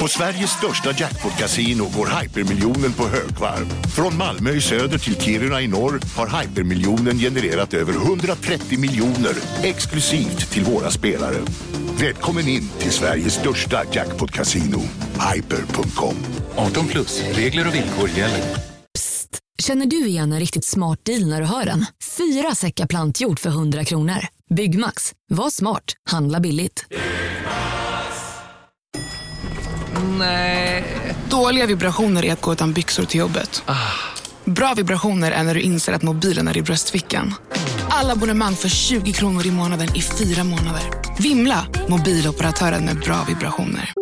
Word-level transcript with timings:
På 0.00 0.08
Sveriges 0.08 0.50
största 0.50 0.90
jackpot-kasino 0.90 1.84
går 1.96 2.20
hypermiljonen 2.20 2.92
på 2.92 3.08
högvarv. 3.08 3.66
Från 3.96 4.16
Malmö 4.16 4.50
i 4.50 4.60
söder 4.60 4.98
till 4.98 5.20
Kiruna 5.20 5.60
i 5.60 5.68
norr 5.68 6.00
har 6.16 6.40
hypermiljonen 6.40 7.18
genererat 7.18 7.74
över 7.74 7.92
130 7.92 8.78
miljoner 8.78 9.34
exklusivt 9.62 10.50
till 10.50 10.64
våra 10.64 10.90
spelare. 10.90 11.36
Välkommen 12.00 12.48
in 12.48 12.68
till 12.78 12.90
Sveriges 12.90 13.34
största 13.34 13.82
jackpot-kasino, 13.92 14.80
hyper.com. 15.34 16.14
18 16.56 16.86
plus, 16.86 17.22
regler 17.32 17.68
och 17.68 17.74
villkor 17.74 18.08
gäller. 18.08 18.44
Känner 19.62 19.86
du 19.86 20.06
igen 20.06 20.32
en 20.32 20.40
riktigt 20.40 20.64
smart 20.64 21.04
deal 21.04 21.26
när 21.26 21.40
du 21.40 21.46
hör 21.46 21.64
den? 21.64 21.86
Fyra 22.16 22.54
säckar 22.54 22.86
plantjord 22.86 23.38
för 23.38 23.50
100 23.50 23.84
kronor. 23.84 24.26
Byggmax. 24.54 25.12
Var 25.28 25.50
smart. 25.50 25.84
Handla 26.10 26.40
billigt. 26.40 26.84
Nej. 30.18 30.84
Dåliga 31.30 31.66
vibrationer 31.66 32.24
är 32.24 32.32
att 32.32 32.40
gå 32.40 32.52
utan 32.52 32.72
byxor 32.72 33.04
till 33.04 33.20
jobbet. 33.20 33.62
Bra 34.44 34.74
vibrationer 34.76 35.30
är 35.30 35.44
när 35.44 35.54
du 35.54 35.60
inser 35.60 35.92
att 35.92 36.02
mobilen 36.02 36.48
är 36.48 36.56
i 36.56 36.62
bröstfickan. 36.62 37.34
Alla 37.88 38.12
abonnemang 38.12 38.54
för 38.54 38.68
20 38.68 39.12
kronor 39.12 39.46
i 39.46 39.50
månaden 39.50 39.88
i 39.96 40.02
fyra 40.02 40.44
månader. 40.44 40.82
Vimla! 41.18 41.66
Mobiloperatören 41.88 42.84
med 42.84 42.96
bra 42.96 43.24
vibrationer. 43.28 43.92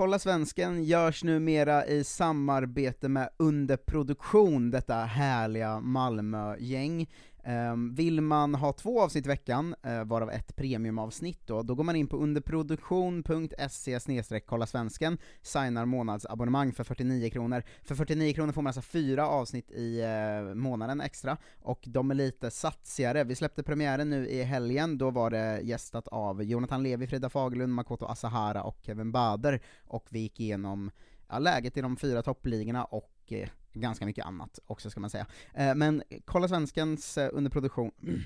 Kolla 0.00 0.18
Svensken 0.18 0.84
görs 0.84 1.24
numera 1.24 1.86
i 1.86 2.04
samarbete 2.04 3.08
med 3.08 3.28
Underproduktion, 3.36 4.70
detta 4.70 4.94
härliga 4.94 5.80
Malmö-gäng. 5.80 7.06
Ehm, 7.44 7.94
vill 7.94 8.20
man 8.20 8.54
ha 8.54 8.72
två 8.72 9.02
avsnitt 9.02 9.26
i 9.26 9.28
veckan, 9.28 9.74
eh, 9.82 10.04
varav 10.04 10.30
ett 10.30 10.56
premiumavsnitt 10.56 11.46
då, 11.46 11.62
då 11.62 11.74
går 11.74 11.84
man 11.84 11.96
in 11.96 12.06
på 12.06 12.16
underproduktion.se 12.16 14.00
kolla 14.46 14.66
svensken, 14.66 15.18
signar 15.42 15.84
månadsabonnemang 15.84 16.72
för 16.72 16.84
49 16.84 17.30
kronor. 17.30 17.62
För 17.82 17.94
49 17.94 18.32
kronor 18.32 18.52
får 18.52 18.62
man 18.62 18.68
alltså 18.68 18.82
fyra 18.82 19.28
avsnitt 19.28 19.70
i 19.70 20.00
eh, 20.00 20.54
månaden 20.54 21.00
extra, 21.00 21.36
och 21.58 21.84
de 21.86 22.10
är 22.10 22.14
lite 22.14 22.50
satsigare. 22.50 23.24
Vi 23.24 23.34
släppte 23.34 23.62
premiären 23.62 24.10
nu 24.10 24.28
i 24.28 24.42
helgen, 24.42 24.98
då 24.98 25.10
var 25.10 25.30
det 25.30 25.60
gästat 25.60 26.08
av 26.08 26.42
Jonathan 26.42 26.82
Levi, 26.82 27.06
Frida 27.06 27.28
Fagerlund, 27.28 27.74
Makoto 27.74 28.06
Asahara 28.06 28.62
och 28.62 28.78
Kevin 28.82 29.12
Bader, 29.12 29.60
och 29.86 30.06
vi 30.10 30.20
gick 30.20 30.40
igenom 30.40 30.90
ja, 31.28 31.38
läget 31.38 31.76
i 31.76 31.80
de 31.80 31.96
fyra 31.96 32.22
toppligorna 32.22 32.84
och 32.84 33.12
eh, 33.28 33.48
ganska 33.72 34.06
mycket 34.06 34.26
annat 34.26 34.58
också 34.66 34.90
ska 34.90 35.00
man 35.00 35.10
säga. 35.10 35.26
Eh, 35.54 35.74
men 35.74 36.02
kolla 36.24 36.48
svenskens 36.48 37.18
eh, 37.18 37.30
underproduktion 37.32 37.90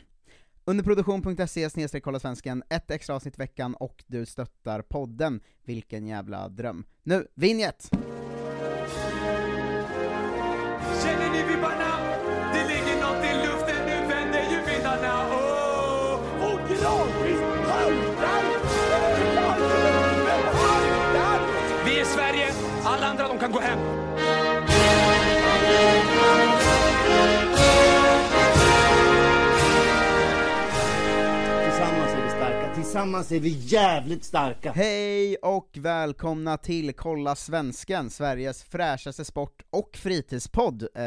Underproduktion.se 0.66 2.00
kolla 2.00 2.20
svensken, 2.20 2.62
ett 2.70 2.90
extra 2.90 3.16
avsnitt 3.16 3.34
i 3.34 3.38
veckan 3.38 3.74
och 3.74 4.04
du 4.06 4.26
stöttar 4.26 4.82
podden. 4.82 5.40
Vilken 5.64 6.06
jävla 6.06 6.48
dröm. 6.48 6.84
Nu, 7.02 7.26
vinjet! 7.34 7.90
Känner 11.02 11.30
ni 11.32 11.42
vibbarna? 11.48 11.98
Det 12.52 12.68
ligger 12.68 13.00
nåt 13.00 13.24
i 13.24 13.46
luften, 13.46 13.86
nu 13.86 14.08
vänder 14.08 14.42
ju 14.50 14.72
vindarna. 14.72 15.28
Oh, 15.28 16.14
och 16.44 16.60
gradvis 16.68 17.40
haltar 17.68 18.44
Vi 21.86 22.00
är 22.00 22.04
Sverige, 22.04 22.52
alla 22.84 23.06
andra 23.06 23.28
de 23.28 23.38
kan 23.38 23.52
gå 23.52 23.60
hem. 23.60 23.78
Tillsammans 32.94 33.32
är 33.32 33.40
vi 33.40 33.48
jävligt 33.48 34.24
starka! 34.24 34.72
Hej 34.72 35.36
och 35.36 35.78
välkomna 35.80 36.56
till 36.56 36.92
Kolla 36.94 37.34
Svensken, 37.34 38.10
Sveriges 38.10 38.62
fräschaste 38.62 39.24
sport 39.24 39.62
och 39.70 39.96
fritidspodd. 39.96 40.82
Eh, 40.82 41.00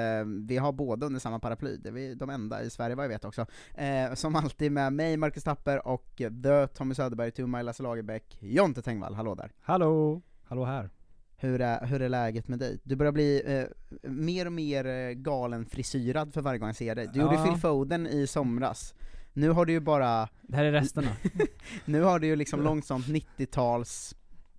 vi 0.48 0.58
har 0.58 0.72
båda 0.72 1.06
under 1.06 1.20
samma 1.20 1.40
paraply, 1.40 1.78
det 1.78 1.90
är 1.90 1.94
vi 1.94 2.16
de 2.16 2.30
enda 2.30 2.64
i 2.64 2.70
Sverige 2.70 2.96
vad 2.96 3.06
jag 3.06 3.10
vet 3.10 3.26
också. 3.26 3.46
Eh, 3.76 4.14
som 4.14 4.36
alltid 4.36 4.72
med 4.72 4.94
mig, 4.94 5.18
Marcus 5.18 5.44
Tapper, 5.44 5.88
och 5.88 6.14
The 6.18 6.68
Tommy 6.68 6.96
Söderberg, 6.96 7.48
my 7.48 7.64
Lasse 7.64 7.84
Lagerbäck, 7.84 8.38
Jonte 8.42 8.82
Tengvall, 8.82 9.14
hallå 9.14 9.36
där. 9.36 9.52
Hallå, 9.62 10.22
hallå 10.44 10.66
här. 10.66 10.90
Hur 11.38 11.62
är, 11.62 11.86
hur 11.86 12.02
är 12.02 12.10
läget 12.10 12.48
med 12.48 12.60
dig? 12.60 12.80
Du 12.84 12.96
börjar 12.96 13.12
bli 13.12 13.44
eh, 13.46 14.10
mer 14.12 14.46
och 14.46 14.54
mer 14.54 14.86
eh, 14.86 15.12
galen 15.12 15.66
frisyrad 15.66 16.34
för 16.34 16.42
varje 16.42 16.60
gång 16.60 16.70
jag 16.70 16.76
ser 16.76 16.96
dig. 16.96 17.10
Du 17.14 17.20
Ja. 17.20 17.26
gjorde 17.26 17.50
Phil 17.50 17.62
Foden 17.62 18.08
i 18.08 18.28
somras, 18.28 18.94
nu 19.38 19.50
har 19.50 19.66
du 19.66 19.74
ju 19.74 19.80
bara 19.80 20.30
Det 20.42 20.56
här 20.56 20.66
är 20.66 20.72
resterna. 20.72 21.12
Nu 21.86 22.02
har 22.02 22.20
du 22.20 22.28
ju 22.28 22.36
liksom 22.36 22.62
långt 22.62 22.86
sånt 22.86 23.06
90-tals 23.08 24.16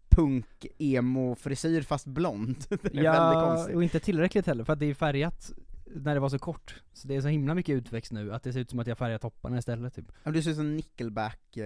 punk-emo-frisyr 0.09 1.83
fast 1.83 2.07
blond. 2.07 2.57
det 2.69 2.99
är 2.99 3.03
ja, 3.03 3.69
och 3.75 3.83
inte 3.83 4.01
tillräckligt 4.01 4.47
heller, 4.47 4.65
för 4.65 4.73
att 4.73 4.79
det 4.79 4.87
är 4.87 4.95
färgat 4.95 5.53
när 5.85 6.15
det 6.15 6.21
var 6.21 6.29
så 6.29 6.39
kort. 6.39 6.83
Så 6.93 7.09
det 7.09 7.17
är 7.17 7.21
så 7.21 7.29
himla 7.29 7.55
mycket 7.55 7.73
utväxt 7.73 8.13
nu, 8.13 8.33
att 8.33 8.43
det 8.43 8.53
ser 8.53 8.61
ut 8.61 8.71
som 8.71 8.79
att 8.79 8.87
jag 8.87 8.99
färgar 8.99 9.19
topparna 9.19 9.59
istället 9.59 9.95
typ. 9.95 10.13
Ja, 10.23 10.31
Du 10.31 10.43
ser 10.43 10.51
ut 10.51 10.57
som 10.57 10.77
Nickelback, 10.77 11.57
eh, 11.57 11.65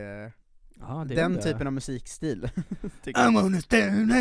är 0.81 1.05
den 1.05 1.41
typen 1.41 1.67
av 1.67 1.73
musikstil. 1.73 2.49
I'm 3.05 3.45
on 3.47 3.55
a 3.55 3.61
stand 3.61 4.13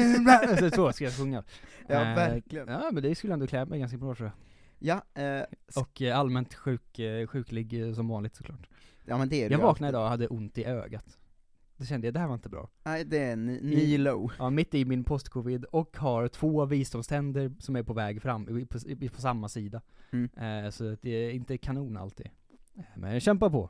Så 0.60 0.70
så 0.76 0.94
ska 0.94 1.04
jag 1.04 1.14
sjunga. 1.14 1.44
Ja, 1.88 1.96
Eh, 1.96 2.16
verkligen. 2.16 2.68
Ja 2.68 2.90
men 2.94 3.04
det 3.04 3.16
skulle 3.16 3.34
ändå 3.34 3.48
klä 3.48 3.66
mig 3.66 3.80
ganska 3.80 3.98
bra 3.98 4.16
tror 4.16 4.28
jag. 4.28 4.36
Ja, 4.84 5.22
eh, 5.22 5.44
Och 5.76 6.02
eh, 6.02 6.20
allmänt 6.20 6.54
sjuk, 6.54 7.00
eh, 7.00 7.28
sjuklig 7.28 7.88
eh, 7.88 7.94
som 7.94 8.08
vanligt 8.08 8.36
såklart. 8.36 8.68
Ja 9.06 9.18
men 9.18 9.30
det 9.30 9.36
är 9.36 9.50
det 9.50 9.54
Jag 9.54 9.60
ju 9.60 9.66
vaknade 9.66 9.88
alltid. 9.88 9.94
idag 9.96 10.04
och 10.04 10.10
hade 10.10 10.28
ont 10.28 10.58
i 10.58 10.66
ögat. 10.66 11.18
Då 11.78 11.86
kände 11.86 12.08
jag, 12.08 12.14
det 12.14 12.20
här 12.20 12.28
var 12.28 12.34
inte 12.34 12.50
bra. 12.50 12.70
Nej, 12.84 13.06
det 13.06 13.18
är 13.18 13.34
I- 13.34 13.36
ni 13.62 13.98
low. 13.98 14.32
Ja, 14.40 14.50
mitt 14.50 14.74
i 14.74 14.86
min 14.86 15.04
post-covid, 15.04 15.64
och 15.66 15.98
har 15.98 16.28
två 16.28 16.66
visdomständer 16.66 17.52
som 17.60 17.76
är 17.76 17.84
på 17.84 17.94
väg 17.94 18.22
fram, 18.22 18.58
i- 18.60 18.66
på, 18.66 18.78
i- 18.86 19.10
på 19.10 19.22
samma 19.22 19.50
sida. 19.50 19.82
Mm. 20.12 20.30
Eh, 20.66 20.70
så 20.70 20.94
att 20.94 21.02
det 21.02 21.10
är 21.10 21.32
inte 21.32 21.58
kanon 21.58 21.98
alltid. 21.98 22.30
Eh, 22.78 22.84
Men 22.96 23.14
jag 23.14 23.22
kämpar 23.22 23.50
på. 23.50 23.70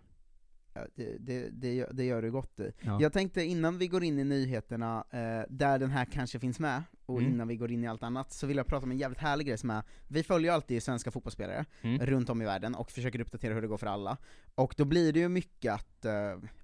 Det, 0.95 1.17
det, 1.19 1.49
det, 1.49 1.73
gör, 1.73 1.89
det 1.93 2.03
gör 2.03 2.21
du 2.21 2.31
gott 2.31 2.59
i. 2.59 2.71
Ja. 2.81 2.97
Jag 3.01 3.13
tänkte 3.13 3.43
innan 3.43 3.77
vi 3.77 3.87
går 3.87 4.03
in 4.03 4.19
i 4.19 4.23
nyheterna, 4.23 5.03
eh, 5.11 5.45
där 5.49 5.79
den 5.79 5.89
här 5.91 6.05
kanske 6.05 6.39
finns 6.39 6.59
med, 6.59 6.83
och 7.05 7.19
Mm. 7.19 7.33
innan 7.33 7.47
vi 7.47 7.55
går 7.55 7.71
in 7.71 7.83
i 7.83 7.87
allt 7.87 8.03
annat, 8.03 8.31
så 8.33 8.47
vill 8.47 8.57
jag 8.57 8.67
prata 8.67 8.83
om 8.85 8.91
en 8.91 8.97
jävligt 8.97 9.19
härlig 9.19 9.47
grej 9.47 9.57
som 9.57 9.69
är, 9.69 9.83
vi 10.07 10.23
följer 10.23 10.51
ju 10.51 10.55
alltid 10.55 10.83
svenska 10.83 11.11
fotbollsspelare 11.11 11.65
Mm. 11.81 12.05
runt 12.05 12.29
om 12.29 12.41
i 12.41 12.45
världen 12.45 12.75
och 12.75 12.91
försöker 12.91 13.19
uppdatera 13.21 13.53
hur 13.53 13.61
det 13.61 13.67
går 13.67 13.77
för 13.77 13.87
alla. 13.87 14.17
Och 14.55 14.73
då 14.77 14.85
blir 14.85 15.13
det 15.13 15.19
ju 15.19 15.29
mycket 15.29 15.73
att, 15.73 16.05
eh, 16.05 16.13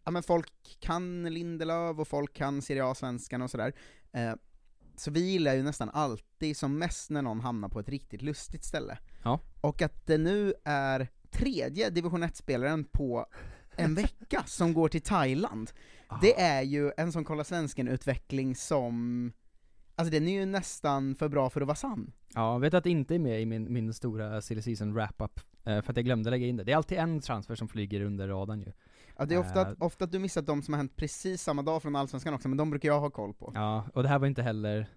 ja 0.04 0.12
men 0.12 0.24
folk 0.24 0.78
kan 0.80 1.24
Lindelöf 1.34 2.00
och 2.00 2.08
folk 2.08 2.34
kan 2.34 2.62
Serie 2.62 2.86
A-svenskan 2.86 3.42
och 3.42 3.52
sådär. 3.52 3.74
Eh, 4.12 4.34
så 4.96 5.12
vi 5.12 5.32
gillar 5.32 5.54
ju 5.56 5.64
nästan 5.64 5.90
alltid 5.90 6.58
som 6.58 6.78
mest 6.78 7.10
när 7.10 7.22
någon 7.22 7.40
hamnar 7.40 7.70
på 7.70 7.80
ett 7.80 7.90
riktigt 7.90 8.22
lustigt 8.22 8.64
ställe. 8.64 8.98
Ja. 9.24 9.40
Och 9.62 9.82
att 9.82 10.06
det 10.08 10.18
nu 10.18 10.54
är 10.64 11.08
tredje 11.32 11.90
division 11.90 12.24
1-spelaren 12.24 12.84
på 12.84 13.26
en 13.78 13.96
vecka 13.96 14.44
som 14.46 14.74
går 14.74 14.90
till 14.90 15.02
Thailand. 15.02 15.72
Det 16.22 16.42
är 16.42 16.62
ju 16.62 16.92
en 16.98 17.12
sån 17.12 17.24
Kolla 17.24 17.44
Svensken-utveckling 17.44 18.56
som, 18.56 19.32
alltså 19.96 20.12
den 20.12 20.28
är 20.28 20.32
ju 20.32 20.46
nästan 20.46 21.16
för 21.16 21.30
bra 21.30 21.50
för 21.50 21.62
att 21.62 21.68
vara 21.68 21.76
sann. 21.76 22.12
Ja, 22.34 22.54
jag 22.54 22.60
vet 22.60 22.74
att 22.74 22.84
det 22.84 22.90
inte 22.90 23.16
är 23.16 23.20
med 23.20 23.42
i 23.42 23.46
min, 23.46 23.74
min 23.74 23.94
stora 23.94 24.42
silly 24.42 24.62
season 24.62 24.94
wrap-up, 24.94 25.40
eh, 25.66 25.82
för 25.82 25.92
att 25.92 25.98
jag 25.98 26.06
glömde 26.06 26.30
lägga 26.30 26.48
in 26.48 26.58
det. 26.58 26.64
Det 26.64 26.72
är 26.72 26.76
alltid 26.76 26.98
en 26.98 27.20
transfer 27.20 27.56
som 27.56 27.68
flyger 27.68 28.02
under 28.02 28.28
radarn 28.28 28.62
ju. 28.62 28.72
Ja, 29.18 29.26
det 29.26 29.36
är 29.36 29.40
ofta, 29.40 29.62
att, 29.62 29.82
ofta 29.82 30.04
att 30.04 30.12
du 30.12 30.20
missat 30.20 30.46
de 30.46 30.62
som 30.62 30.74
har 30.74 30.78
hänt 30.78 30.96
precis 30.96 31.42
samma 31.42 31.62
dag 31.62 31.82
från 31.82 31.96
Allsvenskan 31.96 32.34
också, 32.34 32.48
men 32.48 32.58
de 32.58 32.70
brukar 32.70 32.90
jag 32.90 33.00
ha 33.00 33.10
koll 33.10 33.34
på. 33.34 33.52
Ja, 33.56 33.86
och 33.94 34.04
det 34.04 34.10
här 34.10 34.20
var 34.20 34.28
inte 34.28 34.42
heller, 34.42 34.88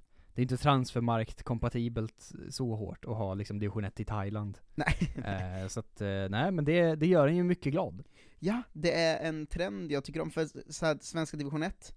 det 0.41 0.43
är 0.43 0.55
inte 0.55 0.57
transfermarkt 0.57 1.43
kompatibelt 1.43 2.33
så 2.51 2.75
hårt 2.75 3.05
att 3.05 3.17
ha 3.17 3.35
liksom 3.35 3.59
division 3.59 3.85
1 3.85 4.01
i 4.01 4.05
Thailand. 4.05 4.59
Nej. 4.75 4.97
Eh, 5.61 5.69
så 5.69 5.81
att, 5.81 6.01
eh, 6.01 6.29
nej 6.31 6.51
men 6.51 6.65
det, 6.65 6.95
det 6.95 7.07
gör 7.07 7.29
en 7.29 7.37
ju 7.37 7.43
mycket 7.43 7.73
glad. 7.73 8.03
Ja, 8.39 8.63
det 8.73 8.93
är 8.93 9.29
en 9.29 9.47
trend 9.47 9.93
jag 9.93 10.05
tycker 10.05 10.21
om, 10.21 10.31
för 10.31 10.73
så 10.73 10.87
här, 10.87 10.99
svenska 11.01 11.37
division 11.37 11.63
1, 11.63 11.95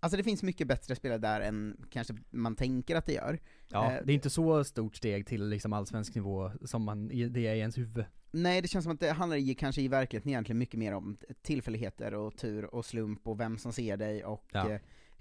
alltså 0.00 0.16
det 0.16 0.22
finns 0.22 0.42
mycket 0.42 0.68
bättre 0.68 0.96
spelare 0.96 1.18
där 1.18 1.40
än 1.40 1.86
kanske 1.90 2.14
man 2.30 2.56
tänker 2.56 2.96
att 2.96 3.06
det 3.06 3.12
gör. 3.12 3.38
Ja, 3.68 3.92
Eh, 3.92 4.04
det 4.04 4.12
är 4.12 4.14
inte 4.14 4.30
så 4.30 4.64
stort 4.64 4.96
steg 4.96 5.26
till 5.26 5.48
liksom 5.48 5.72
allsvensk 5.72 6.14
nivå 6.14 6.52
som 6.64 6.82
man, 6.82 7.08
det 7.08 7.46
är 7.46 7.54
i 7.54 7.58
ens 7.58 7.78
huvud. 7.78 8.04
Nej, 8.30 8.62
det 8.62 8.68
känns 8.68 8.84
som 8.84 8.94
att 8.94 9.00
det 9.00 9.12
handlar 9.12 9.36
i, 9.36 9.54
kanske 9.54 9.82
i 9.82 9.88
verkligheten 9.88 10.30
egentligen 10.30 10.58
mycket 10.58 10.78
mer 10.78 10.94
om 10.94 11.16
tillfälligheter 11.42 12.14
och 12.14 12.36
tur 12.36 12.74
och 12.74 12.84
slump 12.84 13.28
och 13.28 13.40
vem 13.40 13.58
som 13.58 13.72
ser 13.72 13.96
dig 13.96 14.24
och 14.24 14.44
Ja. 14.52 14.78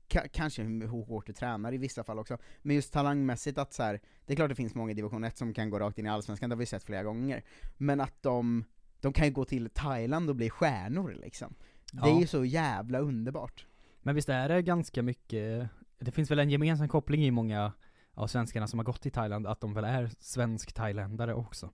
Ka- 0.10 0.28
kanske 0.32 0.64
hur 0.64 0.88
hårt 0.88 1.26
du 1.28 1.34
tränar 1.34 1.74
i 1.74 1.78
vissa 1.78 2.04
fall 2.04 2.20
också. 2.20 2.38
Men 2.62 2.76
just 2.76 2.94
talangmässigt 2.94 3.58
att 3.58 3.74
så 3.74 3.84
här, 3.84 4.02
det 4.26 4.34
är 4.34 4.36
klart 4.36 4.50
det 4.50 4.56
finns 4.56 4.76
många 4.76 4.92
i 4.92 4.94
division 4.94 5.24
1 5.24 5.38
som 5.38 5.54
kan 5.54 5.70
gå 5.70 5.80
rakt 5.80 6.00
in 6.00 6.06
i 6.06 6.10
Allsvenskan, 6.10 6.50
det 6.50 6.56
har 6.56 6.60
vi 6.60 6.66
sett 6.66 6.84
flera 6.84 7.04
gånger. 7.04 7.44
Men 7.78 8.02
att 8.02 8.24
de, 8.24 8.64
de 9.00 9.14
kan 9.14 9.26
ju 9.28 9.34
gå 9.34 9.46
till 9.46 9.70
Thailand 9.70 10.30
och 10.30 10.36
bli 10.36 10.50
stjärnor 10.50 11.14
liksom. 11.22 11.56
Det 11.92 12.00
är 12.10 12.14
Ja. 12.14 12.20
ju 12.20 12.28
så 12.28 12.46
jävla 12.46 13.00
underbart. 13.00 13.66
Men 14.02 14.16
visst 14.16 14.30
är 14.30 14.50
det 14.50 14.62
ganska 14.62 15.04
mycket, 15.04 15.70
det 16.00 16.12
finns 16.12 16.32
väl 16.32 16.40
en 16.40 16.50
gemensam 16.50 16.88
koppling 16.88 17.26
i 17.26 17.32
många 17.32 17.72
av 18.14 18.28
svenskarna 18.28 18.68
som 18.68 18.80
har 18.80 18.84
gått 18.84 19.02
till 19.02 19.12
Thailand, 19.12 19.48
att 19.48 19.62
de 19.62 19.74
väl 19.74 19.84
är 19.84 20.12
svensk-thailändare 20.20 21.34
också. 21.34 21.70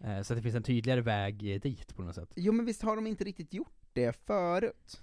Eh, 0.00 0.22
så 0.22 0.32
att 0.32 0.38
det 0.38 0.42
finns 0.42 0.54
en 0.54 0.62
tydligare 0.62 1.00
väg 1.00 1.60
dit 1.62 1.94
på 1.96 2.02
något 2.02 2.14
sätt. 2.14 2.32
Jo 2.36 2.52
men 2.52 2.66
visst 2.66 2.82
har 2.82 2.96
de 2.96 3.06
inte 3.06 3.24
riktigt 3.24 3.54
gjort 3.54 3.76
det 3.92 4.12
förut? 4.26 5.02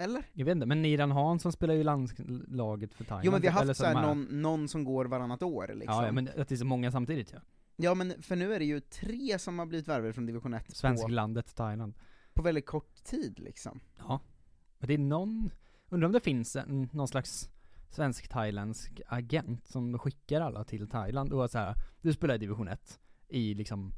Eller? 0.00 0.24
Jag 0.32 0.44
vet 0.44 0.52
inte, 0.52 0.66
men 0.66 0.82
Niran 0.82 1.10
Hansson 1.10 1.52
spelar 1.52 1.74
ju 1.74 1.84
landslaget 1.84 2.94
för 2.94 3.04
Thailand. 3.04 3.24
Jo 3.26 3.32
men 3.32 3.40
vi 3.40 3.48
har 3.48 3.66
haft 3.66 3.80
de 3.80 3.86
här- 3.86 4.02
någon, 4.06 4.42
någon 4.42 4.68
som 4.68 4.84
går 4.84 5.04
varannat 5.04 5.42
år 5.42 5.66
liksom. 5.74 5.94
Ja, 5.94 6.06
ja, 6.06 6.12
men 6.12 6.28
att 6.28 6.48
det 6.48 6.54
är 6.54 6.56
så 6.56 6.64
många 6.64 6.90
samtidigt 6.92 7.32
ja. 7.32 7.38
Ja 7.76 7.94
men 7.94 8.22
för 8.22 8.36
nu 8.36 8.54
är 8.54 8.58
det 8.58 8.64
ju 8.64 8.80
tre 8.80 9.38
som 9.38 9.58
har 9.58 9.66
blivit 9.66 9.88
värvade 9.88 10.12
från 10.12 10.26
division 10.26 10.54
1 10.54 10.66
på, 10.66 10.72
Svensklandet 10.72 11.54
Thailand. 11.56 11.94
på 12.34 12.42
väldigt 12.42 12.66
kort 12.66 13.04
tid 13.04 13.38
liksom. 13.38 13.80
Ja. 13.98 14.20
Men 14.78 14.88
det 14.88 14.94
är 14.94 14.98
någon, 14.98 15.50
undrar 15.88 16.06
om 16.06 16.12
det 16.12 16.20
finns 16.20 16.56
en, 16.56 16.88
någon 16.92 17.08
slags 17.08 17.50
svensk-thailändsk 17.90 19.00
agent 19.06 19.66
som 19.66 19.98
skickar 19.98 20.40
alla 20.40 20.64
till 20.64 20.88
Thailand 20.88 21.32
och 21.32 21.50
så 21.50 21.58
här, 21.58 21.74
du 22.00 22.12
spelar 22.12 22.34
i 22.34 22.38
division 22.38 22.68
1 22.68 23.00
i 23.28 23.54
liksom 23.54 23.92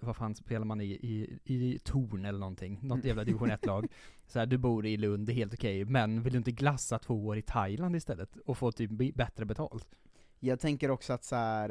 vad 0.00 0.16
fan 0.16 0.34
spelar 0.34 0.64
man 0.64 0.80
i, 0.80 0.84
i, 0.84 1.38
i 1.44 1.78
Torn 1.84 2.24
eller 2.24 2.38
någonting, 2.38 2.78
något 2.82 3.04
jävla 3.04 3.24
division 3.24 3.50
1-lag. 3.50 3.86
Så 4.26 4.38
här, 4.38 4.46
du 4.46 4.58
bor 4.58 4.86
i 4.86 4.96
Lund, 4.96 5.26
det 5.26 5.32
är 5.32 5.34
helt 5.34 5.54
okej, 5.54 5.84
men 5.84 6.22
vill 6.22 6.32
du 6.32 6.38
inte 6.38 6.52
glassa 6.52 6.98
två 6.98 7.26
år 7.26 7.38
i 7.38 7.42
Thailand 7.42 7.96
istället? 7.96 8.36
Och 8.36 8.58
få 8.58 8.72
typ 8.72 9.14
bättre 9.14 9.44
betalt? 9.44 9.88
Jag 10.40 10.60
tänker 10.60 10.90
också 10.90 11.12
att 11.12 11.24
så 11.24 11.36
här. 11.36 11.70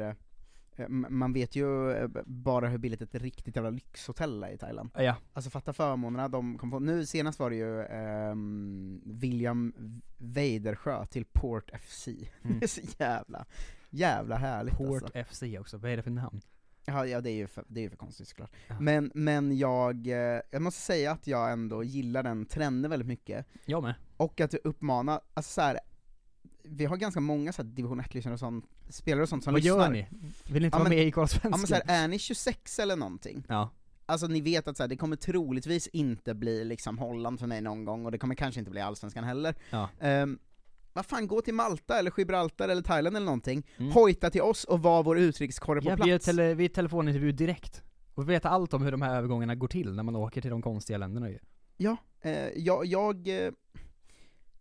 eh, 0.76 0.88
man 0.88 1.32
vet 1.32 1.56
ju 1.56 1.90
eh, 1.92 2.08
bara 2.24 2.68
hur 2.68 2.78
billigt 2.78 3.02
ett 3.02 3.14
riktigt 3.14 3.56
jävla 3.56 3.70
lyxhotell 3.70 4.42
är 4.42 4.50
i 4.50 4.58
Thailand. 4.58 4.90
Ja, 4.94 5.16
Alltså 5.32 5.50
fatta 5.50 5.72
förmånerna 5.72 6.28
de 6.28 6.58
kom 6.58 6.70
få. 6.70 6.78
Nu 6.78 7.06
senast 7.06 7.38
var 7.38 7.50
det 7.50 7.56
ju 7.56 7.82
ehm, 7.82 9.00
William 9.04 9.72
Weidersjö 10.18 11.06
till 11.06 11.24
Port 11.32 11.70
FC. 11.80 12.08
Mm. 12.08 12.58
Det 12.58 12.62
är 12.64 12.66
så 12.68 12.80
jävla, 12.98 13.46
jävla 13.90 14.36
härligt 14.36 14.76
Port 14.76 15.02
alltså. 15.02 15.24
FC 15.34 15.42
också, 15.60 15.78
vad 15.78 15.90
är 15.90 15.96
det 15.96 16.02
för 16.02 16.10
namn? 16.10 16.40
Ja, 16.86 17.06
ja 17.06 17.20
det 17.20 17.30
är 17.30 17.34
ju 17.34 17.46
för, 17.46 17.64
det 17.68 17.80
är 17.80 17.82
ju 17.82 17.90
för 17.90 17.96
konstigt 17.96 18.28
såklart. 18.28 18.50
Ja. 18.68 18.80
Men, 18.80 19.10
men 19.14 19.58
jag, 19.58 20.06
eh, 20.06 20.40
jag 20.50 20.62
måste 20.62 20.80
säga 20.80 21.12
att 21.12 21.26
jag 21.26 21.52
ändå 21.52 21.84
gillar 21.84 22.22
den 22.22 22.46
trenden 22.46 22.90
väldigt 22.90 23.08
mycket. 23.08 23.46
Jag 23.64 23.82
med. 23.82 23.94
Och 24.16 24.40
att 24.40 24.50
du 24.50 24.58
uppmanar, 24.64 25.20
alltså 25.34 25.50
så 25.52 25.60
här, 25.60 25.80
vi 26.62 26.84
har 26.84 26.96
ganska 26.96 27.20
många 27.20 27.52
så 27.52 27.62
här 27.62 27.68
division 27.70 28.00
1-lyssnare 28.00 28.32
och 28.34 28.40
sånt, 28.40 28.64
spelare 28.88 29.22
och 29.22 29.28
sånt 29.28 29.44
som 29.44 29.52
Vad 29.52 29.62
lyssnar. 29.62 29.78
gör 29.84 29.90
ni? 29.90 30.06
Vill 30.52 30.62
ni 30.62 30.64
inte 30.66 30.74
Ja, 30.76 30.78
vara 30.78 30.88
men- 30.88 30.98
med 30.98 31.06
i 31.06 31.12
Karl 31.12 31.28
Ja 31.42 31.48
men 31.50 31.58
så 31.66 31.74
här, 31.74 31.82
är 31.86 32.08
ni 32.08 32.18
26 32.18 32.78
eller 32.78 32.96
någonting, 32.96 33.44
Ja. 33.48 33.70
alltså 34.06 34.26
ni 34.26 34.40
vet 34.40 34.68
att 34.68 34.76
så 34.76 34.82
här, 34.82 34.88
det 34.88 34.96
kommer 34.96 35.16
troligtvis 35.16 35.86
inte 35.86 36.34
bli 36.34 36.64
liksom 36.64 36.98
Holland 36.98 37.40
för 37.40 37.46
mig 37.46 37.60
någon 37.60 37.84
gång, 37.84 38.04
och 38.04 38.12
det 38.12 38.18
kommer 38.18 38.34
kanske 38.34 38.58
inte 38.58 38.70
bli 38.70 38.80
Allsvenskan 38.80 39.24
heller. 39.24 39.54
Ja. 39.70 39.88
Um, 40.00 40.38
vad 40.96 41.06
fan, 41.06 41.26
gå 41.26 41.40
till 41.40 41.54
Malta 41.54 41.98
eller 41.98 42.12
Gibraltar 42.16 42.68
eller 42.68 42.82
Thailand 42.82 43.16
eller 43.16 43.26
någonting, 43.26 43.66
Mm. 43.78 43.92
hojta 43.92 44.30
till 44.30 44.42
oss 44.42 44.64
och 44.64 44.80
var 44.82 45.02
vår 45.02 45.18
utrikeskorre 45.18 45.80
på 45.82 45.88
Ja, 45.90 45.96
vi 46.04 46.10
gör 46.10 46.16
plats. 46.18 46.24
tele, 46.26 46.54
vi 46.54 46.64
är 46.64 46.68
telefonintervju 46.68 47.32
direkt. 47.32 47.82
Och 48.14 48.22
vi 48.22 48.26
vet 48.34 48.44
allt 48.44 48.74
om 48.74 48.82
hur 48.82 48.90
de 48.92 49.02
här 49.02 49.16
övergångarna 49.16 49.54
går 49.54 49.68
till 49.68 49.92
när 49.94 50.02
man 50.02 50.16
åker 50.16 50.40
till 50.40 50.50
de 50.50 50.62
konstiga 50.62 50.98
länderna 50.98 51.30
ju. 51.30 51.38
Ja, 51.76 51.96
eh, 52.20 52.48
jag, 52.56 52.86
jag, 52.86 53.28
eh, 53.28 53.50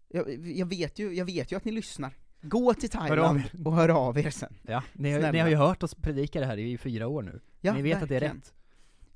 jag, 0.09 0.45
jag, 0.47 0.65
vet 0.65 0.99
ju, 0.99 1.13
jag 1.13 1.25
vet 1.25 1.51
ju 1.51 1.55
att 1.55 1.65
ni 1.65 1.71
lyssnar. 1.71 2.13
Gå 2.41 2.73
till 2.73 2.89
Thailand 2.89 3.39
er. 3.39 3.67
och 3.67 3.73
hör 3.75 3.89
av 3.89 4.17
er 4.17 4.29
sen. 4.29 4.53
Ja, 4.61 4.83
ni 4.93 5.11
har, 5.11 5.31
ni 5.31 5.39
har 5.39 5.49
ju 5.49 5.55
hört 5.55 5.83
oss 5.83 5.95
predika 5.95 6.39
det 6.39 6.45
här 6.45 6.57
i 6.57 6.77
fyra 6.77 7.07
år 7.07 7.21
nu. 7.21 7.39
Ja, 7.61 7.73
ni 7.73 7.81
vet 7.81 8.03
att 8.03 8.09
det 8.09 8.15
är 8.15 8.19
verkligen. 8.19 8.35
rätt. 8.35 8.53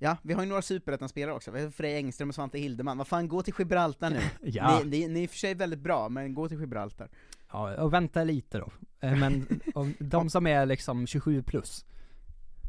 Ja, 0.01 0.17
vi 0.23 0.33
har 0.33 0.43
ju 0.43 0.49
några 0.49 0.61
superettan-spelare 0.61 1.35
också, 1.35 1.51
vi 1.51 1.63
har 1.63 1.69
Frej 1.71 1.95
Engström 1.95 2.29
och 2.29 2.35
Svante 2.35 2.59
Hildeman. 2.59 2.97
Vad 2.97 3.07
fan, 3.07 3.27
gå 3.27 3.41
till 3.43 3.53
Gibraltar 3.59 4.09
nu. 4.09 4.19
Ja. 4.51 4.81
Ni, 4.85 4.89
ni, 4.99 5.07
ni 5.07 5.19
är 5.19 5.23
i 5.23 5.25
och 5.25 5.29
för 5.29 5.37
sig 5.37 5.53
väldigt 5.53 5.79
bra, 5.79 6.09
men 6.09 6.33
gå 6.33 6.47
till 6.49 6.59
Gibraltar. 6.59 7.09
ja, 7.51 7.81
och 7.81 7.93
vänta 7.93 8.23
lite 8.23 8.57
då. 8.57 8.71
Eh, 8.99 9.15
Men 9.17 9.61
de 9.99 10.29
som 10.29 10.47
är 10.47 10.65
liksom 10.65 11.07
27 11.07 11.43
plus, 11.43 11.85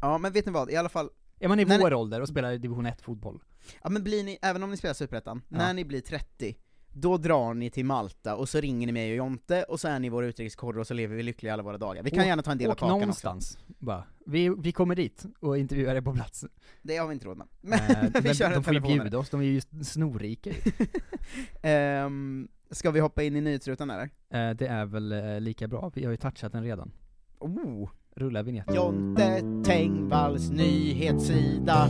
Ja, 0.01 0.17
men 0.17 0.31
vet 0.31 0.45
ni 0.45 0.51
vad, 0.51 0.71
i 0.71 0.75
alla 0.75 0.89
fall, 0.89 1.09
är 1.39 1.47
man 1.47 1.59
i 1.59 1.65
När 1.65 1.77
ni- 1.77 1.83
vår 1.83 1.93
ålder 1.93 2.21
och 2.21 2.27
spelar 2.27 2.57
division 2.57 2.85
1 2.85 3.01
fotboll, 3.01 3.39
ja 3.83 3.89
men 3.89 4.03
blir 4.03 4.23
ni, 4.23 4.37
även 4.41 4.63
om 4.63 4.71
ni 4.71 4.77
spelar 4.77 4.93
superettan, 4.93 5.41
Ja. 5.49 5.57
när 5.57 5.73
ni 5.73 5.85
blir 5.85 6.01
30, 6.01 6.55
då 6.93 7.17
drar 7.17 7.53
ni 7.53 7.69
till 7.69 7.85
Malta 7.85 8.35
och 8.35 8.49
så 8.49 8.59
ringer 8.59 8.87
ni 8.87 8.93
mig 8.93 9.11
och 9.11 9.17
Jonte, 9.17 9.63
och 9.63 9.79
så 9.79 9.87
är 9.87 9.99
ni 9.99 10.09
vår 10.09 10.25
utrikeskorre 10.25 10.79
och 10.79 10.87
så 10.87 10.93
lever 10.93 11.15
vi 11.15 11.23
lyckliga 11.23 11.53
alla 11.53 11.63
våra 11.63 11.77
dagar. 11.77 12.03
Vi 12.03 12.09
kan 12.09 12.19
Åk- 12.19 12.25
gärna 12.25 12.41
ta 12.43 12.51
en 12.51 12.57
del 12.57 12.69
av 12.71 12.75
kakan 12.75 12.91
också. 12.91 12.99
någonstans 12.99 13.57
bara. 13.79 14.03
Vi, 14.25 14.49
vi 14.49 14.71
kommer 14.71 14.95
dit 14.95 15.25
och 15.39 15.57
intervjuar 15.57 15.95
er 15.95 16.01
på 16.01 16.13
plats. 16.13 16.45
Det 16.81 16.97
har 16.97 17.07
vi 17.07 17.13
inte 17.13 17.25
råd 17.25 17.37
med. 17.37 17.47
Men 17.61 17.79
vi 18.13 18.21
men 18.23 18.33
kör 18.33 18.49
de 18.49 18.55
en 18.55 18.63
får 18.63 18.73
ju 18.73 18.79
bjuda 18.79 19.17
oss, 19.17 19.29
de 19.29 19.39
är 19.41 19.45
ju 19.45 19.61
snorrika. 19.83 20.51
Ehm, 21.61 22.47
ska 22.71 22.91
vi 22.91 22.99
hoppa 22.99 23.23
in 23.23 23.35
i 23.35 23.41
nyhetsrutan 23.41 23.89
eller? 23.89 24.03
Eh, 24.29 24.55
Det 24.55 24.67
är 24.67 24.85
väl 24.85 25.11
eh, 25.11 25.39
lika 25.39 25.67
bra, 25.67 25.91
vi 25.95 26.03
har 26.05 26.11
ju 26.11 26.17
touchat 26.17 26.51
den 26.51 26.63
redan. 26.63 26.91
Oh! 27.39 27.89
Rulla 28.15 28.43
vignett. 28.43 28.75
Jonte 28.75 29.41
Tengvalls 29.65 30.49
nyhetssida. 30.49 31.87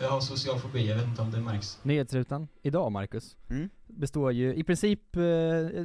Jag 0.00 0.08
har 0.10 0.20
social 0.20 0.58
fobi, 0.58 0.88
jag 0.88 0.96
vet 0.96 1.06
inte 1.06 1.22
om 1.22 1.30
det 1.30 1.40
märks. 1.40 1.78
Nyhetsrutan 1.82 2.48
idag, 2.62 2.92
Marcus, 2.92 3.36
Mm. 3.50 3.68
Består 3.96 4.32
ju 4.32 4.54
i 4.54 4.64
princip 4.64 5.16
eh, 5.16 5.22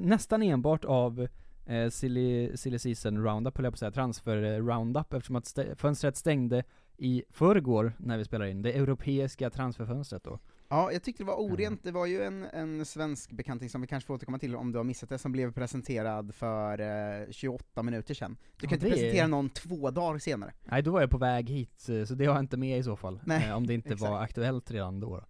nästan 0.01 0.41
enbart 0.43 0.85
av 0.85 1.27
eh, 1.65 1.89
silly, 1.89 2.57
silly 2.57 2.79
season 2.79 3.23
roundup, 3.23 3.57
höll 3.57 3.63
jag 3.65 3.73
på 3.73 3.75
att 3.75 3.79
säga, 3.79 3.91
transfer 3.91 4.43
eh, 4.43 4.65
roundup, 4.65 5.13
eftersom 5.13 5.35
att 5.35 5.43
stä- 5.43 5.75
fönstret 5.75 6.17
stängde 6.17 6.63
i 6.97 7.23
förrgår 7.29 7.93
när 7.99 8.17
vi 8.17 8.25
spelar 8.25 8.45
in, 8.45 8.61
det 8.61 8.71
europeiska 8.73 9.49
transferfönstret 9.49 10.23
då. 10.23 10.39
Ja, 10.69 10.91
jag 10.91 11.03
tyckte 11.03 11.23
det 11.23 11.27
var 11.27 11.35
orent, 11.35 11.83
det 11.83 11.91
var 11.91 12.05
ju 12.05 12.21
en, 12.23 12.43
en 12.43 12.85
svensk 12.85 13.31
bekanting 13.31 13.69
som 13.69 13.81
vi 13.81 13.87
kanske 13.87 14.07
får 14.07 14.13
återkomma 14.13 14.39
till 14.39 14.55
om 14.55 14.71
du 14.71 14.77
har 14.79 14.83
missat 14.83 15.09
det, 15.09 15.17
som 15.17 15.31
blev 15.31 15.53
presenterad 15.53 16.35
för 16.35 16.79
eh, 17.21 17.31
28 17.31 17.83
minuter 17.83 18.13
sedan. 18.13 18.37
Du 18.41 18.65
Ja, 18.65 18.69
kan 18.69 18.75
inte 18.75 18.85
det 18.85 18.89
är- 18.89 18.93
presentera 18.93 19.27
någon 19.27 19.49
två 19.49 19.91
dagar 19.91 20.19
senare. 20.19 20.53
Nej, 20.65 20.81
då 20.81 20.91
var 20.91 21.01
jag 21.01 21.09
på 21.09 21.17
väg 21.17 21.49
hit, 21.49 21.89
eh, 21.89 22.03
så 22.05 22.13
det 22.13 22.25
har 22.25 22.33
jag 22.33 22.43
inte 22.43 22.57
med 22.57 22.79
i 22.79 22.83
så 22.83 22.95
fall. 22.95 23.19
Nej, 23.25 23.47
eh, 23.49 23.55
om 23.57 23.67
det 23.67 23.73
inte 23.73 23.89
exakt. 23.93 24.11
var 24.11 24.19
aktuellt 24.21 24.71
redan 24.71 24.99
då. 24.99 25.23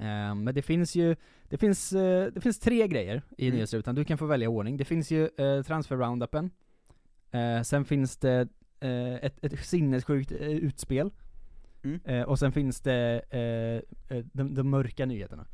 Eh, 0.00 0.34
men 0.34 0.54
det 0.54 0.62
finns 0.62 0.94
ju, 0.96 1.16
det 1.48 1.56
finns, 1.56 1.92
eh, 1.92 2.26
det 2.32 2.40
finns 2.40 2.58
tre 2.58 2.88
grejer 2.88 3.22
i 3.38 3.46
Mm. 3.46 3.56
nyhetsrutan, 3.56 3.94
du 3.94 4.04
kan 4.04 4.18
få 4.18 4.26
välja 4.26 4.48
ordning. 4.48 4.76
Det 4.76 4.84
finns 4.84 5.10
ju 5.10 5.28
eh, 5.38 5.62
transfer 5.62 5.96
roundupen, 5.96 6.50
eh, 7.30 7.62
sen 7.62 7.84
finns 7.84 8.16
det 8.16 8.48
ett, 9.22 9.44
ett 9.44 9.58
sinnessjukt 9.66 10.32
utspel, 10.32 11.10
Mm. 11.84 12.24
och 12.28 12.38
sen 12.38 12.52
finns 12.52 12.80
det 12.80 13.22
de, 14.32 14.54
de 14.54 14.70
mörka 14.70 15.06
nyheterna. 15.06 15.46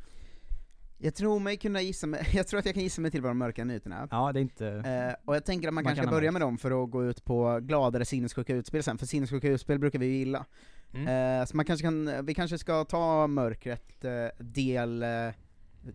Jag 0.97 1.15
tror 1.15 1.39
mig 1.39 1.57
kunna 1.57 1.81
gissa 1.81 2.07
mig, 2.07 2.27
jag 2.33 2.47
tror 2.47 2.59
att 2.59 2.65
jag 2.65 2.73
kan 2.75 2.83
gissa 2.83 3.01
mig 3.01 3.11
till 3.11 3.21
vad 3.21 3.29
de 3.29 3.37
mörka 3.37 3.63
nyheterna. 3.63 4.07
Ja, 4.11 4.31
det 4.33 4.39
är 4.39 4.41
inte... 4.41 4.67
Eh, 4.67 5.15
och 5.25 5.35
jag 5.35 5.45
tänker 5.45 5.67
att 5.67 5.73
man, 5.73 5.83
Man 5.83 5.95
kanske 5.95 6.03
kan 6.05 6.13
börja 6.13 6.31
med 6.31 6.41
dem 6.41 6.57
för 6.57 6.83
att 6.83 6.91
gå 6.91 7.05
ut 7.05 7.25
på 7.25 7.59
gladare 7.61 8.05
sinnessjuka 8.05 8.55
utspel 8.55 8.83
sen, 8.83 8.97
för 8.97 9.05
sinnessjuka 9.05 9.47
utspel 9.47 9.79
brukar 9.79 9.99
vi 9.99 10.05
ju 10.05 10.13
gilla. 10.17 10.45
Mm. 10.93 11.39
Eh, 11.41 11.45
så 11.45 11.55
man 11.57 11.65
kanske 11.65 11.83
kan, 11.87 12.25
vi 12.25 12.33
kanske 12.33 12.57
ska 12.57 12.83
ta 12.85 13.27
mörkret 13.27 14.05
eh, 14.05 14.11
del 14.39 15.03
eh, 15.03 15.09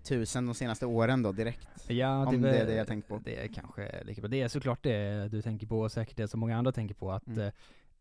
tusen 0.02 0.46
de 0.46 0.54
senaste 0.54 0.86
åren 0.86 1.22
då 1.22 1.32
direkt. 1.32 1.68
Ja, 1.88 2.26
Om 2.26 2.42
väl- 2.42 2.52
det 2.52 2.58
är 2.58 2.66
det 2.66 2.74
jag 2.74 2.86
tänker 2.86 3.08
på. 3.08 3.20
Det 3.24 3.44
är 3.44 3.48
kanske 3.48 4.04
lika 4.04 4.20
bra. 4.20 4.28
Det 4.28 4.42
är 4.42 4.48
såklart 4.48 4.82
det 4.82 5.28
du 5.28 5.42
tänker 5.42 5.66
på, 5.66 5.80
och 5.80 5.92
säkert 5.92 6.16
det 6.16 6.28
som 6.28 6.40
många 6.40 6.56
andra 6.58 6.72
tänker 6.72 6.94
på, 6.94 7.12
att 7.12 7.26
Mm. 7.26 7.50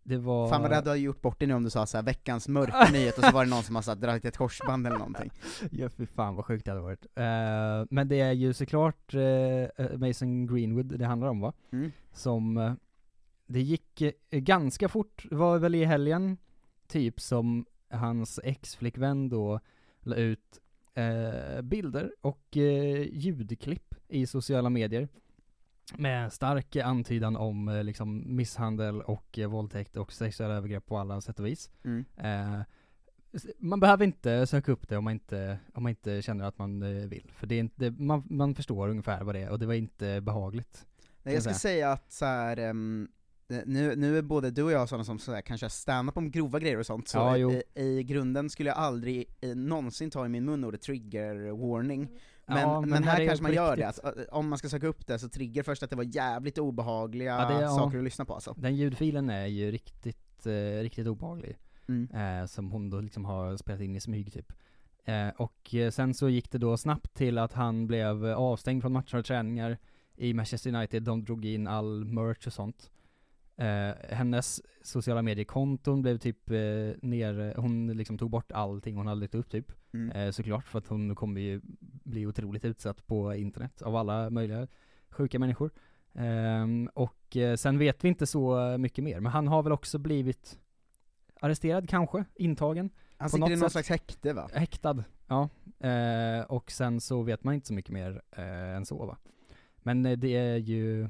det 0.04 0.18
var... 0.18 0.50
Fan 0.50 0.62
vad 0.62 0.72
rädd 0.72 0.84
du 0.84 0.90
har 0.90 0.96
gjort 0.96 1.22
bort 1.22 1.40
dig 1.40 1.48
nu 1.48 1.54
om 1.54 1.64
du 1.64 1.70
sa 1.70 1.86
såhär 1.86 2.04
veckans 2.04 2.48
mörka 2.48 2.90
nyhet 2.92 3.18
och 3.18 3.24
så 3.24 3.32
var 3.32 3.44
det 3.46 3.50
någon 3.50 3.64
som 3.64 3.76
har 3.76 3.96
dragit 3.96 4.26
ett 4.26 4.38
korsband 4.38 4.88
eller 4.88 4.98
någonting. 4.98 5.32
Ja 5.72 5.90
fy 5.90 6.06
fan 6.06 6.36
vad 6.36 6.46
sjukt 6.46 6.66
det 6.66 6.72
hade 6.72 6.82
varit. 6.82 7.06
Men 7.92 8.08
det 8.08 8.20
är 8.22 8.32
ju 8.32 8.54
såklart 8.54 9.14
eh, 9.14 9.98
Mason 9.98 10.48
Greenwood 10.48 11.00
det 11.00 11.06
handlar 11.06 11.28
om 11.28 11.40
va? 11.42 11.54
Mm. 11.72 11.92
Som, 12.14 12.76
det 13.48 13.62
gick 13.62 14.02
ganska 14.32 14.90
fort, 14.90 15.26
det 15.30 15.36
var 15.36 15.58
väl 15.58 15.76
i 15.76 15.86
helgen, 15.86 16.38
typ 16.88 17.20
som 17.20 17.66
hans 17.90 18.40
ex-flickvän 18.44 19.30
då 19.30 19.60
la 20.00 20.16
ut 20.16 20.60
eh, 20.94 21.62
bilder 21.62 22.16
och 22.22 22.58
eh, 22.58 23.08
ljudklipp 23.12 23.96
i 24.08 24.28
sociala 24.28 24.70
medier 24.70 25.08
med 25.96 26.34
stark 26.34 26.76
antydan 26.76 27.36
om 27.36 27.68
eh, 27.68 27.84
liksom 27.84 28.36
misshandel 28.36 29.02
och 29.02 29.40
eh, 29.40 29.48
våldtäkt 29.48 29.98
och 29.98 30.14
sexuella 30.14 30.54
övergrepp 30.54 30.86
på 30.86 30.98
alla 30.98 31.22
sätt 31.22 31.40
och 31.40 31.46
vis. 31.46 31.72
Mm. 31.84 32.06
Eh, 32.18 32.62
man 33.58 33.80
behöver 33.80 34.06
inte 34.06 34.48
söka 34.48 34.72
upp 34.72 34.88
det 34.88 34.98
om 34.98 35.04
man 35.04 35.14
inte, 35.14 35.60
om 35.74 35.84
man 35.84 35.90
inte 35.90 36.22
känner 36.22 36.46
att 36.46 36.58
man 36.58 36.82
eh, 36.82 37.08
vill. 37.08 37.32
För 37.36 37.48
det 37.48 37.56
är 37.56 37.60
inte, 37.60 37.92
man, 37.92 38.24
man 38.30 38.56
förstår 38.56 38.90
ungefär 38.90 39.24
vad 39.24 39.36
det 39.36 39.42
är 39.42 39.50
och 39.50 39.60
det 39.60 39.66
var 39.66 39.74
inte 39.74 40.22
behagligt. 40.22 40.86
Nej, 41.24 41.34
jag 41.34 41.44
ska 41.44 41.54
säga 41.54 41.92
att 41.92 42.12
så 42.12 42.26
här, 42.26 42.58
eh, 42.58 42.74
nu, 43.66 43.96
nu 43.96 44.18
är 44.18 44.22
både 44.22 44.52
du 44.52 44.64
och 44.64 44.72
jag 44.72 44.90
sådana 44.90 45.04
som 45.04 45.20
så 45.20 45.34
här, 45.34 45.42
kanske 45.42 45.70
stand-up 45.70 46.18
om 46.18 46.32
grova 46.32 46.60
grejer 46.60 46.80
och 46.80 46.86
sånt, 46.86 47.08
så 47.08 47.18
Ja, 47.18 47.38
i, 47.38 47.64
i 47.76 48.04
grunden 48.04 48.50
skulle 48.50 48.70
jag 48.70 48.78
aldrig 48.78 49.26
eh, 49.42 49.56
någonsin 49.56 50.12
ta 50.12 50.26
i 50.26 50.30
min 50.30 50.46
mun 50.46 50.64
ordet 50.64 50.82
trigger 50.82 51.36
warning. 51.68 52.08
Men, 52.46 52.58
Ja, 52.60 52.82
men, 52.82 52.90
men 52.90 53.04
här 53.04 53.12
här 53.14 53.22
är 53.22 53.28
kanske 53.28 53.44
man 53.44 53.54
gör 53.54 53.76
riktigt. 53.76 54.04
det, 54.04 54.10
att, 54.10 54.18
eh, 54.18 54.24
om 54.38 54.50
man 54.50 54.58
ska 54.60 54.70
söka 54.70 54.88
upp 54.88 55.08
det 55.08 55.20
så 55.20 55.30
trigger 55.30 55.64
först 55.64 55.84
att 55.84 55.90
det 55.90 55.96
var 55.96 56.16
jävligt 56.16 56.58
obehagliga 56.58 57.32
Ja, 57.42 57.48
det- 57.58 57.62
ja. 57.62 57.70
saker 57.76 57.98
att 57.98 58.04
lyssna 58.04 58.26
på 58.26 58.34
alltså. 58.34 58.54
Den 58.58 58.76
ljudfilen 58.76 59.30
är 59.30 59.46
ju 59.46 59.72
riktigt, 59.72 60.46
eh, 60.46 60.82
riktigt 60.82 61.08
obehaglig. 61.08 61.58
Mm. 61.88 62.10
Eh, 62.42 62.46
som 62.46 62.72
hon 62.72 62.90
då 62.90 63.02
liksom 63.02 63.26
har 63.26 63.58
spelat 63.58 63.82
in 63.82 63.96
i 63.96 64.00
smyg 64.00 64.34
typ. 64.34 64.54
Eh, 65.06 65.30
och 65.38 65.76
eh, 65.76 65.92
sen 65.92 66.14
så 66.14 66.30
gick 66.30 66.52
det 66.52 66.58
då 66.58 66.78
snabbt 66.78 67.14
till 67.14 67.38
att 67.38 67.54
han 67.54 67.88
blev 67.88 68.26
avstängd 68.26 68.82
från 68.82 68.92
matcher 68.94 69.18
och 69.18 69.26
träningar 69.26 69.78
i 70.16 70.34
Manchester 70.34 70.76
United, 70.76 71.04
de 71.04 71.24
drog 71.24 71.46
in 71.46 71.68
all 71.68 72.06
merch 72.06 72.48
och 72.48 72.54
sånt. 72.54 72.92
Eh, 73.58 73.96
hennes 74.10 74.62
sociala 74.82 75.22
mediekonton 75.22 76.02
blev 76.02 76.18
typ 76.18 76.50
eh, 76.50 76.58
ner, 77.02 77.54
hon 77.58 77.88
liksom 77.88 78.18
tog 78.18 78.30
bort 78.30 78.52
allting 78.52 78.96
hon 78.96 79.08
hade 79.08 79.22
lagt 79.22 79.36
upp 79.36 79.50
typ. 79.50 79.72
Mm. 79.94 80.12
Eh, 80.12 80.32
såklart, 80.32 80.68
för 80.68 80.80
att 80.80 80.88
hon 80.88 81.16
kommer 81.16 81.42
ju 81.42 81.62
bli 82.04 82.26
otroligt 82.26 82.66
utsatt 82.66 83.08
på 83.08 83.36
internet 83.36 83.82
av 83.82 83.96
alla 83.96 84.30
möjliga 84.30 84.68
sjuka 85.10 85.40
människor. 85.40 85.72
Ehm, 86.14 86.90
och 86.94 87.38
eh, 87.38 87.56
sen 87.56 87.78
vet 87.78 88.04
vi 88.04 88.08
inte 88.08 88.26
så 88.26 88.78
mycket 88.78 89.04
mer, 89.04 89.20
men 89.20 89.32
han 89.32 89.48
har 89.48 89.64
väl 89.64 89.72
också 89.72 89.98
blivit 89.98 90.60
arresterad 91.42 91.90
kanske, 91.90 92.26
intagen, 92.36 92.90
Han 93.18 93.30
sitter 93.30 93.40
något 93.40 93.50
i 93.50 93.56
någon 93.56 93.70
slags 93.70 93.90
häkte 93.90 94.34
va? 94.34 94.50
häktad, 94.54 95.04
ja. 95.28 95.50
Eh, 95.88 96.42
och 96.42 96.72
sen 96.72 97.02
så 97.02 97.22
vet 97.22 97.44
man 97.44 97.54
inte 97.54 97.68
så 97.68 97.74
mycket 97.74 97.92
mer 97.92 98.22
eh, 98.32 98.76
än 98.76 98.86
så 98.86 99.06
va. 99.06 99.18
Men 99.78 100.06
eh, 100.06 100.18
det 100.18 100.36
är 100.36 100.58
ju, 100.58 101.10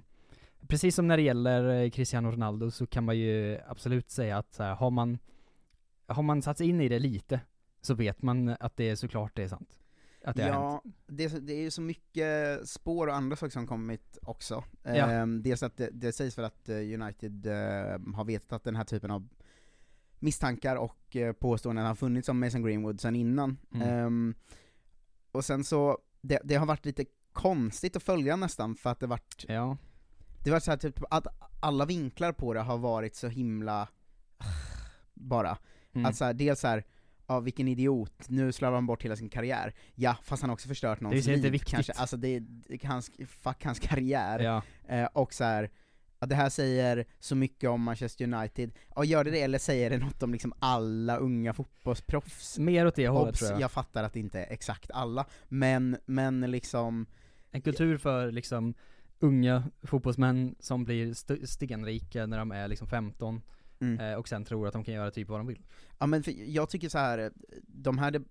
precis 0.67 0.95
som 0.95 1.07
när 1.07 1.17
det 1.17 1.23
gäller 1.23 1.83
eh, 1.83 1.89
Cristiano 1.89 2.31
Ronaldo 2.31 2.71
så 2.71 2.87
kan 2.87 3.03
man 3.03 3.17
ju 3.17 3.59
absolut 3.67 4.09
säga 4.09 4.37
att 4.37 4.53
så 4.53 4.63
här, 4.63 4.75
har 4.75 4.89
man, 4.89 5.17
har 6.07 6.23
man 6.23 6.41
satt 6.41 6.57
sig 6.57 6.67
in 6.67 6.81
i 6.81 6.89
det 6.89 6.99
lite, 6.99 7.39
så 7.81 7.93
vet 7.93 8.21
man 8.21 8.55
att 8.59 8.77
det 8.77 8.89
är 8.89 8.95
såklart 8.95 9.35
det 9.35 9.43
är 9.43 9.47
sant. 9.47 9.79
Att 10.23 10.35
det. 10.35 10.47
Ja, 10.47 10.81
det 11.07 11.27
det 11.27 11.53
är 11.53 11.61
ju 11.61 11.71
så 11.71 11.81
mycket 11.81 12.67
spår 12.69 13.07
och 13.07 13.15
andra 13.15 13.35
saker 13.35 13.51
som 13.51 13.67
kommit 13.67 14.17
också. 14.21 14.63
Ja. 14.83 14.91
Ehm, 14.91 15.43
dels 15.43 15.63
att 15.63 15.77
det, 15.77 15.89
det 15.91 16.11
sägs 16.11 16.37
väl 16.37 16.45
att 16.45 16.69
eh, 16.69 16.75
United 16.75 17.45
eh, 17.45 18.15
har 18.15 18.23
vetat 18.25 18.53
att 18.53 18.63
den 18.63 18.75
här 18.75 18.83
typen 18.83 19.11
av 19.11 19.27
misstankar 20.19 20.75
och 20.75 21.15
eh, 21.15 21.33
påståenden 21.33 21.85
har 21.85 21.95
funnits 21.95 22.29
om 22.29 22.39
Mason 22.39 22.63
Greenwood 22.63 23.01
sen 23.01 23.15
innan. 23.15 23.57
Mm. 23.73 23.87
Ehm, 23.87 24.35
och 25.31 25.45
sen 25.45 25.63
så, 25.63 25.97
det, 26.21 26.39
det 26.43 26.55
har 26.55 26.65
varit 26.65 26.85
lite 26.85 27.05
konstigt 27.33 27.95
att 27.95 28.03
följa 28.03 28.35
nästan, 28.35 28.75
för 28.75 28.89
att 28.89 28.99
det 28.99 29.07
varit, 29.07 29.45
Ja. 29.47 29.77
Det 30.47 30.51
var 30.51 30.59
så 30.59 30.71
här, 30.71 30.77
typ 30.77 30.99
att 31.09 31.27
alla 31.59 31.85
vinklar 31.85 32.31
på 32.31 32.53
det 32.53 32.59
har 32.59 32.77
varit 32.77 33.15
så 33.15 33.27
himla, 33.27 33.87
bara. 35.13 35.57
Mm. 35.93 36.05
Att 36.05 36.15
så 36.15 36.25
här, 36.25 36.33
dels 36.33 36.59
så 36.59 36.67
här, 36.67 36.83
ja 37.27 37.39
vilken 37.39 37.67
idiot, 37.67 38.29
nu 38.29 38.51
slarvar 38.51 38.75
han 38.77 38.85
bort 38.85 39.03
hela 39.03 39.15
sin 39.15 39.29
karriär. 39.29 39.73
Ja, 39.95 40.15
fast 40.23 40.41
han 40.41 40.49
har 40.49 40.53
också 40.55 40.67
förstört 40.67 41.01
någons 41.01 41.23
så 41.23 41.29
liv 41.29 41.37
jätteviktigt. 41.37 41.71
kanske, 41.71 41.93
alltså 41.93 42.17
det, 42.17 42.39
det 42.39 42.83
är 42.83 42.87
hans, 42.87 43.11
fuck 43.27 43.63
hans 43.65 43.79
karriär. 43.79 44.39
ja. 44.39 44.61
Eh, 44.95 45.05
och 45.13 45.33
så 45.33 45.43
här, 45.43 45.69
ja, 46.19 46.27
det 46.27 46.35
här 46.35 46.49
säger 46.49 47.05
så 47.19 47.35
mycket 47.35 47.69
om 47.69 47.83
Manchester 47.83 48.33
United, 48.33 48.71
ja 48.95 49.03
gör 49.03 49.23
det 49.23 49.31
det 49.31 49.41
eller 49.41 49.59
säger 49.59 49.89
det 49.89 49.97
något 49.97 50.23
om 50.23 50.31
liksom 50.31 50.53
alla 50.59 51.17
unga 51.17 51.53
fotbollsproffs? 51.53 52.59
Mer 52.59 52.87
åt 52.87 52.95
det 52.95 53.07
hållet 53.07 53.29
Obs, 53.29 53.39
tror 53.39 53.51
jag. 53.51 53.61
jag 53.61 53.71
fattar 53.71 54.03
att 54.03 54.13
det 54.13 54.19
inte 54.19 54.39
är 54.39 54.53
exakt 54.53 54.91
alla, 54.91 55.25
men, 55.47 55.97
men 56.05 56.41
liksom, 56.41 57.05
En 57.51 57.61
kultur 57.61 57.97
för 57.97 58.31
liksom 58.31 58.73
unga 59.19 59.63
fotbollsmän 59.83 60.55
som 60.59 60.83
blir 60.85 61.11
st- 61.11 61.47
stenrika 61.47 62.25
när 62.25 62.37
de 62.37 62.51
är 62.51 62.67
liksom 62.67 62.87
15 62.87 63.41
Mm. 63.79 63.99
eh, 63.99 64.13
och 64.17 64.27
sen 64.27 64.45
tror 64.45 64.67
att 64.67 64.73
de 64.73 64.83
kan 64.83 64.93
göra 64.93 65.11
typ 65.11 65.27
vad 65.27 65.39
de 65.39 65.47
vill. 65.47 65.61
ja 65.99 66.05
men 66.07 66.23
jag 66.47 66.69
tycker 66.69 66.89
så 66.89 66.97
här 66.97 67.31
de 67.61 67.97
här 67.97 68.11
de, 68.11 68.25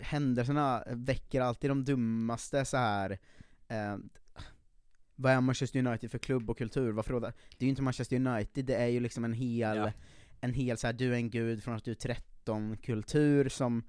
händelserna 0.00 0.84
väcker 0.86 1.40
alltid 1.40 1.70
de 1.70 1.84
dummaste 1.84 2.64
så 2.64 2.76
här 2.76 3.10
eh, 3.68 3.96
vad 5.14 5.32
är 5.32 5.40
Manchester 5.40 5.86
United 5.86 6.10
för 6.10 6.18
klubb 6.18 6.50
och 6.50 6.58
kultur? 6.58 6.92
Varför 6.92 7.12
då? 7.12 7.20
Det 7.20 7.30
är 7.58 7.64
ju 7.64 7.68
inte 7.68 7.82
Manchester 7.82 8.16
United, 8.16 8.64
det 8.64 8.74
är 8.74 8.86
ju 8.86 9.00
liksom 9.00 9.24
en 9.24 9.32
hel, 9.32 9.76
Ja. 9.76 9.92
en 10.40 10.52
hel 10.54 10.76
så 10.78 10.86
här, 10.86 10.94
du 10.94 11.12
är 11.12 11.16
en 11.16 11.30
gud 11.30 11.62
från 11.62 11.74
att 11.76 11.84
du 11.84 11.90
är 11.90 11.94
13 11.94 12.76
kultur 12.76 13.48
som 13.48 13.82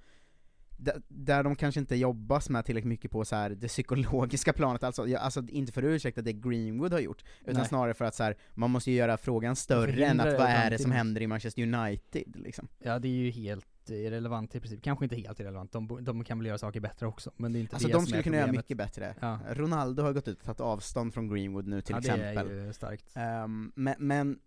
där, 1.07 1.43
de 1.43 1.55
kanske 1.55 1.79
inte 1.79 1.95
jobbas 1.95 2.49
med 2.49 2.65
tillräckligt 2.65 2.89
mycket 2.89 3.11
på 3.11 3.25
så 3.25 3.35
här, 3.35 3.49
det 3.49 3.67
psykologiska 3.67 4.53
planet, 4.53 4.83
alltså, 4.83 5.07
jag, 5.07 5.21
alltså 5.21 5.43
inte 5.49 5.71
för 5.71 5.83
att 5.83 5.87
ursäkta 5.87 6.21
det 6.21 6.33
Greenwood 6.33 6.93
har 6.93 6.99
gjort, 6.99 7.23
utan 7.41 7.55
Nej. 7.55 7.65
snarare 7.65 7.93
för 7.93 8.05
att 8.05 8.15
så 8.15 8.23
här, 8.23 8.37
man 8.53 8.71
måste 8.71 8.91
ju 8.91 8.97
göra 8.97 9.17
frågan 9.17 9.55
större 9.55 10.05
än 10.05 10.19
att 10.19 10.33
vad 10.33 10.47
är 10.47 10.69
det 10.69 10.79
som 10.79 10.91
händer 10.91 11.21
i 11.21 11.27
Manchester 11.27 11.61
United 11.61 12.35
liksom. 12.35 12.67
Ja 12.79 12.99
det 12.99 13.07
är 13.07 13.11
ju 13.11 13.31
helt 13.31 13.65
irrelevant 13.89 14.55
i 14.55 14.59
princip, 14.59 14.83
kanske 14.83 15.05
inte 15.05 15.15
helt 15.15 15.39
irrelevant, 15.39 15.71
de, 15.71 15.97
de 16.01 16.23
kan 16.23 16.37
väl 16.37 16.47
göra 16.47 16.57
saker 16.57 16.79
bättre 16.79 17.07
också, 17.07 17.31
men 17.37 17.53
det 17.53 17.59
är 17.59 17.61
inte 17.61 17.75
Alltså 17.75 17.87
det 17.87 17.93
de 17.93 17.99
som 17.99 18.05
skulle 18.07 18.19
är 18.19 18.23
kunna 18.23 18.37
göra 18.37 18.51
mycket 18.51 18.77
bättre. 18.77 19.15
Ja. 19.19 19.39
Ronaldo 19.49 20.03
har 20.03 20.13
gått 20.13 20.27
ut 20.27 20.39
och 20.39 20.45
tagit 20.45 20.59
avstånd 20.59 21.13
från 21.13 21.29
Greenwood 21.29 21.67
nu 21.67 21.81
till 21.81 21.93
ja, 21.93 21.99
exempel. 21.99 22.47
det 22.47 22.61
är 22.61 22.65
ju 22.65 22.73
starkt. 22.73 23.11
Ehm, 23.15 23.71
men, 23.75 23.95
men 23.99 24.39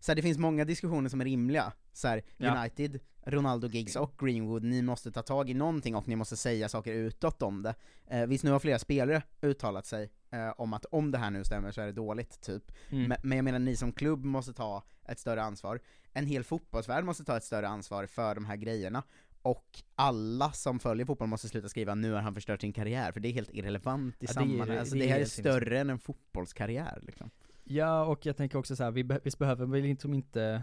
så 0.00 0.12
här, 0.12 0.16
det 0.16 0.22
finns 0.22 0.38
många 0.38 0.64
diskussioner 0.64 1.08
som 1.08 1.20
är 1.20 1.24
rimliga. 1.24 1.72
Så 1.92 2.08
här, 2.08 2.22
Ja. 2.36 2.60
United, 2.60 3.00
Ronaldo, 3.24 3.68
Giggs 3.68 3.96
och 3.96 4.14
Greenwood, 4.18 4.62
ni 4.64 4.82
måste 4.82 5.12
ta 5.12 5.22
tag 5.22 5.50
i 5.50 5.54
någonting 5.54 5.94
och 5.94 6.08
ni 6.08 6.16
måste 6.16 6.36
säga 6.36 6.68
saker 6.68 6.92
utåt 6.92 7.42
om 7.42 7.62
det. 7.62 7.74
Eh, 8.06 8.26
visst, 8.26 8.44
nu 8.44 8.50
har 8.50 8.58
flera 8.58 8.78
spelare 8.78 9.22
uttalat 9.42 9.86
sig 9.86 10.10
eh, 10.30 10.48
om 10.56 10.72
att 10.72 10.84
om 10.84 11.10
det 11.10 11.18
här 11.18 11.30
nu 11.30 11.44
stämmer 11.44 11.72
så 11.72 11.80
är 11.80 11.86
det 11.86 11.92
dåligt, 11.92 12.40
typ. 12.40 12.72
Mm. 12.90 13.08
Men, 13.08 13.18
men 13.22 13.38
jag 13.38 13.44
menar, 13.44 13.58
ni 13.58 13.76
som 13.76 13.92
klubb 13.92 14.24
måste 14.24 14.52
ta 14.52 14.82
ett 15.04 15.18
större 15.18 15.42
ansvar. 15.42 15.80
En 16.12 16.26
hel 16.26 16.44
fotbollsvärld 16.44 17.04
måste 17.04 17.24
ta 17.24 17.36
ett 17.36 17.44
större 17.44 17.68
ansvar 17.68 18.06
för 18.06 18.34
de 18.34 18.44
här 18.44 18.56
grejerna. 18.56 19.02
Och 19.42 19.82
alla 19.94 20.52
som 20.52 20.78
följer 20.80 21.06
fotboll 21.06 21.28
måste 21.28 21.48
sluta 21.48 21.68
skriva 21.68 21.94
'nu 21.94 22.12
har 22.12 22.20
han 22.20 22.34
förstört 22.34 22.60
sin 22.60 22.72
karriär' 22.72 23.12
för 23.12 23.20
det 23.20 23.28
är 23.28 23.32
helt 23.32 23.50
irrelevant 23.52 24.14
i 24.22 24.26
Ja, 24.26 24.32
sammanhanget. 24.32 24.80
Alltså, 24.80 24.94
det 24.94 25.00
det, 25.00 25.06
är 25.06 25.12
här 25.12 25.20
är 25.20 25.24
större 25.24 25.80
än 25.80 25.90
en 25.90 25.98
fotbollskarriär 25.98 26.98
liksom. 27.02 27.30
Ja, 27.72 28.04
och 28.04 28.26
jag 28.26 28.36
tänker 28.36 28.58
också 28.58 28.76
så 28.76 28.84
här, 28.84 28.90
vi 28.90 29.04
be- 29.04 29.20
visst 29.24 29.38
behöver 29.38 29.66
vi 29.66 29.82
liksom 29.82 30.14
inte 30.14 30.62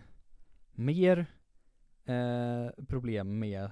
mer 0.72 1.26
eh, 2.06 2.86
problem 2.88 3.40
med, 3.40 3.70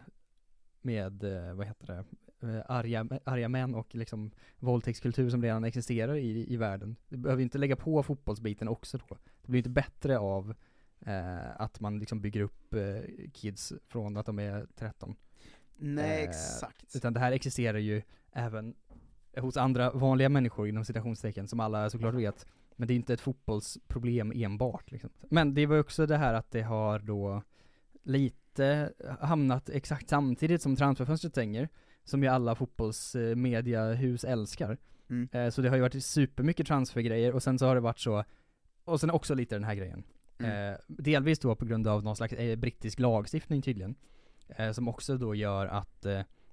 med, 0.82 1.24
eh, 1.24 1.54
vad 1.54 1.68
heter 1.68 1.88
det, 1.88 2.06
eh, 2.48 2.64
arga, 2.68 3.08
arga 3.24 3.50
män 3.50 3.76
och 3.76 3.96
liksom 3.96 4.32
våldtäktskultur 4.60 5.30
som 5.30 5.42
redan 5.44 5.64
existerar 5.64 6.16
i, 6.16 6.54
i 6.54 6.58
världen. 6.58 6.96
Vi 7.10 7.18
behöver 7.18 7.44
inte 7.44 7.58
lägga 7.58 7.76
på 7.76 8.04
fotbollsbiten 8.04 8.68
också 8.68 8.98
då. 8.98 9.18
Det 9.42 9.48
blir 9.52 9.60
inte 9.60 9.70
bättre 9.70 10.18
av 10.20 10.56
eh, 11.00 11.62
att 11.62 11.80
man 11.80 12.00
liksom 12.00 12.22
bygger 12.22 12.42
upp 12.42 12.74
eh, 12.74 13.02
kids 13.34 13.74
från 13.88 14.18
att 14.18 14.26
de 14.26 14.40
är 14.40 14.68
13. 14.76 15.16
Nej, 15.78 16.18
Eh, 16.24 16.30
exakt. 16.30 16.96
Utan 16.96 17.14
det 17.14 17.20
här 17.20 17.32
existerar 17.32 17.78
ju 17.78 18.02
även 18.32 18.76
hos 19.38 19.58
andra 19.58 19.92
vanliga 19.92 20.30
människor 20.30 20.68
inom 20.68 20.86
citationstecken, 20.86 21.48
som 21.48 21.60
alla 21.60 21.90
såklart 21.90 22.14
vet. 22.16 22.48
Men 22.76 22.88
det 22.88 22.94
är 22.94 22.96
inte 22.96 23.14
ett 23.14 23.22
fotbollsproblem 23.22 24.32
enbart 24.36 24.92
liksom. 24.92 25.10
Men 25.30 25.54
det 25.54 25.66
var 25.66 25.80
också 25.80 26.06
det 26.06 26.18
här 26.18 26.34
att 26.34 26.52
det 26.52 26.62
har 26.62 27.00
då 27.00 27.44
lite 28.04 28.94
hamnat 29.20 29.70
exakt 29.70 30.10
samtidigt 30.10 30.62
som 30.62 30.76
transferfönstret 30.76 31.34
stänger, 31.34 31.70
som 32.04 32.24
ju 32.24 32.30
alla 32.30 32.56
fotbollsmediahus 32.56 34.24
älskar. 34.24 34.78
Mm. 35.10 35.30
Eh, 35.32 35.50
Så 35.50 35.62
det 35.62 35.70
har 35.70 35.76
ju 35.76 35.82
varit 35.82 36.06
supermycket 36.06 36.68
transfergrejer 36.68 37.34
och 37.34 37.44
sen 37.44 37.60
så 37.60 37.66
har 37.66 37.76
det 37.76 37.82
varit 37.82 38.00
så, 38.00 38.24
och 38.86 39.00
sen 39.00 39.12
också 39.12 39.34
lite 39.36 39.56
den 39.56 39.64
här 39.64 39.76
grejen. 39.76 40.04
Mm. 40.38 40.74
Eh, 40.74 40.80
delvis 40.88 41.40
då 41.40 41.56
på 41.56 41.66
grund 41.66 41.88
av 41.88 42.04
någon 42.04 42.16
slags 42.16 42.34
eh, 42.34 42.56
brittisk 42.56 43.00
lagstiftning 43.00 43.62
tydligen. 43.62 43.96
Som 44.74 44.88
också 44.88 45.18
då 45.18 45.36
gör 45.36 45.68
att 45.68 46.02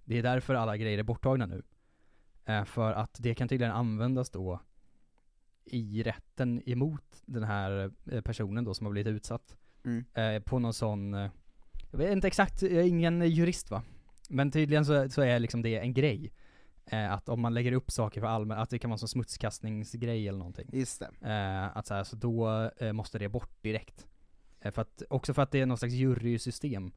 det 0.05 0.19
är 0.19 0.23
därför 0.23 0.55
alla 0.55 0.77
grejer 0.77 0.99
är 0.99 1.03
borttagna 1.03 1.47
nu. 1.47 1.63
För 2.67 2.93
att 2.93 3.17
det 3.21 3.35
kan 3.35 3.49
tydligen 3.49 3.73
användas 3.73 4.31
då 4.31 4.61
i 5.65 6.03
rätten 6.03 6.63
emot 6.69 7.23
den 7.27 7.43
här 7.43 7.91
eh, 8.11 8.21
personen 8.21 8.65
då 8.65 8.75
som 8.75 8.87
har 8.87 8.93
blivit 8.93 9.15
utsatt. 9.15 9.57
Mm. 9.85 10.05
Eh, 10.15 10.43
på 10.43 10.59
någon 10.59 10.75
sån, 10.75 11.15
eh, 11.15 11.31
jag 11.91 11.99
vet 11.99 12.13
inte 12.13 12.27
exakt, 12.27 12.63
jag 12.63 12.73
är 12.73 12.83
ingen 12.83 13.31
jurist 13.31 13.71
va? 13.71 13.83
Men 14.29 14.51
tydligen 14.51 14.85
så, 14.85 15.09
så 15.11 15.23
är 15.23 15.39
liksom 15.39 15.63
det 15.63 15.79
en 15.79 15.95
grej. 15.95 16.33
Eh, 16.87 17.13
att 17.13 17.29
om 17.29 17.41
man 17.41 17.55
lägger 17.55 17.73
upp 17.73 17.91
saker 17.91 18.21
för 18.21 18.29
allmän, 18.29 18.59
att 18.59 18.71
det 18.71 18.79
kan 18.79 18.91
vara 18.91 18.95
en 18.95 18.99
sån 18.99 19.09
smutskastningsgrej 19.09 20.29
eller 20.29 20.39
någonting. 20.39 20.69
Just 20.73 21.01
det. 21.01 21.29
Eh, 21.31 21.77
att 21.77 21.87
så, 21.87 21.95
här, 21.95 22.05
så 22.05 22.17
då 22.17 22.71
måste 22.93 23.19
det 23.19 23.29
bort 23.29 23.63
direkt. 23.63 24.07
För 24.61 24.83
att, 24.83 25.03
också 25.11 25.35
för 25.35 25.43
att 25.43 25.51
det 25.51 25.61
är 25.61 25.67
någon 25.67 25.79
slags 25.79 25.95
jurysystem, 25.95 26.93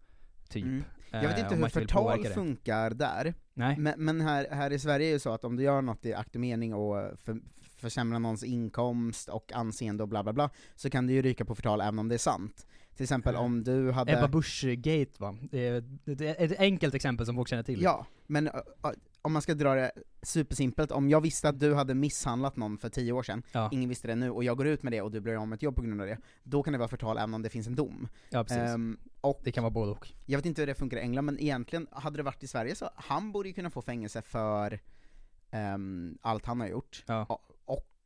typ. 0.50 0.64
Mm. 0.64 0.84
Jag 1.12 1.22
vet 1.22 1.40
inte 1.40 1.56
hur 1.56 1.68
förtal 1.68 2.26
funkar 2.26 2.90
där, 2.90 3.34
Nej. 3.54 3.78
men, 3.78 3.94
men 3.98 4.22
här, 4.22 4.48
här 4.52 4.72
i 4.72 4.80
Sverige 4.80 5.10
är 5.10 5.14
det 5.14 5.20
så 5.20 5.34
att 5.34 5.44
om 5.44 5.56
du 5.56 5.64
gör 5.64 5.82
något 5.82 6.06
i 6.06 6.14
akt 6.14 6.36
och 6.36 6.42
mening 6.42 6.74
och 6.74 7.20
för, 7.20 7.40
försämrar 7.78 8.20
någons 8.20 8.44
inkomst 8.44 9.30
och 9.30 9.52
anseende 9.54 10.04
och 10.04 10.10
bla 10.10 10.24
bla 10.24 10.34
bla, 10.34 10.50
så 10.76 10.90
kan 10.90 11.08
du 11.08 11.14
ju 11.14 11.22
ryka 11.22 11.46
på 11.46 11.56
förtal 11.56 11.82
även 11.82 12.00
om 12.00 12.08
det 12.10 12.16
är 12.16 12.20
sant. 12.20 12.68
Till 12.96 13.04
exempel 13.04 13.36
om 13.36 13.64
du 13.64 13.92
hade... 13.92 14.12
Ebba 14.18 14.28
Busch-gate 14.28 15.20
va? 15.20 15.38
Det 15.52 15.68
är, 15.68 15.84
det 16.06 16.28
är 16.28 16.46
ett 16.46 16.60
enkelt 16.60 16.94
exempel 16.94 17.26
som 17.26 17.36
folk 17.36 17.48
känner 17.50 17.64
till. 17.64 17.82
Ja, 17.82 18.06
men 18.28 18.50
om 19.22 19.34
man 19.34 19.42
ska 19.42 19.54
dra 19.54 19.76
det 19.76 19.92
supersimpelt, 20.22 20.92
om 20.92 21.10
jag 21.10 21.22
visste 21.22 21.50
att 21.50 21.60
du 21.60 21.74
hade 21.74 21.94
misshandlat 21.94 22.56
någon 22.56 22.78
för 22.78 22.90
tio 22.90 23.12
år 23.12 23.24
sedan, 23.24 23.44
Ja. 23.52 23.70
ingen 23.72 23.90
visste 23.90 24.08
det 24.08 24.16
nu, 24.16 24.30
och 24.30 24.44
jag 24.44 24.58
går 24.58 24.68
ut 24.68 24.84
med 24.84 24.94
det 24.94 25.02
och 25.02 25.12
du 25.12 25.20
blir 25.22 25.42
av 25.42 25.48
med 25.48 25.56
ett 25.56 25.64
jobb 25.64 25.76
på 25.76 25.82
grund 25.82 26.02
av 26.02 26.08
det, 26.08 26.18
då 26.44 26.64
kan 26.64 26.72
det 26.74 26.78
vara 26.80 26.88
förtal 26.90 27.18
även 27.18 27.34
om 27.34 27.42
det 27.42 27.50
finns 27.50 27.68
en 27.68 27.76
dom. 27.76 28.08
Ja, 28.30 28.44
precis. 28.44 28.58
Ehm, 28.58 28.98
och 29.22 29.42
det 29.44 29.52
kan 29.52 29.64
vara 29.64 29.72
både 29.72 29.92
och. 29.92 30.08
jag 30.26 30.38
vet 30.38 30.46
inte 30.46 30.62
hur 30.62 30.68
det 30.68 30.76
funkar 30.76 30.98
i 30.98 31.02
England, 31.02 31.26
men 31.26 31.40
egentligen, 31.40 31.88
hade 31.92 32.18
det 32.18 32.24
varit 32.24 32.44
i 32.44 32.48
Sverige 32.48 32.76
så, 32.76 32.90
han 32.96 33.32
borde 33.32 33.50
ju 33.50 33.54
kunna 33.54 33.70
få 33.70 33.82
fängelse 33.82 34.22
för 34.22 34.80
ehm, 35.52 36.18
allt 36.22 36.46
han 36.46 36.60
har 36.60 36.68
gjort. 36.68 37.04
Ja. 37.08 37.40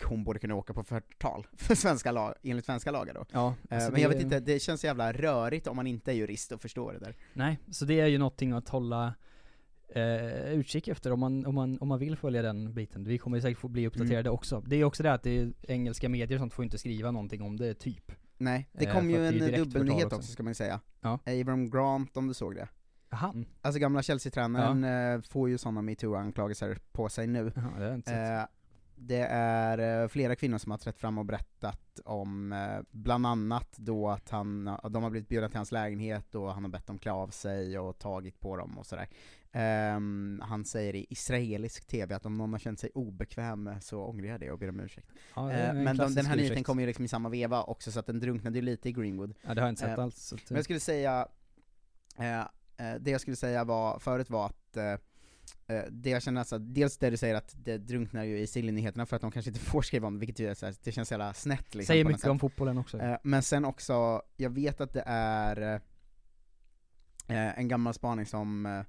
Hon 0.03 0.23
borde 0.23 0.39
kunna 0.39 0.55
åka 0.55 0.73
på 0.73 0.83
förtal, 0.83 1.47
för 1.57 1.75
svenska 1.75 2.11
lag, 2.11 2.33
enligt 2.43 2.65
svenska 2.65 2.91
lagar 2.91 3.13
då. 3.13 3.25
Ja, 3.31 3.55
Eh, 3.69 3.75
alltså 3.75 3.91
men 3.91 4.01
jag 4.01 4.09
vet 4.09 4.21
inte, 4.21 4.39
det 4.39 4.59
känns 4.59 4.83
jävla 4.83 5.11
rörigt 5.13 5.67
om 5.67 5.75
man 5.75 5.87
inte 5.87 6.11
är 6.11 6.15
jurist 6.15 6.51
och 6.51 6.61
förstår 6.61 6.93
det 6.93 6.99
där. 6.99 7.15
Nej, 7.33 7.59
så 7.71 7.85
det 7.85 7.99
är 7.99 8.07
ju 8.07 8.17
någonting 8.17 8.51
att 8.51 8.69
hålla 8.69 9.13
eh, 9.89 10.53
utkik 10.53 10.87
efter 10.87 11.11
om 11.11 11.19
man, 11.19 11.45
om, 11.45 11.55
man, 11.55 11.77
om 11.81 11.87
man 11.87 11.99
vill 11.99 12.15
följa 12.17 12.41
den 12.41 12.73
biten. 12.73 13.03
Vi 13.03 13.17
kommer 13.17 13.39
säkert 13.39 13.59
få 13.59 13.67
bli 13.67 13.87
uppdaterade 13.87 14.19
Mm. 14.29 14.33
också. 14.33 14.61
Det 14.67 14.75
är 14.75 14.83
också 14.83 15.03
det 15.03 15.13
att 15.13 15.23
det 15.23 15.39
är 15.39 15.53
engelska 15.67 16.09
medier 16.09 16.37
och 16.37 16.41
sånt 16.41 16.53
får 16.53 16.65
inte 16.65 16.77
skriva 16.77 17.11
någonting 17.11 17.41
om 17.41 17.57
det, 17.57 17.73
typ. 17.73 18.11
Nej, 18.37 18.69
det 18.71 18.85
Eh, 18.85 18.93
kom 18.93 19.01
för 19.01 19.09
ju 19.09 19.25
en 19.27 19.33
dubbelnyhet 19.63 20.01
förtal 20.03 20.17
också. 20.19 20.31
ska 20.31 20.43
man 20.43 20.49
ju 20.51 20.55
säga. 20.55 20.79
Ja. 21.01 21.19
Abram 21.25 21.69
Grant, 21.69 22.17
om 22.17 22.27
du 22.27 22.33
såg 22.33 22.55
det. 22.55 22.67
Han? 23.11 23.45
Alltså 23.61 23.79
gamla 23.79 24.01
Chelsea-tränaren 24.01 24.83
eh, 24.83 25.21
får 25.21 25.49
ju 25.49 25.57
sådana 25.57 25.81
metoo-anklagelser 25.81 26.77
på 26.91 27.09
sig 27.09 27.27
nu. 27.27 27.51
Jaha, 27.55 28.47
det. 28.99 29.19
Eh, 29.19 29.59
är 29.69 30.01
eh, 30.01 30.07
flera 30.07 30.35
kvinnor 30.35 30.57
som 30.57 30.71
har 30.71 30.77
trätt 30.77 30.97
fram 30.97 31.17
och 31.17 31.25
berättat 31.25 31.99
om, 32.05 32.51
eh, 32.53 32.79
bland 32.91 33.25
annat 33.25 33.77
då 33.77 34.09
att 34.09 34.29
han, 34.29 34.77
de 34.89 35.03
har 35.03 35.09
blivit 35.09 35.29
bjudna 35.29 35.49
till 35.49 35.57
hans 35.57 35.71
lägenhet 35.71 36.35
och 36.35 36.53
han 36.53 36.63
har 36.63 36.71
bett 36.71 36.87
dem 36.87 36.97
klä 36.97 37.11
av 37.11 37.27
sig 37.27 37.79
och 37.79 37.99
tagit 37.99 38.39
på 38.39 38.57
dem 38.57 38.77
och 38.77 38.85
sådär. 38.85 39.07
Ehm, 39.51 40.41
han 40.43 40.65
säger 40.65 40.95
i 40.95 41.05
israelisk 41.09 41.87
TV 41.87 42.15
att 42.15 42.25
om 42.25 42.37
någon 42.37 42.51
har 42.51 42.59
känt 42.59 42.79
sig 42.79 42.89
obekväm 42.93 43.69
så 43.81 44.05
ångrar 44.05 44.27
jag 44.27 44.39
det 44.39 44.51
och 44.51 44.59
ber 44.59 44.69
om 44.69 44.79
ursäkt. 44.79 45.07
Ja, 45.35 45.51
Eh, 45.51 45.69
en 45.69 45.83
men 45.83 45.97
de, 45.97 46.15
den 46.15 46.25
här 46.25 46.35
nyheten 46.35 46.63
kom 46.63 46.79
ju 46.79 46.85
liksom 46.85 47.05
i 47.05 47.07
samma 47.07 47.29
veva 47.29 47.63
också, 47.63 47.91
så 47.91 47.99
att 47.99 48.05
den 48.05 48.19
drunknade 48.19 48.57
ju 48.57 48.61
lite 48.61 48.89
i 48.89 48.91
Greenwood. 48.91 49.33
Ja, 49.41 49.53
det 49.53 49.61
har 49.61 49.67
jag 49.67 49.71
inte 49.71 49.81
sett 49.81 49.97
Eh, 49.97 50.03
alls. 50.03 50.33
Men 50.49 50.55
jag 50.55 50.63
skulle 50.63 50.79
säga, 50.79 51.27
eh, 52.17 52.39
eh, 52.39 52.45
det 52.99 53.11
jag 53.11 53.21
skulle 53.21 53.35
säga 53.35 53.63
var, 53.63 53.99
förut 53.99 54.29
var 54.29 54.45
att 54.45 54.77
eh, 54.77 54.83
eh, 54.83 54.99
det 55.91 56.09
jag 56.09 56.23
känner 56.23 56.41
alltså, 56.41 56.57
dels 56.59 56.97
det 56.97 57.09
du 57.09 57.17
säger 57.17 57.35
att 57.35 57.55
det 57.57 57.77
drunknar 57.77 58.23
ju 58.23 58.39
i 58.39 58.47
Silly-nyheterna 58.47 59.05
för 59.05 59.15
att 59.15 59.21
de 59.21 59.31
kanske 59.31 59.49
inte 59.49 59.59
får 59.65 59.81
skriva 59.81 60.07
om 60.07 60.13
det, 60.13 60.19
vilket 60.19 60.39
ju 60.39 60.49
är 60.49 60.53
så 60.53 60.65
här, 60.65 60.75
det 60.83 60.91
känns 60.91 61.11
jävla 61.11 61.33
snett 61.33 61.75
liksom, 61.75 61.93
Säger 61.93 62.05
mycket 62.05 62.25
om 62.25 62.39
fotbollen 62.39 62.77
också. 62.77 62.99
Eh, 62.99 63.17
men 63.23 63.43
sen 63.43 63.65
också, 63.65 64.21
jag 64.37 64.49
vet 64.49 64.81
att 64.81 64.93
det 64.93 65.03
är 65.05 65.81
eh, 67.27 67.59
en 67.59 67.67
gammal 67.67 67.93
spaning 67.93 68.25
som 68.25 68.65
eh, 68.65 68.83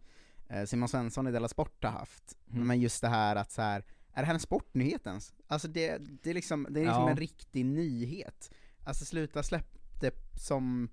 eh, 0.59 0.65
Simon 0.65 0.89
Svensson 0.89 1.27
i 1.27 1.33
Della 1.33 1.49
Sport 1.49 1.85
har 1.85 1.91
haft, 1.91 2.37
Mm. 2.53 2.67
men 2.67 2.81
just 2.81 3.01
det 3.01 3.09
här 3.09 3.37
att 3.37 3.51
så 3.53 3.63
här, 3.63 3.85
är 4.13 4.23
det 4.23 4.27
här 4.27 4.35
en 4.35 4.41
sportnyhet 4.41 5.07
ens? 5.07 5.35
Alltså 5.47 5.69
det, 5.69 5.99
det 6.23 6.31
är 6.31 6.35
liksom, 6.35 6.67
det 6.71 6.81
är 6.81 6.85
liksom 6.85 7.03
Ja. 7.03 7.11
en 7.11 7.17
riktig 7.17 7.65
nyhet. 7.65 8.51
Alltså 8.85 9.05
sluta 9.05 9.43
släpp 9.43 9.79
det 10.01 10.15
som, 10.41 10.89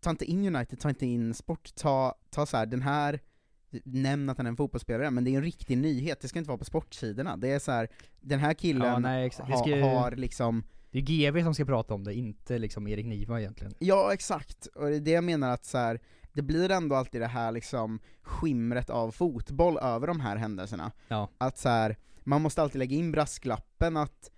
ta 0.00 0.10
inte 0.10 0.24
in 0.24 0.56
United, 0.56 0.80
ta 0.80 0.88
inte 0.88 1.06
in 1.06 1.34
sport, 1.34 1.74
ta, 1.74 2.14
ta 2.30 2.46
så 2.46 2.56
här, 2.56 2.66
den 2.66 2.82
här 2.82 3.20
Nämn 3.84 4.30
att 4.30 4.36
han 4.36 4.46
är 4.46 4.50
en 4.50 4.56
fotbollsspelare, 4.56 5.10
men 5.10 5.24
det 5.24 5.30
är 5.30 5.36
en 5.36 5.42
riktig 5.42 5.78
nyhet, 5.78 6.20
det 6.20 6.28
ska 6.28 6.38
inte 6.38 6.48
vara 6.48 6.58
på 6.58 6.64
sportsidorna. 6.64 7.36
Det 7.36 7.50
är 7.50 7.58
så 7.58 7.72
här, 7.72 7.88
den 8.20 8.38
här 8.38 8.54
killen 8.54 8.92
Ja, 8.92 8.98
nej, 8.98 9.30
ha, 9.38 9.56
ska 9.58 9.86
har 9.86 10.10
liksom 10.10 10.64
Det 10.90 10.98
är 10.98 11.02
GV 11.02 11.42
som 11.42 11.54
ska 11.54 11.64
prata 11.64 11.94
om 11.94 12.04
det, 12.04 12.14
inte 12.14 12.58
liksom 12.58 12.88
Erik 12.88 13.06
Niva 13.06 13.40
egentligen. 13.40 13.74
Ja, 13.78 14.12
exakt. 14.12 14.66
Och 14.66 14.86
det 14.86 14.96
är 14.96 15.00
det 15.00 15.10
jag 15.10 15.24
menar 15.24 15.50
att 15.50 15.64
så 15.64 15.78
här, 15.78 16.00
det 16.32 16.42
blir 16.42 16.70
ändå 16.70 16.96
alltid 16.96 17.20
det 17.20 17.26
här 17.26 17.52
liksom 17.52 18.00
skimret 18.22 18.90
av 18.90 19.10
fotboll 19.10 19.78
över 19.78 20.06
de 20.06 20.20
här 20.20 20.36
händelserna. 20.36 20.92
Ja. 21.08 21.28
Att 21.38 21.58
så 21.58 21.68
här, 21.68 21.96
man 22.24 22.42
måste 22.42 22.62
alltid 22.62 22.78
lägga 22.78 22.96
in 22.96 23.12
brasklappen 23.12 23.96
att 23.96 24.30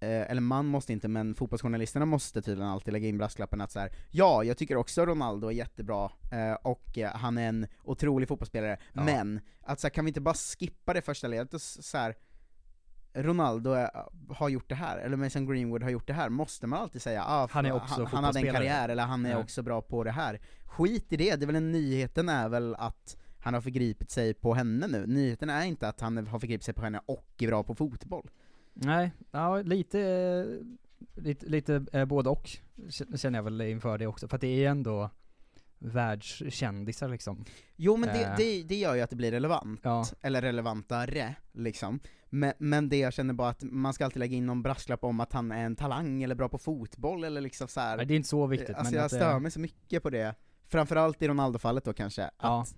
eller 0.00 0.40
man 0.40 0.66
måste 0.66 0.92
inte, 0.92 1.08
men 1.08 1.34
fotbollsjournalisterna 1.34 2.06
måste 2.06 2.42
tydligen 2.42 2.70
alltid 2.70 2.92
lägga 2.92 3.08
in 3.08 3.18
brasklappen 3.18 3.60
att 3.60 3.72
så 3.72 3.80
här, 3.80 3.90
ja, 4.10 4.44
jag 4.44 4.56
tycker 4.58 4.76
också 4.76 5.06
Ronaldo 5.06 5.48
är 5.48 5.52
jättebra, 5.52 6.12
eh, 6.32 6.52
och 6.52 6.98
eh, 6.98 7.10
han 7.10 7.38
är 7.38 7.48
en 7.48 7.66
otrolig 7.84 8.28
fotbollsspelare, 8.28 8.78
Ja. 8.92 9.04
men, 9.04 9.40
att 9.60 9.80
så 9.80 9.86
här, 9.86 9.90
kan 9.90 10.04
vi 10.04 10.08
inte 10.08 10.20
bara 10.20 10.34
skippa 10.34 10.94
det 10.94 11.02
första 11.02 11.28
ledet 11.28 11.54
och 11.54 11.60
så 11.60 11.98
här, 11.98 12.14
Ronaldo 13.14 13.70
är, 13.72 13.90
har 14.28 14.48
gjort 14.48 14.68
det 14.68 14.74
här, 14.74 14.98
eller 14.98 15.16
Mason 15.16 15.46
Greenwood 15.46 15.82
har 15.82 15.90
gjort 15.90 16.06
det 16.06 16.12
här, 16.12 16.28
måste 16.28 16.66
man 16.66 16.78
alltid 16.80 17.02
säga 17.02 17.24
ah, 17.26 17.48
Han 17.50 17.66
är 17.66 17.72
också 17.72 17.94
han, 17.94 18.06
han 18.06 18.24
hade 18.24 18.40
en 18.40 18.54
karriär, 18.54 18.88
eller 18.88 19.02
han 19.02 19.26
är 19.26 19.34
Nej. 19.34 19.42
också 19.42 19.62
bra 19.62 19.82
på 19.82 20.04
det 20.04 20.10
här. 20.10 20.40
Skit 20.64 21.12
i 21.12 21.16
det, 21.16 21.36
det 21.36 21.44
är 21.44 21.46
väl 21.46 21.56
en 21.56 21.72
nyheten 21.72 22.28
är 22.28 22.48
väl 22.48 22.74
att 22.74 23.16
han 23.40 23.54
har 23.54 23.60
förgripit 23.60 24.10
sig 24.10 24.34
på 24.34 24.54
henne 24.54 24.86
nu. 24.86 25.06
Nyheten 25.06 25.50
är 25.50 25.64
inte 25.64 25.88
att 25.88 26.00
han 26.00 26.26
har 26.26 26.38
förgripit 26.38 26.64
sig 26.64 26.74
på 26.74 26.82
henne 26.82 27.00
och 27.06 27.34
är 27.38 27.46
bra 27.46 27.62
på 27.62 27.74
fotboll. 27.74 28.30
Nej, 28.78 29.12
ja 29.30 29.56
lite, 29.62 30.00
eh, 30.00 31.22
lite, 31.22 31.46
lite 31.46 31.86
eh, 31.92 32.04
både 32.04 32.30
och 32.30 32.50
känner 33.16 33.38
jag 33.38 33.42
väl 33.42 33.60
inför 33.60 33.98
det 33.98 34.06
också, 34.06 34.28
för 34.28 34.34
att 34.36 34.40
det 34.40 34.64
är 34.64 34.70
ändå 34.70 35.10
världskändisar 35.78 37.08
liksom. 37.08 37.44
Jo 37.76 37.96
men 37.96 38.08
det, 38.08 38.24
Eh. 38.24 38.36
det, 38.36 38.62
det 38.62 38.76
gör 38.76 38.94
ju 38.94 39.00
att 39.00 39.10
det 39.10 39.16
blir 39.16 39.30
relevant, 39.30 39.80
Ja. 39.82 40.04
eller 40.22 40.42
relevantare, 40.42 41.34
liksom. 41.52 42.00
Men, 42.30 42.52
men 42.58 42.88
det 42.88 42.96
jag 42.98 43.12
känner 43.12 43.34
bara 43.34 43.48
att 43.48 43.62
man 43.62 43.92
ska 43.94 44.04
alltid 44.04 44.18
lägga 44.20 44.36
in 44.36 44.46
någon 44.46 44.62
brasklapp 44.62 45.04
om 45.04 45.20
att 45.20 45.32
han 45.32 45.52
är 45.52 45.64
en 45.64 45.76
talang, 45.76 46.22
eller 46.22 46.34
bra 46.34 46.48
på 46.48 46.58
fotboll, 46.58 47.24
eller 47.24 47.40
liksom 47.40 47.68
så 47.68 47.80
här. 47.80 47.96
Nej, 47.96 48.06
det 48.06 48.14
är 48.14 48.16
inte 48.16 48.28
så 48.28 48.46
viktigt, 48.46 48.76
Alltså 48.76 48.92
men 48.94 49.02
jag 49.02 49.10
stör 49.10 49.38
mig 49.38 49.50
så 49.50 49.60
mycket 49.60 50.02
på 50.02 50.10
det. 50.10 50.34
Framförallt 50.68 51.22
i 51.22 51.28
Ronaldo-fallet 51.28 51.84
då 51.84 51.92
kanske, 51.92 52.30
Ja. 52.42 52.60
att 52.62 52.74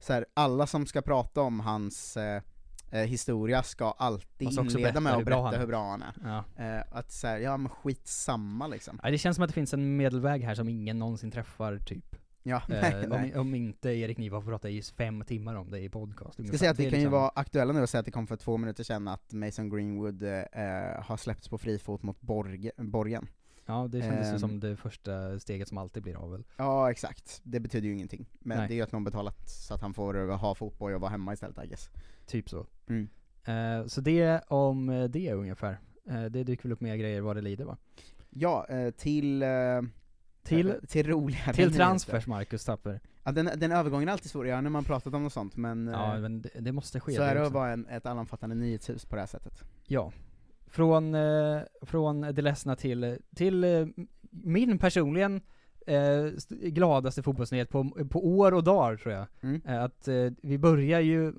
så 0.00 0.12
här, 0.12 0.26
alla 0.34 0.66
som 0.66 0.86
ska 0.86 1.02
prata 1.02 1.40
om 1.40 1.60
hans 1.60 2.16
eh, 2.16 2.36
eh, 2.36 2.42
historia 2.98 3.62
ska 3.62 3.90
alltid 3.90 4.52
inleda 4.52 5.00
med 5.00 5.12
att 5.12 5.24
berätta 5.24 5.58
hur 5.58 5.66
bra 5.66 5.90
han 5.90 6.02
är. 6.02 6.14
Ja. 6.24 6.64
Eh, 6.64 6.84
att 6.90 7.12
så 7.12 7.26
här, 7.26 7.38
ja 7.38 7.56
men 7.56 7.68
skitsamma 7.68 8.66
liksom. 8.66 9.00
Nej, 9.02 9.12
det 9.12 9.18
känns 9.18 9.34
som 9.36 9.42
att 9.44 9.48
det 9.50 9.54
finns 9.54 9.74
en 9.74 9.96
medelväg 9.96 10.42
här 10.42 10.54
som 10.54 10.68
ingen 10.68 10.98
någonsin 10.98 11.30
träffar, 11.30 11.78
typ. 11.78 12.16
Ja, 12.44 12.56
Eh, 12.56 12.62
nej, 12.68 13.06
nej. 13.08 13.34
Om, 13.34 13.40
om 13.40 13.54
inte 13.54 13.90
Erik 13.90 14.18
Niva 14.18 14.40
får 14.40 14.50
prata 14.50 14.70
i 14.70 14.82
fem 14.82 15.24
timmar 15.24 15.54
om 15.54 15.70
det 15.70 15.78
i 15.80 15.88
podcast. 15.88 16.46
Ska 16.48 16.58
säga 16.58 16.70
att 16.70 16.78
vi 16.78 16.82
kan 16.84 16.90
ju 16.92 16.96
liksom- 16.96 17.12
vara 17.12 17.28
aktuella 17.34 17.72
nu 17.72 17.82
och 17.82 17.88
säga 17.88 17.98
att 17.98 18.04
det 18.04 18.10
kom 18.12 18.26
för 18.26 18.36
två 18.36 18.56
minuter 18.56 18.84
sedan 18.84 19.08
att 19.08 19.32
Mason 19.32 19.68
Greenwood 19.70 20.22
eh, 20.22 20.28
har 21.02 21.16
släppts 21.16 21.48
på 21.48 21.58
fri 21.58 21.78
fot 21.78 22.02
mot 22.02 22.20
Borge, 22.20 22.72
Borgen. 22.76 23.28
Ja, 23.66 23.88
det 23.92 24.00
kändes 24.00 24.26
ju 24.28 24.32
Ehm. 24.32 24.38
som 24.38 24.60
det 24.60 24.76
första 24.76 25.38
steget 25.40 25.68
som 25.68 25.78
alltid 25.78 26.02
blir 26.02 26.16
av 26.16 26.30
väl. 26.30 26.44
Ja 26.56 26.90
exakt, 26.90 27.40
det 27.42 27.60
betyder 27.60 27.88
ju 27.88 27.94
ingenting. 27.94 28.26
Men 28.40 28.58
Nej. 28.58 28.68
det 28.68 28.74
är 28.74 28.76
ju 28.76 28.82
att 28.82 28.92
någon 28.92 29.04
betalat 29.04 29.48
så 29.48 29.74
att 29.74 29.80
han 29.80 29.94
får 29.94 30.36
ha 30.36 30.54
fotboll 30.54 30.92
och 30.94 31.00
vara 31.00 31.10
hemma 31.10 31.32
istället 31.32 31.64
I 31.64 31.68
guess. 31.68 31.90
Typ 32.26 32.48
så. 32.50 32.66
Mm. 32.88 33.08
Eh, 33.44 33.86
så 33.86 34.00
det 34.00 34.40
om 34.48 34.88
eh, 34.88 35.04
det 35.04 35.32
ungefär. 35.32 35.78
Eh, 36.10 36.24
det 36.24 36.44
dyker 36.44 36.62
väl 36.62 36.72
upp 36.72 36.80
mer 36.80 36.96
grejer 36.96 37.20
vad 37.20 37.36
det 37.36 37.42
lider 37.42 37.64
va? 37.64 37.76
Ja, 38.30 38.66
eh, 38.68 38.90
till... 38.90 39.44
Till- 40.44 40.74
till 40.88 41.06
roligare 41.06 41.52
Till 41.54 41.74
transfers, 41.74 42.26
Marcus 42.26 42.64
Tapper. 42.64 43.00
Ja, 43.24 43.32
den, 43.32 43.50
den 43.56 43.72
övergången 43.72 44.08
är 44.08 44.12
alltid 44.12 44.30
svår 44.30 44.44
att 44.44 44.48
göra 44.48 44.60
när 44.60 44.70
man 44.70 44.84
pratat 44.84 45.14
om 45.14 45.22
något 45.22 45.32
sånt, 45.32 45.56
men, 45.56 45.86
Ja, 45.86 46.18
men 46.20 46.42
det, 46.42 46.50
det 46.60 46.72
måste 46.72 47.00
ske. 47.00 47.12
så 47.12 47.22
är 47.22 47.34
det 47.34 47.46
att 47.46 47.52
vara 47.52 47.70
en, 47.72 47.86
ett 47.86 48.06
allomfattande 48.06 48.56
nyhetshus 48.56 49.04
på 49.04 49.14
det 49.16 49.22
här 49.22 49.26
sättet. 49.26 49.62
Ja. 49.86 50.12
Från, 50.72 51.14
eh, 51.14 51.60
från 51.82 52.20
det 52.20 52.42
ledsna 52.42 52.76
till, 52.76 53.18
till 53.36 53.64
eh, 53.64 53.86
min 54.30 54.78
personligen 54.78 55.40
eh, 55.86 56.24
st- 56.24 56.70
gladaste 56.70 57.22
fotbollsnyhet 57.22 57.68
på, 57.70 58.06
på 58.10 58.26
år 58.26 58.54
och 58.54 58.64
dagar 58.64 58.96
tror 58.96 59.14
jag. 59.14 59.26
Mm. 59.40 59.60
Att 59.84 60.08
vi 60.42 60.58
börjar 60.58 61.00
ju 61.00 61.32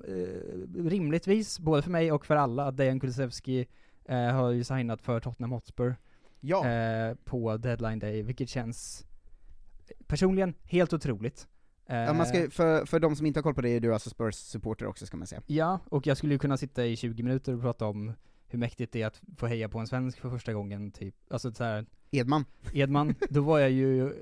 rimligtvis, 0.88 1.58
både 1.58 1.82
för 1.82 1.90
mig 1.90 2.12
och 2.12 2.26
för 2.26 2.36
alla, 2.36 2.66
att 2.66 2.76
Dejan 2.76 3.00
Kulusevski 3.00 3.66
har 4.08 4.50
ju 4.50 4.64
signat 4.64 5.02
för 5.02 5.20
Tottenham 5.20 5.52
Hotspur 5.52 5.96
Ja. 6.40 6.64
på 7.24 7.56
deadline 7.56 7.98
day, 7.98 8.22
vilket 8.22 8.48
känns 8.48 9.06
personligen 10.06 10.54
helt 10.64 10.92
otroligt. 10.92 11.48
Ja, 11.86 12.12
man 12.12 12.26
ska, 12.26 12.50
för, 12.50 12.84
för 12.86 13.00
de 13.00 13.16
som 13.16 13.26
inte 13.26 13.38
har 13.38 13.42
koll 13.42 13.54
på 13.54 13.60
det 13.60 13.68
är 13.68 13.80
du 13.80 13.92
alltså 13.94 14.10
Spurs-supporter 14.10 14.86
också 14.86 15.06
ska 15.06 15.16
man 15.16 15.26
säga. 15.26 15.42
Ja, 15.46 15.78
och 15.88 16.06
jag 16.06 16.16
skulle 16.16 16.34
ju 16.34 16.38
kunna 16.38 16.56
sitta 16.56 16.86
i 16.86 16.96
20 16.96 17.22
minuter 17.22 17.54
och 17.54 17.60
prata 17.60 17.86
om 17.86 18.12
hur 18.54 18.58
mäktigt 18.58 18.92
det 18.92 19.02
är 19.02 19.06
att 19.06 19.22
få 19.36 19.46
heja 19.46 19.68
på 19.68 19.78
en 19.78 19.86
svensk 19.86 20.20
för 20.20 20.30
första 20.30 20.52
gången, 20.52 20.90
typ. 20.90 21.14
Alltså 21.30 21.52
så 21.52 21.64
här, 21.64 21.86
Edman. 22.10 22.44
Edman, 22.72 23.14
då 23.30 23.40
var 23.40 23.58
jag 23.58 23.70
ju 23.70 24.12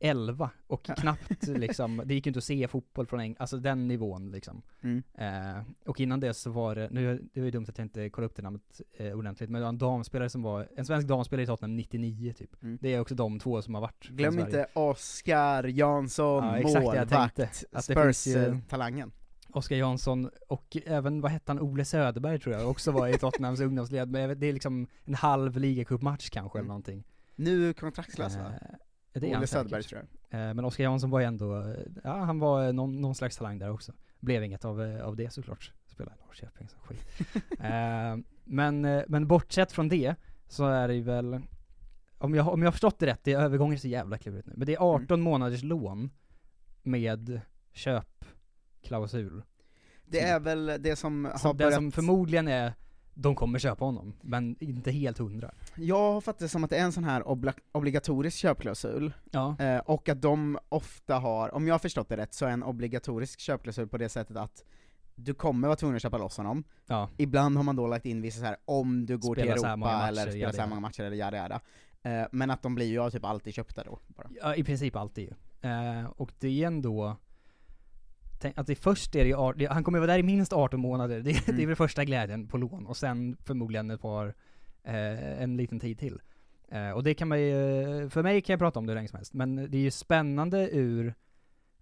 11 0.00 0.50
och 0.66 0.84
knappt 0.84 1.46
liksom, 1.48 2.02
det 2.04 2.14
gick 2.14 2.26
ju 2.26 2.30
inte 2.30 2.38
att 2.38 2.44
se 2.44 2.68
fotboll 2.68 3.06
från 3.06 3.20
England, 3.20 3.36
alltså 3.40 3.56
den 3.56 3.88
nivån 3.88 4.30
liksom. 4.30 4.62
Mm. 4.82 5.02
Eh, 5.14 5.62
och 5.86 6.00
innan 6.00 6.20
det 6.20 6.34
så 6.34 6.50
var 6.50 6.74
det, 6.74 6.88
nu 6.90 7.28
det 7.32 7.40
var 7.40 7.44
ju 7.44 7.50
dumt 7.50 7.66
att 7.68 7.78
jag 7.78 7.84
inte 7.84 8.10
kollade 8.10 8.26
upp 8.26 8.36
det 8.36 8.42
namnet 8.42 8.80
eh, 8.96 9.12
ordentligt, 9.12 9.50
men 9.50 9.60
det 9.60 9.64
var 9.64 9.68
en 9.68 9.78
damspelare 9.78 10.28
som 10.28 10.42
var, 10.42 10.68
en 10.76 10.84
svensk 10.84 11.08
damspelare 11.08 11.44
i 11.44 11.46
Tottenham 11.46 11.76
99 11.76 12.32
typ. 12.32 12.62
Mm. 12.62 12.78
Det 12.80 12.94
är 12.94 13.00
också 13.00 13.14
de 13.14 13.38
två 13.38 13.62
som 13.62 13.74
har 13.74 13.80
varit 13.80 14.08
Glöm 14.08 14.38
inte 14.38 14.66
Oskar 14.74 15.64
Jansson, 15.64 16.44
Ja, 16.44 16.80
målvakt, 16.82 17.64
Spurs-talangen. 17.80 19.12
Oskar 19.52 19.76
Jansson 19.76 20.30
och 20.48 20.76
även, 20.86 21.20
vad 21.20 21.30
hette 21.30 21.52
han, 21.52 21.60
Ole 21.60 21.84
Söderberg 21.84 22.38
tror 22.38 22.54
jag, 22.54 22.70
också 22.70 22.92
var 22.92 23.08
i 23.08 23.18
Tottenhams 23.18 23.60
ungdomsled, 23.68 24.10
men 24.10 24.40
det 24.40 24.46
är 24.46 24.52
liksom 24.52 24.86
en 25.04 25.14
halv 25.14 25.56
ligacupmatch 25.56 26.30
kanske 26.30 26.58
eller 26.58 26.68
någonting. 26.68 27.04
Nu 27.36 27.74
kontraktslös 27.74 28.36
va? 28.36 28.52
Eh, 29.12 29.20
det 29.20 29.32
är 29.32 29.38
Ole 29.38 29.46
Söderberg 29.46 29.82
tror 29.82 30.00
jag. 30.00 30.40
Eh, 30.40 30.54
men 30.54 30.64
Oskar 30.64 30.84
Jansson 30.84 31.10
var 31.10 31.20
ju 31.20 31.26
ändå, 31.26 31.60
eh, 31.60 31.76
ja 32.04 32.16
han 32.16 32.38
var 32.38 32.72
någon, 32.72 33.00
någon 33.00 33.14
slags 33.14 33.36
talang 33.36 33.58
där 33.58 33.70
också. 33.70 33.92
Blev 34.20 34.44
inget 34.44 34.64
av, 34.64 34.80
av 35.02 35.16
det 35.16 35.32
såklart. 35.32 35.72
Spelade 35.86 36.16
i 36.16 36.26
Norrköping, 36.26 36.68
så 36.68 36.78
skit. 36.78 37.04
eh, 37.60 38.16
men, 38.44 38.80
men 39.08 39.26
bortsett 39.26 39.72
från 39.72 39.88
det, 39.88 40.14
så 40.48 40.66
är 40.66 40.88
det 40.88 40.94
ju 40.94 41.02
väl, 41.02 41.40
om 42.18 42.34
jag, 42.34 42.48
om 42.48 42.62
jag 42.62 42.66
har 42.66 42.72
förstått 42.72 42.98
det 42.98 43.06
rätt, 43.06 43.24
det 43.24 43.32
är 43.32 43.40
övergången 43.40 43.78
så 43.78 43.88
jävla 43.88 44.18
klurigt 44.18 44.46
nu, 44.46 44.52
men 44.56 44.66
det 44.66 44.74
är 44.74 44.94
18 44.94 45.20
månaders 45.20 45.62
lån 45.62 46.10
med 46.82 47.40
köpklausul. 48.82 49.42
Det 50.06 50.20
är 50.20 50.40
väl 50.40 50.66
det 50.80 50.96
som 50.96 51.24
har 51.24 51.52
det 51.52 51.58
börjat... 51.58 51.74
som 51.74 51.92
förmodligen 51.92 52.48
är, 52.48 52.72
de 53.14 53.34
kommer 53.34 53.58
köpa 53.58 53.84
honom, 53.84 54.14
men 54.20 54.56
inte 54.60 54.90
helt 54.90 55.18
hundra. 55.18 55.50
Jag 55.76 56.12
har 56.12 56.20
fattat 56.20 56.38
det 56.38 56.48
som 56.48 56.64
att 56.64 56.70
det 56.70 56.76
är 56.76 56.84
en 56.84 56.92
sån 56.92 57.04
här 57.04 57.22
obla- 57.28 57.54
obligatorisk 57.72 58.36
köpklausul, 58.38 59.12
Ja. 59.30 59.56
eh, 59.58 59.78
och 59.78 60.08
att 60.08 60.22
de 60.22 60.58
ofta 60.68 61.18
har, 61.18 61.54
om 61.54 61.66
jag 61.66 61.74
har 61.74 61.78
förstått 61.78 62.08
det 62.08 62.16
rätt, 62.16 62.34
så 62.34 62.46
är 62.46 62.50
en 62.50 62.62
obligatorisk 62.62 63.40
köpklausul 63.40 63.88
på 63.88 63.98
det 63.98 64.08
sättet 64.08 64.36
att 64.36 64.64
du 65.14 65.34
kommer 65.34 65.68
vara 65.68 65.76
tvungen 65.76 65.96
att 65.96 66.02
köpa 66.02 66.18
loss 66.18 66.36
honom. 66.36 66.64
Ja. 66.86 67.08
Ibland 67.16 67.56
har 67.56 67.62
man 67.64 67.76
då 67.76 67.86
lagt 67.86 68.06
in 68.06 68.22
vissa 68.22 68.40
så 68.40 68.46
här 68.46 68.56
om 68.64 69.06
du 69.06 69.18
går 69.18 69.34
Spela 69.34 69.54
till 69.54 69.64
Europa 69.64 69.76
matcher, 69.76 70.08
eller 70.08 70.22
spelar 70.22 70.36
jada, 70.38 70.52
så 70.52 70.60
här 70.60 70.68
många 70.68 70.80
matcher 70.80 71.02
eller 71.02 71.16
jada 71.16 71.36
jada. 71.36 71.60
Eh, 72.02 72.26
men 72.32 72.50
att 72.50 72.62
de 72.62 72.74
blir 72.74 72.86
ju 72.86 73.10
typ 73.10 73.24
alltid 73.24 73.54
köpta 73.54 73.84
då, 73.84 73.98
bara. 74.06 74.28
Ja, 74.42 74.54
i 74.56 74.64
princip 74.64 74.96
alltid 74.96 75.24
ju. 75.24 75.34
Eh, 75.70 76.06
och 76.16 76.32
det 76.38 76.62
är 76.62 76.66
ändå, 76.66 77.16
tänk 78.42 78.66
det 78.66 78.74
först 78.74 79.14
är 79.16 79.24
det 79.24 79.28
ju, 79.30 79.52
det, 79.56 79.66
han 79.72 79.84
kommer 79.84 79.98
ju 79.98 80.00
vara 80.00 80.12
där 80.12 80.18
i 80.18 80.22
minst 80.22 80.52
18 80.52 80.80
månader, 80.80 81.20
det, 81.20 81.32
det 81.32 81.48
är 81.48 81.52
Mm. 81.52 81.66
väl 81.66 81.76
första 81.76 82.04
glädjen 82.04 82.48
på 82.48 82.58
lån, 82.58 82.86
och 82.86 82.96
sen 82.96 83.36
förmodligen 83.44 83.90
ett 83.90 84.00
par, 84.00 84.34
eh, 84.84 85.42
en 85.42 85.56
liten 85.56 85.80
tid 85.80 85.98
till. 85.98 86.20
Eh, 86.68 86.90
och 86.90 87.02
det 87.04 87.14
kan 87.14 87.28
man 87.28 87.40
ju, 87.40 87.54
för 88.10 88.22
mig 88.22 88.40
kan 88.42 88.52
jag 88.54 88.60
prata 88.60 88.78
om 88.78 88.86
det 88.86 88.90
hur 88.90 88.94
länge 88.94 89.08
som 89.08 89.16
helst, 89.16 89.34
men 89.34 89.56
det 89.56 89.76
är 89.78 89.82
ju 89.82 89.90
spännande 89.90 90.68
ur 90.72 91.14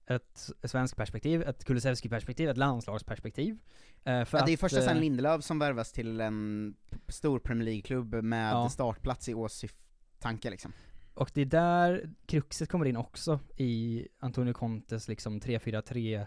ett 0.07 0.51
svenskt 0.65 0.97
perspektiv, 0.97 1.43
ett 1.43 1.65
Kulusevski-perspektiv, 1.65 2.49
ett 2.51 2.57
landslagsperspektiv. 2.57 3.59
Eh, 4.05 4.25
för 4.25 4.39
Ja, 4.39 4.45
det 4.45 4.53
är 4.53 4.55
att, 4.55 4.61
första 4.61 4.83
sen 4.83 4.97
eh, 4.97 5.01
Lindelöf 5.01 5.45
som 5.45 5.59
värvas 5.59 5.93
till 5.93 6.21
en 6.21 6.75
stor 7.09 7.39
Premier 7.39 7.65
League-klubb 7.65 8.15
med 8.15 8.53
Ja. 8.53 8.69
startplats 8.69 9.29
i 9.29 9.35
åsyftanke 9.35 10.51
liksom. 10.51 10.73
Och 11.15 11.31
det 11.35 11.41
är 11.41 11.45
där 11.47 12.11
kruxet 12.27 12.69
kommer 12.69 12.85
in 12.87 12.97
också 12.97 13.41
i 13.57 14.07
Antonio 14.19 14.53
Contes 14.53 15.09
liksom 15.09 15.41
3-4-3 15.41 16.27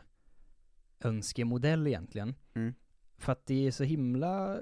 önskemodell 1.05 1.87
egentligen. 1.87 2.35
Mm. 2.53 2.73
För 3.17 3.31
att 3.31 3.45
det 3.45 3.67
är 3.67 3.71
så 3.71 3.83
himla, 3.83 4.59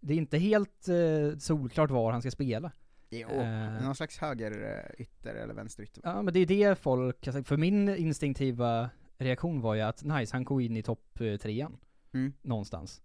det 0.00 0.14
är 0.14 0.18
inte 0.18 0.38
helt 0.38 0.88
eh, 0.88 1.38
solklart 1.38 1.90
var 1.90 2.12
han 2.12 2.20
ska 2.20 2.30
spela. 2.30 2.72
Jo, 3.10 3.28
Eh. 3.28 3.82
någon 3.84 3.94
slags 3.94 4.18
högerytter 4.18 5.34
eller 5.34 5.54
vänsterytter. 5.54 6.02
Ja 6.04 6.22
men 6.22 6.34
det 6.34 6.40
är 6.40 6.46
det 6.46 6.78
folk, 6.78 7.24
för 7.44 7.56
min 7.56 7.88
instinktiva 7.88 8.90
reaktion 9.18 9.60
var 9.60 9.74
ju 9.74 9.80
att 9.80 10.04
nice, 10.04 10.36
han 10.36 10.44
går 10.44 10.62
in 10.62 10.76
i 10.76 10.82
topp 10.82 11.20
eh, 11.20 11.36
trean. 11.36 11.76
Mm. 12.12 12.32
Någonstans. 12.42 13.02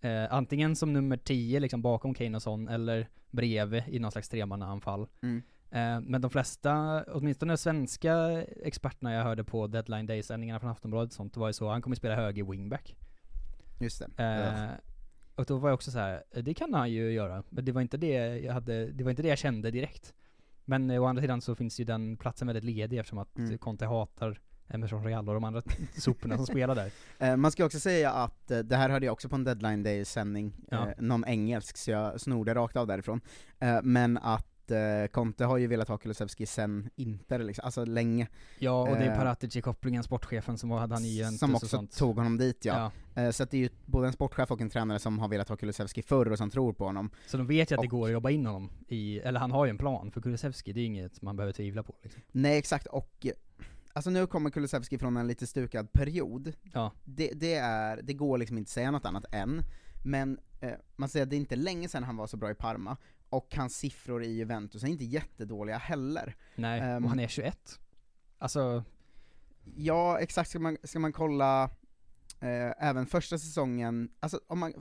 Eh, 0.00 0.32
antingen 0.34 0.76
som 0.76 0.92
nummer 0.92 1.16
10 1.16 1.60
liksom 1.60 1.82
bakom 1.82 2.14
Kane 2.14 2.36
och 2.36 2.42
Son, 2.42 2.68
eller 2.68 3.08
bredvid 3.30 3.82
i 3.88 3.98
någon 3.98 4.12
slags 4.12 4.28
tremannaanfall. 4.28 5.06
Mm. 5.22 5.42
Eh, 5.70 6.00
men 6.00 6.20
de 6.20 6.30
flesta, 6.30 7.04
åtminstone 7.08 7.56
svenska 7.56 8.42
experterna 8.42 9.12
jag 9.14 9.24
hörde 9.24 9.44
på 9.44 9.66
deadline 9.66 10.06
day-sändningarna 10.06 10.60
från 10.60 10.70
Aftonbladet 10.70 11.08
och 11.10 11.14
sånt, 11.16 11.36
var 11.36 11.46
ju 11.46 11.52
så, 11.52 11.68
han 11.68 11.82
kommer 11.82 11.96
spela 11.96 12.14
höger 12.14 12.44
wingback. 12.44 12.96
Just 13.80 13.98
det. 13.98 14.08
Ja. 14.16 14.64
Eh, 14.64 14.70
och 15.34 15.44
då 15.44 15.56
var 15.58 15.68
jag 15.68 15.74
också 15.74 15.90
så 15.90 15.98
här, 15.98 16.22
det 16.42 16.54
kan 16.54 16.74
han 16.74 16.90
ju 16.90 17.10
göra, 17.12 17.42
men 17.48 17.64
det 17.64 17.72
var 17.72 17.80
inte 17.80 17.96
det 17.96 18.38
jag 18.38 18.52
hade, 18.52 18.86
det 18.90 19.04
var 19.04 19.10
inte 19.10 19.22
det 19.22 19.28
jag 19.28 19.38
kände 19.38 19.70
direkt. 19.70 20.14
Men 20.64 20.90
eh, 20.90 21.02
å 21.02 21.06
andra 21.06 21.20
sidan 21.22 21.40
så 21.40 21.54
finns 21.54 21.80
ju 21.80 21.84
den 21.84 22.16
platsen 22.16 22.46
väldigt 22.46 22.64
ledig 22.64 22.98
eftersom 22.98 23.18
att 23.18 23.38
Mm. 23.38 23.58
Conte 23.58 23.86
hatar 23.86 24.40
Emerson 24.68 25.04
Real 25.04 25.28
och 25.28 25.34
de 25.34 25.44
andra 25.44 25.62
soporna 25.96 26.36
som 26.36 26.46
spelar 26.46 26.74
där. 26.74 26.90
Eh, 27.18 27.36
man 27.36 27.50
ska 27.52 27.64
också 27.64 27.80
säga 27.80 28.12
att, 28.12 28.50
eh, 28.50 28.58
det 28.58 28.76
här 28.76 28.90
hörde 28.90 29.06
jag 29.06 29.12
också 29.12 29.28
på 29.28 29.34
en 29.36 29.44
deadline 29.44 29.82
day-sändning, 29.82 30.52
Ja. 30.70 30.88
eh, 30.88 30.94
någon 30.98 31.24
engelsk, 31.24 31.76
så 31.76 31.90
jag 31.90 32.20
snor 32.20 32.44
rakt 32.44 32.76
av 32.76 32.86
därifrån. 32.86 33.20
Men 33.82 34.18
att 34.18 34.46
eh, 34.70 35.06
Conte 35.12 35.44
har 35.44 35.56
ju 35.58 35.66
velat 35.66 35.88
ha 35.88 35.98
Kulusevski 35.98 36.46
sen 36.46 36.90
Inter, 36.96 37.38
liksom, 37.38 37.64
alltså 37.64 37.84
länge. 37.84 38.28
Ja, 38.58 38.82
och 38.82 38.96
det 38.96 39.04
är 39.04 39.10
Eh, 39.12 39.16
Paratici-kopplingen, 39.18 40.02
sportchefen 40.02 40.58
som 40.58 40.70
hade 40.70 40.94
han 40.94 41.04
i 41.04 41.08
Juventus 41.08 41.40
Som 41.40 41.50
och 41.50 41.56
också 41.56 41.68
sånt. 41.68 41.96
tog 41.96 42.16
honom 42.16 42.38
dit 42.38 42.64
ja. 42.64 42.92
Ja. 43.14 43.22
Eh, 43.22 43.30
så 43.30 43.42
att 43.42 43.50
det 43.50 43.56
är 43.56 43.60
ju 43.60 43.68
både 43.86 44.06
en 44.06 44.12
sportchef 44.12 44.50
och 44.50 44.60
en 44.60 44.70
tränare 44.70 44.98
som 44.98 45.18
har 45.18 45.28
velat 45.28 45.48
ha 45.48 45.56
Kulusevski 45.56 46.02
förr 46.02 46.30
och 46.30 46.38
som 46.38 46.50
tror 46.50 46.72
på 46.72 46.84
honom. 46.84 47.10
Så 47.26 47.36
de 47.36 47.46
vet 47.46 47.70
ju 47.70 47.74
att 47.74 47.80
det 47.82 47.86
Och- 47.86 47.90
går 47.90 48.06
att 48.06 48.12
jobba 48.12 48.30
in 48.30 48.46
honom 48.46 48.70
i, 48.88 49.18
eller 49.18 49.40
han 49.40 49.50
har 49.50 49.64
ju 49.66 49.70
en 49.70 49.78
plan 49.78 50.10
för 50.10 50.20
Kulusevski, 50.20 50.72
det 50.72 50.80
är 50.80 50.84
inget 50.84 51.22
man 51.22 51.36
behöver 51.36 51.52
tvivla 51.52 51.82
på 51.82 51.94
liksom. 52.02 52.22
Nej 52.32 52.58
exakt, 52.58 52.86
och 52.86 53.26
alltså 53.92 54.10
nu 54.10 54.26
kommer 54.26 54.50
Kulusevski 54.50 54.98
från 54.98 55.16
en 55.16 55.26
lite 55.26 55.46
stukad 55.46 55.92
period. 55.92 56.52
Ja. 56.72 56.92
Det, 57.04 57.32
det, 57.34 57.54
är, 57.54 58.00
det 58.02 58.14
går 58.14 58.38
liksom 58.38 58.58
inte 58.58 58.68
att 58.68 58.72
säga 58.72 58.90
något 58.90 59.04
annat 59.06 59.24
än, 59.32 59.62
men 60.04 60.38
eh, 60.60 60.70
man 60.96 61.08
säger 61.08 61.22
att 61.26 61.30
det 61.30 61.36
är 61.36 61.38
inte 61.38 61.56
länge 61.56 61.88
sedan 61.88 62.04
han 62.04 62.16
var 62.16 62.26
så 62.26 62.36
bra 62.36 62.50
i 62.50 62.54
Parma, 62.54 62.96
och 63.30 63.54
hans 63.56 63.76
siffror 63.76 64.24
i 64.24 64.28
Juventus 64.32 64.82
är 64.82 64.88
inte 64.88 65.04
jättedåliga 65.04 65.78
heller. 65.78 66.36
Nej, 66.54 66.80
Ehm. 66.80 67.04
och 67.04 67.10
han 67.10 67.20
är 67.20 67.28
21. 67.28 67.80
Alltså, 68.38 68.84
Ja, 69.76 70.18
exakt, 70.20 70.50
ska 70.50 70.58
man, 70.58 70.76
ska 70.84 70.98
man 70.98 71.12
kolla 71.12 71.64
eh, 72.40 72.72
även 72.88 73.06
första 73.06 73.38
säsongen, 73.38 74.10
alltså 74.20 74.40
om 74.46 74.58
man 74.58 74.72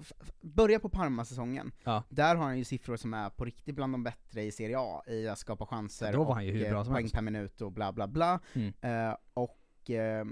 börjar 0.42 0.80
på 0.80 0.90
Parma-säsongen, 0.90 1.72
Ja. 1.84 2.04
där 2.10 2.36
har 2.36 2.44
han 2.46 2.58
ju 2.58 2.64
siffror 2.64 2.98
som 2.98 3.14
är 3.14 3.30
på 3.30 3.46
riktigt 3.46 3.76
bland 3.76 3.94
de 3.94 4.04
bättre 4.04 4.44
i 4.44 4.52
Serie 4.52 4.76
A, 4.80 5.04
i 5.08 5.28
att 5.28 5.40
skapa 5.40 5.66
chanser 5.66 6.14
var 6.14 6.26
och 6.26 6.42
eh, 6.44 6.84
poäng 6.94 7.10
per 7.10 7.22
minut 7.22 7.62
och 7.62 7.72
bla 7.72 7.94
bla 7.94 8.08
bla. 8.08 8.40
Mm. 8.54 8.74
Eh, 8.82 9.16
och 9.34 9.90
eh, 9.90 10.26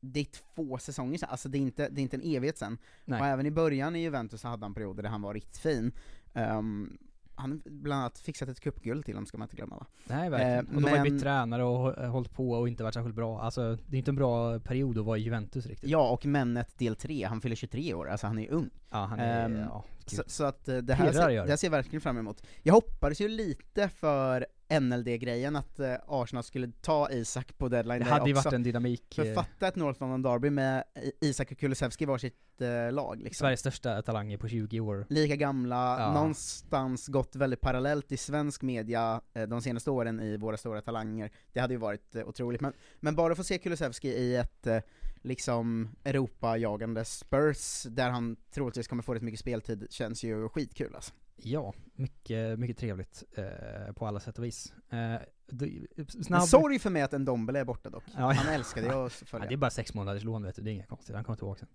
det 0.00 0.20
är 0.20 0.54
två 0.54 0.78
säsonger 0.78 1.18
sedan, 1.18 1.28
alltså 1.30 1.48
det 1.48 1.58
är 1.58 1.60
inte, 1.60 1.88
det 1.88 2.00
är 2.00 2.02
inte 2.02 2.16
en 2.16 2.22
evighet 2.36 2.58
sen. 2.58 2.78
Nej. 3.04 3.20
Och 3.20 3.26
även 3.26 3.46
i 3.46 3.50
början 3.50 3.96
i 3.96 4.02
Juventus 4.02 4.40
så 4.40 4.48
hade 4.48 4.64
han 4.64 4.74
perioder 4.74 5.02
där 5.02 5.10
han 5.10 5.22
var 5.22 5.34
riktigt 5.34 5.58
fin. 5.58 5.92
Ehm, 6.34 6.98
han 7.38 7.62
bland 7.64 8.00
annat 8.00 8.18
fixat 8.18 8.48
ett 8.48 8.60
cupguld 8.60 9.04
till 9.04 9.14
dem, 9.14 9.26
ska 9.26 9.38
man 9.38 9.46
inte 9.46 9.56
glömma 9.56 9.76
va? 9.76 9.86
nej 10.04 10.30
verkligen. 10.30 10.52
Eh, 10.68 10.76
och 10.76 10.82
de 10.82 10.84
har 10.84 10.96
ju 10.96 11.02
men- 11.02 11.12
bytt 11.12 11.22
tränare 11.22 11.64
och 11.64 11.78
hå- 11.78 12.06
hållit 12.06 12.32
på 12.32 12.50
och 12.50 12.68
inte 12.68 12.82
varit 12.82 12.94
särskilt 12.94 13.14
bra. 13.16 13.40
Alltså, 13.40 13.78
det 13.86 13.96
är 13.96 13.98
inte 13.98 14.10
en 14.10 14.16
bra 14.16 14.58
period 14.60 14.98
att 14.98 15.04
vara 15.04 15.18
i 15.18 15.20
Juventus 15.20 15.66
riktigt. 15.66 15.90
Ja, 15.90 16.10
och 16.10 16.26
Männet 16.26 16.78
del 16.78 16.96
3, 16.96 17.24
han 17.24 17.40
fyller 17.40 17.56
23 17.56 17.94
år, 17.94 18.08
alltså 18.08 18.26
han 18.26 18.38
är 18.38 18.50
ung. 18.50 18.70
Ja, 18.90 19.04
han 19.04 19.18
är, 19.20 19.44
Ehm, 19.44 19.56
ja, 19.58 19.84
Så, 20.06 20.22
så 20.26 20.44
att 20.44 20.68
eh, 20.68 20.76
det 20.76 20.94
här, 20.94 21.12
ser, 21.12 21.28
det. 21.28 21.48
här 21.48 21.56
ser 21.56 21.66
jag 21.66 21.72
verkligen 21.72 22.00
fram 22.00 22.18
emot. 22.18 22.42
Jag 22.62 22.74
hoppades 22.74 23.20
ju 23.20 23.28
lite 23.28 23.88
för 23.88 24.46
NLD-grejen, 24.70 25.56
att 25.56 25.80
eh, 25.80 25.94
Arsenal 26.06 26.42
skulle 26.44 26.70
ta 26.80 27.10
Isak 27.10 27.58
på 27.58 27.68
deadline 27.68 27.98
Det 27.98 28.04
hade 28.10 28.28
ju 28.28 28.34
varit 28.34 28.52
en 28.52 28.62
dynamik. 28.62 29.14
För 29.14 29.26
eh, 29.26 29.34
fatta 29.34 29.68
ett 29.68 29.76
North 29.76 30.00
London 30.00 30.22
Derby 30.22 30.50
med 30.50 30.84
Isak 31.20 31.52
och 31.52 31.58
Kulusevski 31.58 32.04
var 32.06 32.18
sitt 32.18 32.60
eh, 32.60 32.92
lag 32.92 33.22
liksom. 33.22 33.44
Sveriges 33.44 33.60
största 33.60 34.02
talanger 34.02 34.36
på 34.38 34.48
20 34.48 34.80
år. 34.80 35.06
Lika 35.08 35.36
gamla, 35.36 36.00
Ja. 36.00 36.12
någonstans 36.12 37.08
gått 37.08 37.36
väldigt 37.36 37.60
parallellt 37.60 38.12
i 38.12 38.16
svensk 38.16 38.62
media 38.62 39.20
eh, 39.34 39.42
de 39.48 39.62
senaste 39.62 39.90
åren 39.90 40.20
i 40.20 40.36
Våra 40.36 40.56
Stora 40.56 40.82
Talanger. 40.82 41.30
Det 41.52 41.60
hade 41.60 41.74
ju 41.74 41.78
varit 41.78 42.14
eh, 42.16 42.28
otroligt, 42.28 42.60
men, 42.60 42.72
men 43.00 43.14
bara 43.16 43.34
få 43.34 43.44
se 43.44 43.58
Kulusevski 43.58 44.08
i 44.08 44.36
ett 44.36 44.66
eh, 44.66 44.78
liksom 45.22 45.88
Europa-jagande 46.04 47.04
Spurs, 47.04 47.82
där 47.82 48.10
han 48.10 48.36
troligtvis 48.50 48.88
kommer 48.88 49.02
få 49.02 49.14
rätt 49.14 49.22
mycket 49.22 49.40
speltid, 49.40 49.86
känns 49.90 50.24
ju 50.24 50.48
skitkul 50.48 50.94
alltså. 50.94 51.12
Ja, 51.42 51.74
mycket, 51.94 52.58
mycket 52.58 52.78
trevligt 52.78 53.24
eh, 53.36 53.92
på 53.92 54.06
alla 54.06 54.20
sätt 54.20 54.38
och 54.38 54.44
vis. 54.44 54.72
Eh, 54.90 55.14
du, 55.50 55.86
snabb... 56.08 56.42
sorg 56.42 56.78
för 56.78 56.90
mig 56.90 57.02
att 57.02 57.12
en 57.12 57.24
Dombele 57.24 57.60
är 57.60 57.64
borta 57.64 57.90
dock. 57.90 58.04
Ja, 58.16 58.32
Han 58.32 58.54
älskade 58.54 58.86
jag 58.86 58.96
att 59.06 59.16
Ja, 59.20 59.26
följa. 59.26 59.48
det 59.48 59.54
är 59.54 59.56
bara 59.56 59.70
sex 59.70 59.94
månaders 59.94 60.24
lån 60.24 60.42
vet 60.42 60.56
du, 60.56 60.62
det 60.62 60.70
är 60.70 60.72
inget 60.72 60.88
konstigt, 60.88 61.14
han 61.14 61.24
kommer 61.24 61.36
tillbaka 61.36 61.58
sen. 61.58 61.68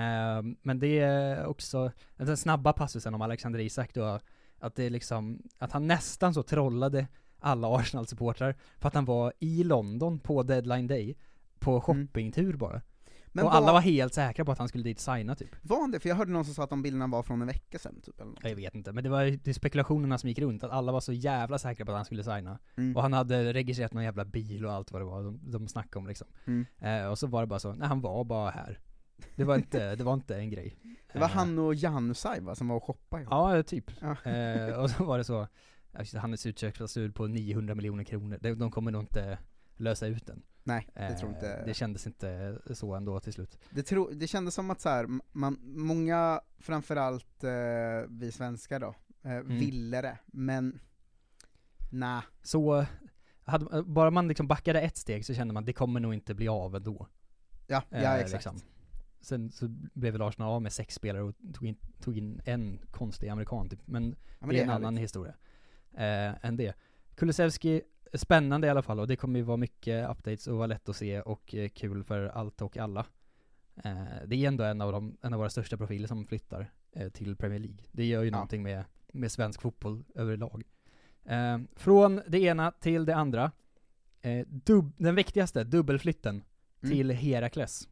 Ehm, 0.00 0.56
men 0.62 0.78
det 0.78 0.98
är 0.98 1.46
också, 1.46 1.92
den 2.16 2.36
snabba 2.36 2.72
passusen 2.72 3.14
om 3.14 3.22
Alexander 3.22 3.58
Isak 3.60 3.94
då, 3.94 4.20
att 4.58 4.74
det 4.74 4.84
är 4.84 4.90
liksom, 4.90 5.42
att 5.58 5.72
han 5.72 5.86
nästan 5.86 6.34
så 6.34 6.42
trollade 6.42 7.06
alla 7.38 7.68
Arsenal-supportrar 7.68 8.54
för 8.78 8.88
att 8.88 8.94
han 8.94 9.04
var 9.04 9.32
i 9.38 9.64
London 9.64 10.18
på 10.18 10.42
deadline 10.42 10.86
day, 10.86 11.16
på 11.58 11.80
shoppingtur 11.80 12.56
bara. 12.56 12.82
Men 13.36 13.44
och 13.44 13.50
var, 13.50 13.58
alla 13.58 13.72
var 13.72 13.80
helt 13.80 14.14
säkra 14.14 14.44
på 14.44 14.52
att 14.52 14.58
han 14.58 14.68
skulle 14.68 14.84
dit 14.84 15.00
signa 15.00 15.34
typ. 15.34 15.56
var 15.62 15.80
han 15.80 15.90
det? 15.90 16.00
För 16.00 16.08
jag 16.08 16.16
hörde 16.16 16.32
någon 16.32 16.44
som 16.44 16.54
sa 16.54 16.64
att 16.64 16.70
de 16.70 16.82
bilderna 16.82 17.06
var 17.06 17.22
från 17.22 17.40
en 17.40 17.46
vecka 17.46 17.78
sedan 17.78 18.00
typ, 18.00 18.20
eller 18.20 18.30
något. 18.30 18.44
Jag 18.44 18.56
vet 18.56 18.74
inte, 18.74 18.92
men 18.92 19.04
det 19.04 19.10
var 19.10 19.24
det 19.24 19.48
är 19.48 19.52
spekulationerna 19.52 20.18
som 20.18 20.28
gick 20.28 20.38
runt, 20.38 20.64
att 20.64 20.70
alla 20.70 20.92
var 20.92 21.00
så 21.00 21.12
jävla 21.12 21.58
säkra 21.58 21.86
på 21.86 21.92
att 21.92 21.96
han 21.96 22.04
skulle 22.04 22.24
signa. 22.24 22.58
Mm. 22.76 22.96
Och 22.96 23.02
han 23.02 23.12
hade 23.12 23.52
registrerat 23.52 23.92
någon 23.92 24.04
jävla 24.04 24.24
bil 24.24 24.66
och 24.66 24.72
allt 24.72 24.92
vad 24.92 25.00
det 25.00 25.06
var 25.06 25.22
de, 25.22 25.40
de 25.42 25.68
snackade 25.68 25.98
om 25.98 26.06
liksom. 26.06 26.26
Mm. 26.44 26.66
Eh, 26.78 27.06
och 27.06 27.18
så 27.18 27.26
var 27.26 27.40
det 27.40 27.46
bara 27.46 27.58
så, 27.58 27.72
nej 27.72 27.88
han 27.88 28.00
var 28.00 28.24
bara 28.24 28.50
här. 28.50 28.80
Det 29.36 29.44
var 29.44 29.56
inte, 29.56 29.96
det 29.96 30.04
var 30.04 30.14
inte 30.14 30.36
en 30.36 30.50
grej. 30.50 30.76
Det 31.12 31.18
var 31.18 31.26
Eh, 31.26 31.32
han 31.32 31.58
och 31.58 31.74
Janusaj 31.74 32.40
va, 32.40 32.54
som 32.54 32.68
var 32.68 32.76
och 32.76 32.84
shoppade 32.84 33.22
ihop? 33.22 33.32
Ja, 33.32 33.62
typ. 33.62 33.90
Ja. 34.00 34.30
Eh, 34.30 34.74
och 34.74 34.90
så 34.90 35.04
var 35.04 35.18
det 35.18 35.24
så, 35.24 35.48
det, 35.92 36.18
hans 36.18 36.46
utköpsklausul 36.46 37.12
på 37.12 37.26
900 37.26 37.74
miljoner 37.74 38.04
kronor, 38.04 38.38
de, 38.40 38.54
de 38.54 38.70
kommer 38.70 38.90
nog 38.90 39.02
inte 39.02 39.38
lösa 39.76 40.06
ut 40.06 40.26
den. 40.26 40.42
Nej, 40.66 40.88
det 40.94 41.00
Eh, 41.02 41.16
tror 41.16 41.30
inte 41.30 41.64
Det 41.64 41.74
kändes 41.74 42.06
inte 42.06 42.58
så 42.74 42.94
ändå 42.94 43.20
till 43.20 43.32
slut. 43.32 43.58
Det, 43.70 43.82
tro, 43.82 44.10
det 44.10 44.26
kändes 44.26 44.54
som 44.54 44.70
att 44.70 44.80
så 44.80 44.88
här, 44.88 45.06
man, 45.32 45.58
många, 45.62 46.40
framförallt 46.58 47.44
eh, 47.44 47.50
vi 48.08 48.30
svenskar 48.32 48.80
då, 48.80 48.94
eh, 49.22 49.30
Mm. 49.32 49.46
ville 49.58 50.02
det, 50.02 50.18
men 50.26 50.80
nej. 51.90 52.22
Så, 52.42 52.86
hade, 53.44 53.82
bara 53.82 54.10
man 54.10 54.28
liksom 54.28 54.48
backade 54.48 54.80
ett 54.80 54.96
steg 54.96 55.26
så 55.26 55.34
kände 55.34 55.54
man 55.54 55.62
att 55.62 55.66
det 55.66 55.72
kommer 55.72 56.00
nog 56.00 56.14
inte 56.14 56.34
bli 56.34 56.48
av 56.48 56.76
ändå. 56.76 57.06
Ja, 57.66 57.82
ja 57.90 57.96
Eh, 57.98 58.14
exakt. 58.14 58.32
liksom. 58.32 58.60
Sen 59.20 59.52
så 59.52 59.68
blev 59.94 60.12
väl 60.12 60.22
Arsenal 60.22 60.48
av 60.52 60.62
med 60.62 60.72
sex 60.72 60.94
spelare 60.94 61.22
och 61.22 61.34
tog 61.54 61.66
in, 61.68 61.76
tog 62.00 62.16
in 62.18 62.40
en 62.44 62.78
konstig 62.90 63.28
amerikan 63.28 63.68
typ, 63.68 63.80
men, 63.86 64.16
Ja, 64.40 64.46
men 64.46 64.48
det 64.48 64.58
är 64.60 64.64
en 64.64 64.70
annan 64.70 64.96
historia 64.96 65.34
eh, 65.94 66.44
än 66.46 66.56
det. 66.56 66.74
Kulusevski, 67.14 67.82
spännande 68.12 68.66
i 68.66 68.70
alla 68.70 68.82
fall 68.82 69.00
och 69.00 69.08
det 69.08 69.16
kommer 69.16 69.38
ju 69.38 69.44
vara 69.44 69.56
mycket 69.56 70.10
updates 70.10 70.46
och 70.46 70.56
vara 70.56 70.66
lätt 70.66 70.88
att 70.88 70.96
se 70.96 71.20
och 71.20 71.54
eh, 71.54 71.68
kul 71.68 72.04
för 72.04 72.26
allt 72.26 72.62
och 72.62 72.76
alla. 72.76 73.06
Eh, 73.84 74.02
det 74.26 74.36
är 74.36 74.48
ändå 74.48 74.64
en 74.64 74.80
av, 74.80 74.92
de, 74.92 75.16
en 75.22 75.32
av 75.32 75.38
våra 75.38 75.50
största 75.50 75.76
profiler 75.76 76.08
som 76.08 76.24
flyttar 76.24 76.70
eh, 76.92 77.08
till 77.08 77.36
Premier 77.36 77.58
League. 77.60 77.78
Det 77.92 78.04
gör 78.04 78.22
ju 78.22 78.28
Ja. 78.28 78.32
någonting 78.32 78.62
med, 78.62 78.84
med 79.12 79.32
svensk 79.32 79.60
fotboll 79.62 80.04
överlag. 80.14 80.62
Eh, 81.24 81.58
från 81.76 82.20
det 82.26 82.38
ena 82.38 82.70
till 82.70 83.04
det 83.04 83.14
andra. 83.16 83.52
Eh, 84.20 84.46
den 84.96 85.14
viktigaste, 85.14 85.64
dubbelflytten 85.64 86.44
Mm. 86.82 86.96
till 86.96 87.10
Herakles. 87.10 87.88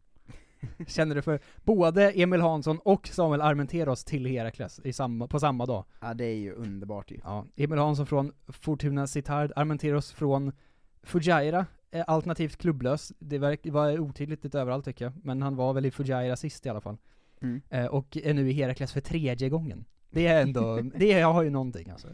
känner 0.87 1.15
du 1.15 1.23
för 1.23 1.41
både 1.65 2.11
Emil 2.11 2.41
Hansson 2.41 2.79
och 2.79 3.09
Samuel 3.09 3.41
Armenteros 3.41 4.05
till 4.05 4.27
Herakles 4.27 4.81
i 4.85 4.93
samma, 4.93 5.27
på 5.27 5.41
samma 5.41 5.67
dag? 5.67 5.85
Ja 6.01 6.15
det 6.15 6.25
är 6.25 6.37
ju 6.37 6.53
underbart 6.53 7.11
ju. 7.11 7.19
Ja, 7.25 7.47
Emil 7.57 7.79
Hansson 7.79 8.07
från 8.07 8.33
Fortuna 8.49 9.07
Sittard, 9.07 9.53
Armenteros 9.57 10.13
från 10.13 10.53
Fujairah, 11.03 11.65
eh, 11.91 12.05
alternativt 12.07 12.57
klubblös. 12.57 13.13
Det 13.19 13.39
var, 13.39 13.99
otydligt 14.01 14.45
lite 14.45 14.61
överallt 14.61 14.85
tycker 14.85 15.05
jag, 15.05 15.13
men 15.25 15.43
han 15.43 15.57
var 15.57 15.73
väl 15.73 15.87
i 15.87 15.91
Fujairah 15.91 16.37
sist 16.37 16.67
i 16.67 16.69
alla 16.69 16.81
fall. 16.81 16.97
Mm. 17.41 17.63
Eh, 17.71 17.87
och 17.87 18.17
är 18.17 18.35
nu 18.35 18.51
i 18.51 18.53
Herakles 18.53 18.93
för 18.93 19.01
tredje 19.01 19.49
gången. 19.49 19.85
Det 20.11 20.27
är 20.27 20.43
ändå, 20.43 20.81
det 20.95 21.21
har 21.21 21.43
ju 21.43 21.51
någonting 21.51 21.91
alltså. 21.91 22.09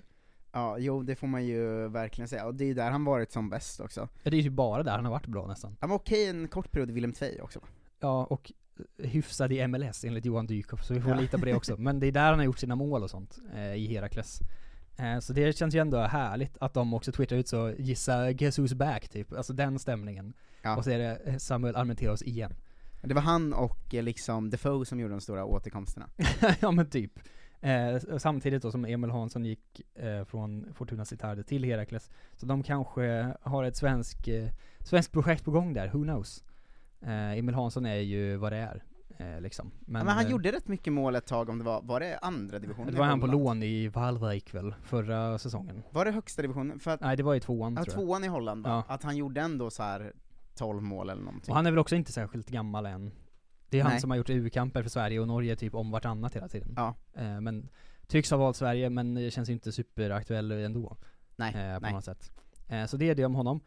Ja, 0.52 0.78
jo 0.78 1.02
det 1.02 1.16
får 1.16 1.26
man 1.26 1.46
ju 1.46 1.88
verkligen 1.88 2.28
säga, 2.28 2.46
och 2.46 2.54
det 2.54 2.64
är 2.64 2.66
ju 2.66 2.74
där 2.74 2.90
han 2.90 3.04
varit 3.04 3.32
som 3.32 3.50
bäst 3.50 3.80
också. 3.80 4.08
Ja, 4.22 4.30
Det 4.30 4.36
är 4.36 4.40
ju 4.40 4.50
bara 4.50 4.82
där 4.82 4.92
han 4.92 5.04
har 5.04 5.12
varit 5.12 5.26
bra 5.26 5.46
nästan. 5.46 5.76
Han 5.80 5.90
var 5.90 5.96
okej 5.96 6.26
en 6.26 6.48
kort 6.48 6.70
period 6.70 6.90
i 6.90 6.92
Willem 6.92 7.12
Tvei 7.12 7.40
också. 7.40 7.60
Ja, 8.00 8.24
och 8.24 8.52
hyfsad 8.98 9.52
i 9.52 9.66
MLS 9.68 10.04
enligt 10.04 10.24
Johan 10.24 10.46
Dykhoff, 10.46 10.84
så 10.84 10.94
vi 10.94 11.00
får 11.00 11.10
Ja. 11.10 11.20
lita 11.20 11.38
på 11.38 11.44
det 11.44 11.54
också. 11.54 11.76
Men 11.76 12.00
det 12.00 12.06
är 12.06 12.12
där 12.12 12.30
han 12.30 12.38
har 12.38 12.44
gjort 12.44 12.58
sina 12.58 12.76
mål 12.76 13.02
och 13.02 13.10
sånt, 13.10 13.38
eh, 13.54 13.74
i 13.74 13.86
Herakles. 13.86 14.40
Eh, 14.96 15.18
så 15.18 15.32
det 15.32 15.56
känns 15.56 15.74
ju 15.74 15.78
ändå 15.80 15.98
härligt 15.98 16.56
att 16.60 16.74
de 16.74 16.94
också 16.94 17.12
twittrar 17.12 17.38
ut 17.38 17.48
så, 17.48 17.72
gissa 17.78 18.30
Jesus 18.30 18.74
back 18.74 19.08
typ, 19.08 19.32
alltså 19.32 19.52
den 19.52 19.78
stämningen. 19.78 20.32
Ja. 20.62 20.76
Och 20.76 20.84
så 20.84 20.90
är 20.90 20.98
det 20.98 21.38
Samuel 21.40 21.76
Armenteros 21.76 22.22
igen. 22.22 22.54
Det 23.02 23.14
var 23.14 23.22
han 23.22 23.52
och 23.52 23.94
eh, 23.94 24.02
liksom 24.02 24.50
Defoe 24.50 24.84
som 24.84 25.00
gjorde 25.00 25.14
de 25.14 25.20
stora 25.20 25.44
återkomsterna. 25.44 26.08
ja 26.60 26.70
men 26.70 26.90
typ. 26.90 27.12
Eh, 27.60 28.18
samtidigt 28.18 28.62
då 28.62 28.70
som 28.70 28.84
Emil 28.84 29.10
Hansson 29.10 29.44
gick 29.44 29.80
eh, 29.94 30.24
från 30.24 30.66
Fortuna 30.74 31.04
Sittard 31.04 31.46
till 31.46 31.64
Herakles. 31.64 32.10
Så 32.36 32.46
de 32.46 32.62
kanske 32.62 33.32
har 33.42 33.64
ett 33.64 33.76
svensk, 33.76 34.28
eh, 34.28 34.48
svenskt 34.80 35.12
projekt 35.12 35.44
på 35.44 35.50
gång 35.50 35.72
där, 35.74 35.88
who 35.88 36.02
knows? 36.04 36.44
Eh, 37.00 37.38
Emil 37.38 37.54
Hansson 37.54 37.86
är 37.86 37.94
ju 37.94 38.36
vad 38.36 38.52
det 38.52 38.56
är, 38.56 38.82
eh, 39.16 39.40
liksom. 39.40 39.70
Men, 39.80 40.06
men 40.06 40.14
han 40.14 40.24
eh, 40.24 40.30
gjorde 40.30 40.52
rätt 40.52 40.68
mycket 40.68 40.92
mål 40.92 41.16
ett 41.16 41.26
tag 41.26 41.48
om 41.48 41.58
det 41.58 41.64
var, 41.64 41.82
var 41.82 42.00
det 42.00 42.18
andra 42.18 42.58
divisionen? 42.58 42.92
Det 42.92 42.98
var 42.98 43.06
han 43.06 43.20
på 43.20 43.26
lån 43.26 43.62
i 43.62 43.88
Waalwijk 43.88 44.54
väl, 44.54 44.74
förra 44.82 45.38
säsongen? 45.38 45.82
Var 45.90 46.04
det 46.04 46.10
högsta 46.10 46.42
divisionen? 46.42 46.80
För 46.80 46.90
att, 46.90 47.00
Nej 47.00 47.16
det 47.16 47.22
var 47.22 47.34
i 47.34 47.40
tvåan 47.40 47.74
ja, 47.74 47.84
tror 47.84 47.94
jag. 47.96 48.04
tvåan 48.04 48.24
i 48.24 48.28
Holland 48.28 48.64
va? 48.64 48.84
Ja. 48.88 48.94
Att 48.94 49.02
han 49.02 49.16
gjorde 49.16 49.40
ändå 49.40 49.70
så 49.70 49.82
här 49.82 50.12
12 50.54 50.82
mål 50.82 51.10
eller 51.10 51.22
någonting. 51.22 51.52
Och 51.52 51.56
han 51.56 51.66
är 51.66 51.70
väl 51.70 51.78
också 51.78 51.96
inte 51.96 52.12
särskilt 52.12 52.50
gammal 52.50 52.86
än. 52.86 53.10
Det 53.70 53.78
är 53.78 53.82
han 53.82 53.92
Nej. 53.92 54.00
som 54.00 54.10
har 54.10 54.16
gjort 54.16 54.30
U-kamper 54.30 54.82
för 54.82 54.90
Sverige 54.90 55.20
och 55.20 55.28
Norge 55.28 55.56
typ 55.56 55.74
om 55.74 55.90
vartannat 55.90 56.36
hela 56.36 56.48
tiden. 56.48 56.74
Ja. 56.76 56.94
Eh, 57.14 57.40
men 57.40 57.68
tycks 58.06 58.30
ha 58.30 58.38
valt 58.38 58.56
Sverige 58.56 58.90
men 58.90 59.30
känns 59.30 59.48
ju 59.48 59.52
inte 59.52 59.72
superaktuell 59.72 60.50
ändå. 60.50 60.96
Nej, 61.36 61.54
eh, 61.54 61.74
på 61.74 61.80
nej. 61.80 61.92
något 61.92 62.04
sätt. 62.04 62.32
Eh, 62.68 62.86
så 62.86 62.96
det 62.96 63.10
är 63.10 63.14
det 63.14 63.24
om 63.24 63.34
honom. 63.34 63.60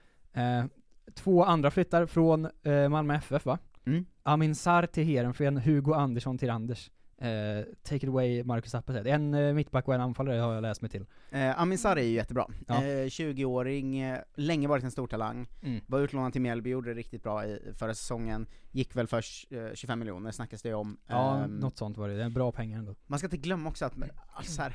Eh, 1.11 1.23
två 1.23 1.43
andra 1.43 1.71
flyttar 1.71 2.05
från 2.05 2.47
eh, 2.63 2.89
Malmö 2.89 3.15
FF 3.15 3.45
va? 3.45 3.57
Mm. 3.85 4.05
Amin 4.23 4.55
Sarr 4.55 4.85
till 4.85 5.03
Heerenveen, 5.03 5.57
Hugo 5.57 5.93
Andersson 5.93 6.37
till 6.37 6.47
Randers. 6.47 6.91
Eh, 7.17 7.65
take 7.83 7.95
it 7.95 8.07
away 8.09 8.43
Marcus 8.43 8.75
Appelstedt. 8.75 9.07
En 9.07 9.33
eh, 9.33 9.53
mittback 9.53 9.87
och 9.87 9.93
en 9.93 10.01
anfallare 10.01 10.39
har 10.39 10.53
jag 10.53 10.61
läst 10.61 10.81
mig 10.81 10.91
till. 10.91 11.05
Eh, 11.31 11.61
Amin 11.61 11.77
Sarr 11.77 11.97
är 11.97 12.03
ju 12.03 12.11
jättebra. 12.13 12.47
Ja. 12.67 12.75
Eh, 12.75 13.05
20-åring, 13.05 13.99
eh, 13.99 14.19
länge 14.35 14.67
varit 14.67 14.83
en 14.83 14.91
stor 14.91 15.07
talang. 15.07 15.47
Mm. 15.61 15.81
Var 15.87 15.99
utlånad 15.99 16.31
till 16.31 16.41
Mjällby, 16.41 16.69
gjorde 16.69 16.89
det 16.93 16.99
riktigt 16.99 17.23
bra 17.23 17.45
i 17.45 17.59
förra 17.77 17.93
säsongen. 17.93 18.47
Gick 18.71 18.95
väl 18.95 19.07
för 19.07 19.23
eh, 19.49 19.73
25 19.73 19.99
miljoner 19.99 20.31
snackas 20.31 20.61
det 20.61 20.73
om. 20.73 20.97
Ja, 21.07 21.37
Ehm, 21.43 21.51
något 21.55 21.77
sånt 21.77 21.97
var 21.97 22.07
det. 22.09 22.15
Det 22.15 22.23
är 22.23 22.29
bra 22.29 22.51
pengar 22.51 22.79
ändå. 22.79 22.95
Man 23.07 23.19
ska 23.19 23.25
inte 23.25 23.37
glömma 23.37 23.69
också 23.69 23.85
att, 23.85 23.93
alltså 24.33 24.61
här, 24.61 24.73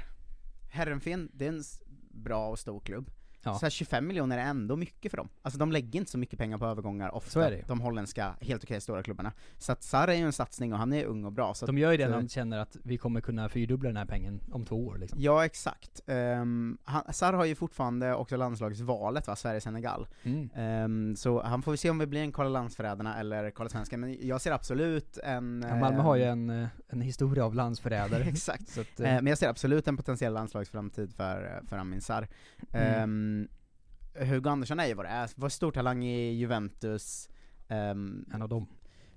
Herrenfen, 0.71 1.31
det 1.33 1.45
är 1.47 1.49
en 1.53 1.63
bra 2.11 2.49
och 2.49 2.59
stor 2.59 2.81
klubb. 2.81 3.11
Ja. 3.47 3.59
Så 3.59 3.67
här 3.67 3.71
25 3.71 4.07
miljoner 4.07 4.39
är 4.39 4.43
ändå 4.43 4.77
mycket 4.77 5.11
för 5.11 5.17
dem. 5.17 5.29
Alltså 5.43 5.59
de 5.59 5.73
lägger 5.73 5.99
inte 5.99 6.11
så 6.11 6.19
mycket 6.19 6.39
pengar 6.39 6.59
på 6.59 6.67
övergångar 6.67 7.15
ofta, 7.15 7.51
de 7.67 7.81
holländska, 7.81 8.35
helt 8.41 8.65
okej 8.65 8.81
stora 8.81 9.03
klubbarna. 9.03 9.33
Så 9.59 9.73
att 9.73 9.83
Sarr 9.83 10.09
är 10.09 10.15
ju 10.15 10.23
en 10.23 10.33
satsning 10.33 10.73
och 10.73 10.79
han 10.79 10.93
är 10.93 11.05
ung 11.05 11.25
och 11.25 11.33
bra. 11.33 11.55
Så 11.55 11.67
De 11.67 11.79
gör 11.79 11.91
ju 11.93 11.97
det 11.97 12.09
när 12.09 12.17
de 12.17 12.29
känner 12.29 12.59
att 12.59 12.77
vi 12.83 12.99
kommer 12.99 13.21
kunna 13.21 13.49
fyrdubbla 13.49 13.89
den 13.89 13.97
här 13.97 14.07
pengen 14.07 14.41
om 14.53 14.65
två 14.65 14.87
år 14.87 14.99
liksom. 14.99 15.21
Ja, 15.21 15.45
exakt. 15.45 16.01
Um, 16.07 16.79
han, 16.85 17.03
Sarr 17.13 17.33
har 17.33 17.45
ju 17.45 17.55
fortfarande 17.55 18.15
också 18.15 18.37
landslagsvalet 18.37 19.27
va, 19.27 19.37
Sverige-Senegal. 19.37 20.07
Mm. 20.23 20.51
Ehm, 20.55 21.17
så 21.17 21.43
han 21.43 21.63
får 21.63 21.73
vi 21.73 21.77
se 21.77 21.91
om 21.91 21.99
vi 21.99 22.07
blir 22.07 22.21
en 22.21 22.33
Karla 22.33 22.51
Landsförrädarna 22.51 23.21
eller 23.21 23.51
Karla 23.51 23.69
Svenska, 23.69 23.97
men 23.97 24.27
jag 24.27 24.41
ser 24.41 24.53
absolut 24.53 25.19
en... 25.19 25.65
Ja, 25.69 25.77
Malmö 25.77 26.03
har 26.03 26.17
ju 26.17 26.23
ehm, 26.23 26.51
en, 26.51 26.63
eh, 26.63 26.69
en 26.89 27.01
historia 27.01 27.45
av 27.45 27.55
landsförrädare. 27.55 28.23
Exakt. 28.29 28.79
Att, 28.79 29.01
eh, 29.01 29.05
men 29.05 29.27
jag 29.27 29.39
ser 29.39 29.49
absolut 29.49 29.89
en 29.89 29.97
potentiell 29.97 30.33
landslagsframtid 30.33 31.15
för, 31.15 31.61
för 31.69 31.79
Amin 31.79 32.01
Sarr. 32.01 32.29
Mm. 32.73 33.03
Um, 33.03 33.36
Hugo 34.15 34.49
Andersson 34.51 34.81
är 34.81 34.87
ju 34.87 34.95
vad 34.95 35.07
det 35.07 35.11
är, 35.11 35.31
var 35.37 35.49
stor 35.49 35.73
talang 35.73 36.05
i 36.05 36.33
Juventus, 36.33 37.29
um, 37.69 38.27
en 38.33 38.43
av 38.43 38.49
dem. 38.49 38.67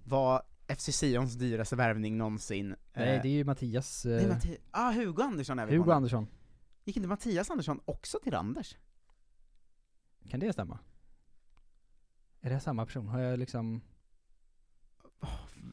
var 0.03 0.41
FC 0.67 0.91
Sions 0.99 1.34
dyraste 1.34 1.75
värvning 1.75 2.17
någonsin. 2.17 2.75
Nej, 2.93 3.15
Eh, 3.15 3.21
det 3.21 3.27
är 3.27 3.32
ju 3.34 3.43
Mattias, 3.43 4.05
nej, 4.05 4.25
eh, 4.25 4.29
Matti- 4.36 4.58
ah, 4.71 4.91
Hugo 4.91 5.21
Andersson 5.23 5.60
är 5.60 5.65
vi 5.65 5.75
Hugo. 5.77 5.91
Andersson. 5.91 6.27
Gick 6.86 6.97
inte 6.97 7.10
Mattias 7.10 7.49
Andersson 7.49 7.79
också 7.86 8.19
till 8.23 8.32
Randers? 8.32 8.77
Kan 10.29 10.39
det 10.39 10.53
stämma? 10.53 10.79
Är 12.41 12.49
det 12.49 12.60
samma 12.60 12.86
person? 12.86 13.08
Har 13.08 13.19
jag 13.19 13.39
liksom, 13.39 13.82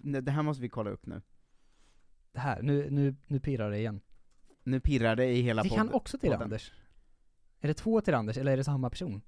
Nej, 0.02 0.22
Det 0.22 0.30
här 0.30 0.42
måste 0.42 0.62
vi 0.62 0.68
kolla 0.68 0.90
upp 0.90 1.06
nu. 1.06 1.22
det 2.32 2.40
här, 2.40 2.62
nu, 2.62 2.90
nu, 2.90 3.16
nu 3.26 3.40
pirrar 3.40 3.70
det 3.70 3.78
igen. 3.78 4.00
Nu 4.64 4.80
pirrar 4.80 5.16
det 5.16 5.26
i 5.26 5.40
hela 5.42 5.62
Det 5.62 5.68
kan 5.68 5.88
podd- 5.88 5.94
också 5.96 6.18
till 6.18 6.30
podden. 6.30 6.42
Anders. 6.42 6.72
Är 7.60 7.68
det 7.68 7.74
två 7.74 8.00
till 8.00 8.14
Anders 8.14 8.38
eller 8.38 8.52
är 8.52 8.56
det 8.56 8.64
samma 8.64 8.90
person? 8.90 9.22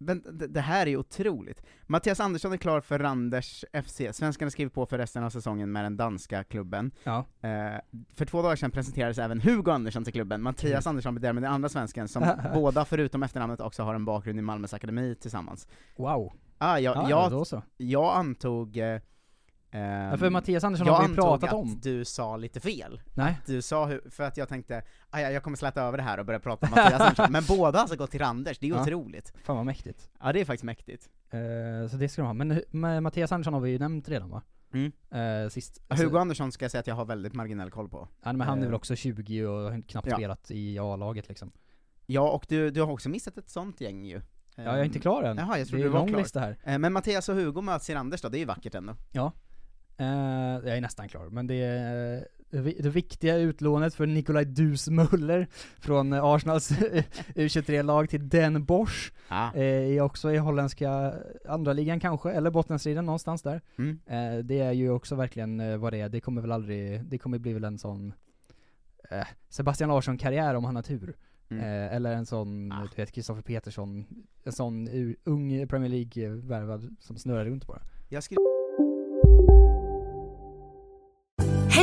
Men 0.00 0.22
det, 0.38 0.46
det 0.46 0.60
här 0.60 0.86
är 0.86 0.90
ju 0.90 0.96
otroligt. 0.96 1.62
Mattias 1.86 2.20
Andersson 2.20 2.52
är 2.52 2.56
klar 2.56 2.80
för 2.80 2.98
Randers 2.98 3.64
FC. 3.84 4.00
Svenskarna 4.12 4.50
skriver 4.50 4.70
på 4.70 4.86
för 4.86 4.98
resten 4.98 5.24
av 5.24 5.30
säsongen 5.30 5.72
med 5.72 5.84
den 5.84 5.96
danska 5.96 6.44
klubben. 6.44 6.90
Ja. 7.04 7.18
Eh, 7.40 7.80
för 8.14 8.24
två 8.24 8.42
dagar 8.42 8.56
sedan 8.56 8.70
presenterades 8.70 9.18
även 9.18 9.40
Hugo 9.40 9.70
Andersson 9.70 10.04
till 10.04 10.12
klubben. 10.12 10.42
Mattias 10.42 10.86
Mm. 10.86 10.90
Andersson 10.90 11.14
blir 11.14 11.22
därmed 11.22 11.42
den 11.42 11.52
andra 11.52 11.68
svensken 11.68 12.08
som 12.08 12.36
båda, 12.54 12.84
förutom 12.84 13.22
efternamnet, 13.22 13.60
också 13.60 13.82
har 13.82 13.94
en 13.94 14.04
bakgrund 14.04 14.38
i 14.38 14.42
Malmös 14.42 14.74
akademi 14.74 15.14
tillsammans. 15.14 15.68
Wow. 15.96 16.32
Ah, 16.58 16.78
jag, 16.78 16.96
Ja, 16.96 17.10
jag, 17.10 17.62
jag 17.76 18.16
antog... 18.16 18.76
Eh, 18.76 19.00
ehm, 19.70 20.10
Ja, 20.10 20.16
för 20.16 20.30
Mattias 20.30 20.64
Andersson 20.64 20.86
jag 20.86 20.94
har 20.94 21.00
vi 21.00 21.04
antog 21.08 21.24
pratat 21.24 21.48
att 21.48 21.54
om. 21.54 21.80
du 21.82 22.04
sa 22.04 22.36
lite 22.36 22.60
fel. 22.60 23.00
Nej. 23.14 23.38
Du 23.46 23.62
sa, 23.62 23.86
hu- 23.86 24.10
för 24.10 24.24
att 24.24 24.36
jag 24.36 24.48
tänkte, 24.48 24.82
"Aj, 25.10 25.22
jag 25.22 25.42
kommer 25.42 25.56
släta 25.56 25.82
över 25.82 25.98
det 25.98 26.04
här 26.04 26.18
och 26.20 26.26
börja 26.26 26.40
prata 26.40 26.66
om 26.66 26.70
Mattias 26.70 27.00
Andersson, 27.00 27.26
men 27.32 27.42
båda 27.48 27.78
har 27.78 27.82
alltså 27.82 27.96
gått 27.96 28.10
till 28.10 28.20
Randers, 28.20 28.58
det 28.58 28.66
är 28.66 28.68
ju 28.68 28.74
Ja. 28.74 28.82
otroligt. 28.82 29.32
Fan 29.44 29.56
vad 29.56 29.66
mäktigt. 29.66 30.10
Ja 30.20 30.32
det 30.32 30.40
är 30.40 30.44
faktiskt 30.44 30.64
mäktigt. 30.64 31.08
Eh, 31.30 31.90
så 31.90 31.96
det 31.96 32.08
ska 32.08 32.22
de 32.22 32.26
ha. 32.26 32.34
Men 32.34 32.62
med 32.70 33.02
Mattias 33.02 33.32
Andersson 33.32 33.54
har 33.54 33.60
vi 33.60 33.70
ju 33.70 33.78
nämnt 33.78 34.08
redan 34.08 34.30
va? 34.30 34.42
Mm. 34.74 34.92
Eh, 35.44 35.48
sist. 35.48 35.80
Alltså, 35.88 36.06
Hugo 36.06 36.18
Andersson 36.18 36.52
ska 36.52 36.64
jag 36.64 36.70
säga 36.70 36.80
att 36.80 36.86
jag 36.86 36.94
har 36.94 37.04
väldigt 37.04 37.34
marginell 37.34 37.70
koll 37.70 37.88
på. 37.88 38.08
ja, 38.22 38.32
men 38.32 38.48
han 38.48 38.58
är 38.58 38.62
eh, 38.62 38.66
väl 38.66 38.74
också 38.74 38.96
20 38.96 39.46
och 39.46 39.72
har 39.72 39.82
knappt 39.88 40.08
ja. 40.10 40.16
spelat 40.16 40.50
i 40.50 40.78
A-laget 40.78 41.28
liksom. 41.28 41.50
Ja, 42.06 42.30
och 42.30 42.44
du, 42.48 42.70
du 42.70 42.80
har 42.82 42.92
också 42.92 43.08
missat 43.08 43.38
ett 43.38 43.48
sånt 43.50 43.80
gäng 43.80 44.04
ju. 44.04 44.20
Ja, 44.56 44.62
jag 44.64 44.80
är 44.80 44.84
inte 44.84 44.98
klar 44.98 45.22
än. 45.22 45.36
Jaha, 45.36 45.58
jag 45.58 45.66
det 45.66 45.70
trodde 45.70 45.82
är 45.82 45.84
du 45.84 45.90
var 45.90 45.98
lång 46.00 46.08
klar. 46.08 46.18
lista 46.18 46.40
här. 46.40 46.56
Eh, 46.64 46.78
Men 46.78 46.92
Mattias 46.92 47.28
och 47.28 47.34
Hugo 47.34 47.60
möts 47.60 47.90
i 47.90 47.94
Randers 47.94 48.20
då, 48.22 48.28
det 48.28 48.36
är 48.36 48.40
ju 48.40 48.44
vackert 48.44 48.74
ändå. 48.74 48.94
Ja. 49.12 49.32
Eh, 49.98 50.06
jag 50.68 50.76
är 50.76 50.80
nästan 50.80 51.08
klar, 51.08 51.28
men 51.30 51.46
det 51.46 51.54
är 51.54 52.26
det 52.50 52.60
vi- 52.60 52.80
det 52.80 52.88
viktiga 52.90 53.36
utlånet 53.36 53.94
för 53.94 54.06
Nikolaj 54.06 54.44
Dusmuller 54.44 55.46
från 55.78 56.12
eh, 56.12 56.24
Arsenals 56.24 56.70
U23-lag 57.34 58.08
till 58.10 58.28
Den 58.28 58.64
Bosch, 58.64 59.12
Ah. 59.28 59.52
eh, 59.54 59.62
är 59.96 60.00
också 60.00 60.32
i 60.32 60.36
holländska 60.36 61.14
andra 61.48 61.72
ligan 61.72 62.00
kanske, 62.00 62.30
eller 62.32 62.50
bottenstriden 62.50 63.06
någonstans 63.06 63.42
där. 63.42 63.60
Mm. 63.78 63.98
Eh, 64.06 64.44
det 64.44 64.60
är 64.60 64.72
ju 64.72 64.90
också 64.90 65.14
verkligen 65.14 65.60
eh, 65.60 65.76
vad 65.76 65.92
det 65.92 66.00
är, 66.00 66.08
det 66.08 66.20
kommer 66.20 66.40
väl 66.42 66.52
aldrig, 66.52 67.04
det 67.04 67.18
kommer 67.18 67.38
bli 67.38 67.52
väl 67.52 67.64
en 67.64 67.78
sån 67.78 68.12
eh, 69.10 69.26
Sebastian 69.48 69.90
Larsson-karriär 69.90 70.54
om 70.54 70.64
han 70.64 70.76
har 70.76 70.82
tur. 70.82 71.16
Mm. 71.50 71.64
Eh, 71.64 71.94
eller 71.96 72.12
en 72.12 72.26
sån, 72.26 72.72
Ah. 72.72 72.82
du 72.96 73.02
vet, 73.02 73.12
Kristoffer 73.12 73.42
Petersson, 73.42 74.04
en 74.44 74.52
sån 74.52 74.88
ung 75.24 75.66
Premier 75.68 75.90
League-värvad 75.90 76.96
som 77.00 77.16
snurrar 77.16 77.44
runt 77.44 77.66
bara. 77.66 77.80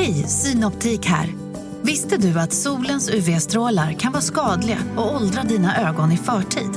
Hej, 0.05 0.23
Synoptik 0.27 1.05
här. 1.05 1.33
Visste 1.81 2.17
du 2.17 2.39
att 2.39 2.53
solens 2.53 3.09
UV-strålar 3.09 3.93
kan 3.93 4.11
vara 4.11 4.21
skadliga 4.21 4.77
och 4.97 5.15
åldra 5.15 5.43
dina 5.43 5.89
ögon 5.89 6.11
i 6.11 6.17
förtid? 6.17 6.69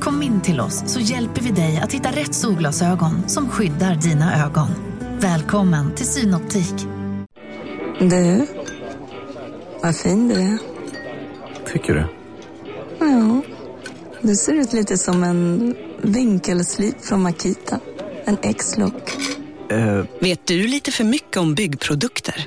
Kom 0.00 0.22
in 0.22 0.40
till 0.40 0.60
oss 0.60 0.82
så 0.86 1.00
hjälper 1.00 1.42
vi 1.42 1.50
dig 1.50 1.80
att 1.82 1.92
hitta 1.92 2.08
rätt 2.10 2.34
solglasögon 2.34 3.28
som 3.28 3.48
skyddar 3.48 3.94
dina 3.94 4.44
ögon. 4.44 4.68
Välkommen 5.20 5.94
till 5.94 6.06
Synoptik. 6.06 6.74
Du, 8.00 8.46
vad 9.82 9.96
fin 9.96 10.28
du 10.28 10.34
är. 10.34 10.58
Tycker 11.72 11.94
du? 11.94 12.06
Ja, 12.98 13.42
du 14.22 14.36
ser 14.36 14.52
ut 14.52 14.72
lite 14.72 14.98
som 14.98 15.24
en 15.24 15.74
vinkelslip 16.02 17.04
från 17.04 17.22
Makita. 17.22 17.80
En 18.24 18.36
X-look. 18.42 19.16
Eh, 19.70 20.04
Vet 20.20 20.46
du 20.46 20.66
lite 20.66 20.92
för 20.92 21.04
mycket 21.04 21.36
om 21.36 21.54
byggprodukter? 21.54 22.46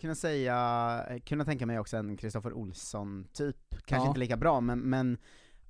Kunna 0.00 0.14
säga, 0.14 1.06
eh, 1.10 1.18
kunna 1.20 1.44
tänka 1.44 1.66
mig 1.66 1.78
också 1.78 1.96
en 1.96 2.16
Kristoffer 2.16 2.52
Olsson-typ, 2.52 3.56
kanske 3.84 4.04
Ja. 4.06 4.08
inte 4.08 4.20
lika 4.20 4.36
bra, 4.36 4.60
men, 4.60 4.78
men 4.78 5.18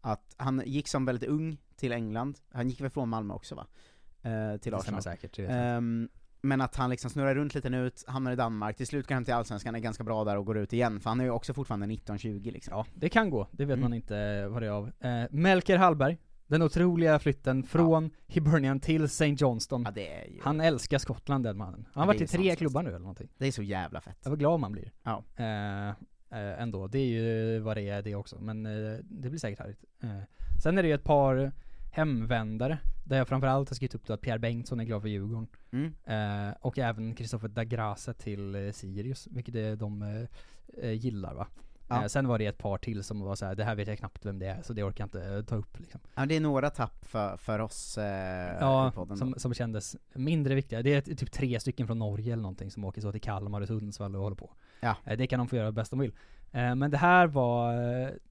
att 0.00 0.34
han 0.36 0.62
gick 0.66 0.88
som 0.88 1.04
väldigt 1.04 1.28
ung 1.28 1.58
till 1.76 1.92
England, 1.92 2.38
han 2.52 2.68
gick 2.68 2.80
väl 2.80 2.90
från 2.90 3.08
Malmö 3.08 3.34
också 3.34 3.54
va? 3.54 3.66
Eh, 4.22 4.56
till 4.60 4.74
Arsenal. 4.74 5.02
säkert, 5.02 5.36
det. 5.36 5.46
Ehm, 5.46 6.08
men 6.42 6.60
att 6.60 6.76
han 6.76 6.90
liksom 6.90 7.10
snurrar 7.10 7.34
runt 7.34 7.54
lite 7.54 7.70
nu, 7.70 7.90
hamnar 8.06 8.32
i 8.32 8.36
Danmark, 8.36 8.76
till 8.76 8.86
slut 8.86 9.06
går 9.06 9.14
han 9.14 9.24
till 9.24 9.34
Allsvenskan, 9.34 9.74
är 9.74 9.78
ganska 9.78 10.04
bra 10.04 10.24
där 10.24 10.36
och 10.36 10.46
går 10.46 10.58
ut 10.58 10.72
igen, 10.72 11.00
för 11.00 11.10
han 11.10 11.20
är 11.20 11.24
ju 11.24 11.30
också 11.30 11.54
fortfarande 11.54 11.86
19-20 11.86 12.52
liksom. 12.52 12.74
Ja, 12.76 12.86
det 12.94 13.08
kan 13.08 13.30
gå, 13.30 13.48
det 13.52 13.64
vet 13.64 13.74
Mm. 13.76 13.80
man 13.82 13.94
inte 13.94 14.46
vad 14.48 14.62
det 14.62 14.66
är 14.66 14.70
av. 14.70 14.92
Eh, 15.00 15.24
Melker 15.30 15.76
Hallberg, 15.78 16.18
den 16.50 16.62
otroliga 16.62 17.18
flytten 17.18 17.62
från 17.62 18.10
Hibernian 18.26 18.80
till 18.80 19.04
St. 19.04 19.26
Johnston. 19.26 19.86
Ja, 19.94 20.02
ju... 20.02 20.40
Han 20.42 20.60
älskar 20.60 20.98
Skottland 20.98 21.44
den 21.44 21.56
mannen. 21.56 21.74
Han 21.74 21.92
Ja, 21.94 22.00
har 22.00 22.06
varit 22.06 22.20
i 22.20 22.26
tre 22.26 22.56
klubbar 22.56 22.82
nu 22.82 22.88
eller 22.88 22.98
någonting. 22.98 23.28
Det 23.38 23.46
är 23.46 23.52
så 23.52 23.62
jävla 23.62 24.00
fett. 24.00 24.18
Jag 24.22 24.30
var 24.30 24.36
glad 24.36 24.60
man 24.60 24.72
blir. 24.72 24.92
Ja. 25.02 25.24
Eh, 25.36 25.88
eh, 25.88 26.62
ändå, 26.62 26.86
det 26.86 26.98
är 26.98 27.06
ju 27.06 27.58
vad 27.58 27.76
det 27.76 27.88
är 27.88 28.02
det 28.02 28.14
också, 28.14 28.40
men 28.40 28.66
eh, 28.66 28.98
det 29.02 29.28
blir 29.30 29.38
säkert 29.38 29.58
härligt. 29.58 29.84
Eh, 30.02 30.20
sen 30.62 30.78
är 30.78 30.82
det 30.82 30.88
ju 30.88 30.94
ett 30.94 31.04
par 31.04 31.52
hemvändare, 31.92 32.78
där 33.04 33.16
jag 33.18 33.28
framförallt 33.28 33.68
har 33.68 33.74
skrivit 33.74 33.94
upp 33.94 34.06
då 34.06 34.12
att 34.12 34.20
Pierre 34.20 34.38
Bengtsson 34.38 34.80
är 34.80 34.84
glad 34.84 35.02
för 35.02 35.08
Djurgården. 35.08 35.46
Mm. 35.72 35.94
Eh, 36.04 36.54
och 36.60 36.78
även 36.78 37.14
Kristoffer 37.14 37.48
Dagrasa 37.48 38.14
till 38.14 38.54
eh, 38.54 38.72
Sirius, 38.72 39.28
vilket 39.30 39.54
är 39.54 39.76
de 39.76 40.26
gillar 40.82 41.34
va. 41.34 41.46
Ja. 41.90 42.00
Eh, 42.02 42.06
sen 42.06 42.28
var 42.28 42.38
det 42.38 42.46
ett 42.46 42.58
par 42.58 42.78
till 42.78 43.02
som 43.04 43.20
var 43.20 43.36
så 43.36 43.46
här: 43.46 43.54
det 43.54 43.64
här 43.64 43.74
vet 43.74 43.88
jag 43.88 43.98
knappt 43.98 44.26
vem 44.26 44.38
det 44.38 44.46
är, 44.46 44.62
så 44.62 44.72
det 44.72 44.82
orkar 44.82 45.02
jag 45.02 45.06
inte 45.06 45.34
eh, 45.36 45.42
ta 45.42 45.56
upp 45.56 45.78
liksom. 45.80 46.00
Ja, 46.14 46.26
det 46.26 46.36
är 46.36 46.40
några 46.40 46.70
tapp 46.70 47.04
för, 47.04 47.36
för 47.36 47.58
oss 47.58 47.98
eh, 47.98 48.04
Ja, 48.60 48.92
som, 49.16 49.34
som 49.36 49.54
kändes 49.54 49.96
mindre 50.14 50.54
viktiga. 50.54 50.82
Det 50.82 50.94
är 50.94 51.14
typ 51.14 51.32
tre 51.32 51.60
stycken 51.60 51.86
från 51.86 51.98
Norge 51.98 52.32
eller 52.32 52.42
någonting 52.42 52.70
som 52.70 52.84
åker 52.84 53.00
så 53.00 53.12
till 53.12 53.20
Kalmar 53.20 53.60
och 53.60 53.68
Sundsvall 53.68 54.16
och 54.16 54.22
håller 54.22 54.36
på. 54.36 54.50
Ja. 54.80 54.96
Eh, 55.04 55.16
Det 55.18 55.26
kan 55.26 55.38
de 55.38 55.48
få 55.48 55.56
göra 55.56 55.72
bäst 55.72 55.90
de 55.90 55.98
vill. 56.00 56.12
Men 56.52 56.90
det 56.90 56.96
här 56.96 57.26
var 57.26 57.72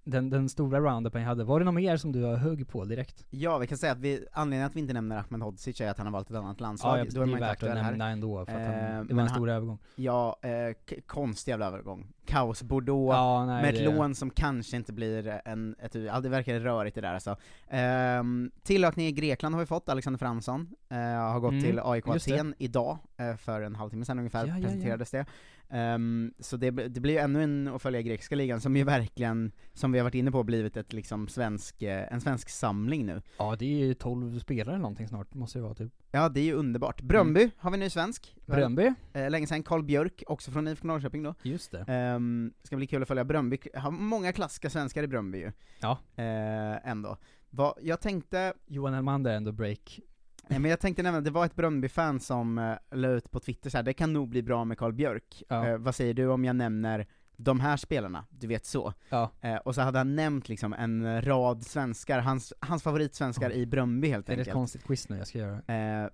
den, 0.03 0.29
den 0.29 0.49
stora 0.49 0.79
roundupen 0.79 1.21
jag 1.21 1.27
hade. 1.29 1.43
Var 1.43 1.59
det 1.59 1.65
något 1.65 1.73
mer 1.73 1.97
som 1.97 2.11
du 2.11 2.23
har 2.23 2.37
hugg 2.37 2.67
på 2.67 2.85
direkt? 2.85 3.25
Ja, 3.29 3.57
vi 3.57 3.67
kan 3.67 3.77
säga 3.77 3.91
att 3.91 3.99
vi, 3.99 4.25
anledningen 4.31 4.67
att 4.67 4.75
vi 4.75 4.79
inte 4.79 4.93
nämner 4.93 5.17
Ahmed 5.17 5.41
Hodzic 5.41 5.81
är 5.81 5.89
att 5.89 5.97
han 5.97 6.07
har 6.07 6.11
valt 6.11 6.29
ett 6.29 6.35
annat 6.35 6.59
landslag, 6.61 6.91
Ja, 6.99 7.05
ja, 7.13 7.25
det 7.25 7.31
är 7.31 7.35
värt 7.35 7.41
att 7.43 7.49
aktuell 7.51 7.77
här. 7.77 7.83
nämna 7.91 8.09
ändå, 8.09 8.45
för 8.45 8.53
att 8.53 8.65
han- 8.67 8.75
Eh, 8.75 9.03
det 9.03 9.13
var 9.13 9.21
en 9.21 9.27
han- 9.27 9.29
stor 9.29 9.49
övergång. 9.49 9.79
Ja, 9.95 10.37
eh, 10.41 10.99
konstig 11.07 11.51
jävla 11.51 11.65
övergång. 11.67 12.07
Kaos 12.29 12.63
Bordeaux, 12.63 13.13
Ja, 13.15 13.45
nej, 13.45 13.61
med 13.61 13.69
ett 13.73 13.79
det- 13.79 13.95
lån 13.95 14.15
som 14.15 14.29
kanske 14.29 14.75
inte 14.77 14.93
blir 14.93 15.41
en, 15.45 15.75
ett, 15.79 15.95
ja 15.95 16.19
det 16.19 16.29
verkar 16.29 16.59
rörigt 16.59 16.95
det 16.95 17.01
där 17.01 17.13
alltså. 17.13 17.35
Ehm, 17.69 18.51
tillökning 18.63 19.07
i 19.07 19.11
Grekland 19.11 19.55
har 19.55 19.59
vi 19.59 19.65
fått, 19.65 19.89
Alexander 19.89 20.17
Fransson, 20.17 20.67
eh, 20.89 20.97
har 20.97 21.39
gått 21.39 21.51
Mm, 21.51 21.63
till 21.63 21.79
AIK. 21.83 22.07
Aten 22.07 22.53
idag, 22.57 22.97
eh, 23.17 23.35
för 23.35 23.61
en 23.61 23.75
halvtimme 23.75 24.05
sedan 24.05 24.17
ungefär 24.19 24.47
Ja, 24.47 24.53
presenterades 24.61 25.11
det. 25.11 25.25
Ehm, 25.71 26.33
så 26.39 26.57
det, 26.57 26.71
blir- 26.71 26.89
det 26.89 26.99
blir 26.99 27.13
ju 27.13 27.19
ännu 27.19 27.43
en 27.43 27.67
att 27.67 27.81
följa 27.81 28.01
grekiska 28.01 28.35
ligan, 28.35 28.61
som 28.61 28.75
ju 28.75 28.83
verkligen, 28.83 29.51
som 29.73 29.91
vi 29.91 29.99
har 29.99 30.03
varit 30.03 30.15
inne 30.15 30.31
på, 30.31 30.43
blivit 30.43 30.77
ett 30.77 30.93
liksom 30.93 31.27
svensk, 31.27 31.81
eh, 31.81 32.13
en 32.13 32.21
svensk 32.21 32.49
samling 32.49 33.05
nu. 33.05 33.21
Ja, 33.37 33.55
det 33.59 33.65
är 33.65 33.85
ju 33.87 33.93
12 33.93 34.39
spelare 34.39 34.77
någonting 34.77 35.07
snart, 35.07 35.33
måste 35.33 35.57
det 35.59 35.63
vara 35.63 35.73
typ. 35.73 35.93
Ja, 36.11 36.29
det 36.29 36.39
är 36.39 36.43
ju 36.43 36.53
underbart. 36.53 37.01
Bröndby 37.01 37.51
har 37.57 37.71
vi 37.71 37.77
ny 37.77 37.89
svensk. 37.89 38.35
Bröndby. 38.55 38.93
Eh, 39.13 39.29
länge 39.29 39.47
sedan, 39.47 39.63
Karl 39.63 39.83
Björk, 39.83 40.23
också 40.27 40.51
från 40.51 40.67
IFK 40.67 40.87
Norrköping 40.87 41.23
då. 41.23 41.35
Just 41.43 41.71
det. 41.71 41.85
Ehm, 41.87 42.53
ska 42.63 42.75
bli 42.75 42.87
kul 42.87 43.01
att 43.01 43.07
följa 43.07 43.23
Bröndby, 43.25 43.57
har 43.73 43.91
många 43.91 44.33
klassiska 44.33 44.69
svenskar 44.69 45.03
i 45.03 45.07
Bröndby 45.07 45.37
ju. 45.37 45.51
Ja. 45.79 45.97
Eh, 46.15 46.89
ändå. 46.89 47.17
Va, 47.49 47.75
jag 47.81 48.01
tänkte, 48.01 48.53
Johan 48.67 48.93
Elmander 48.93 49.31
är 49.31 49.35
ändå 49.35 49.51
break. 49.51 49.99
nej, 50.47 50.59
men 50.59 50.71
jag 50.71 50.79
tänkte 50.79 51.03
nämna, 51.03 51.21
det 51.21 51.31
var 51.31 51.45
ett 51.45 51.55
Bröndby-fan 51.55 52.19
som 52.19 52.57
eh, 52.57 52.73
la 52.91 53.07
ut 53.07 53.31
på 53.31 53.39
Twitter 53.39 53.69
så 53.69 53.77
här, 53.77 53.83
det 53.83 53.93
kan 53.93 54.13
nog 54.13 54.29
bli 54.29 54.43
bra 54.43 54.65
med 54.65 54.77
Karl 54.77 54.93
Björk. 54.93 55.43
Ja. 55.49 55.67
Eh, 55.67 55.77
vad 55.77 55.95
säger 55.95 56.13
du 56.13 56.27
om 56.27 56.45
jag 56.45 56.55
nämner 56.55 57.07
de 57.41 57.59
här 57.59 57.77
spelarna, 57.77 58.25
du 58.29 58.47
vet 58.47 58.65
så. 58.65 58.93
Ja. 59.09 59.31
Eh, 59.41 59.55
och 59.55 59.75
så 59.75 59.81
hade 59.81 59.97
han 59.97 60.15
nämnt 60.15 60.49
liksom 60.49 60.73
en 60.73 61.21
rad 61.21 61.63
svenskar, 61.63 62.19
hans, 62.19 62.53
hans 62.59 62.83
favoritsvenskar 62.83 63.51
i 63.51 63.65
Bröndby 63.65 64.07
helt 64.09 64.25
Det 64.27 64.31
är 64.31 64.33
ett 64.33 64.39
enkelt. 64.39 64.53
konstigt 64.53 64.83
quiz 64.83 65.09
nu 65.09 65.17
jag 65.17 65.27
ska 65.27 65.37
göra. 65.37 65.55
Eh, 66.03 66.09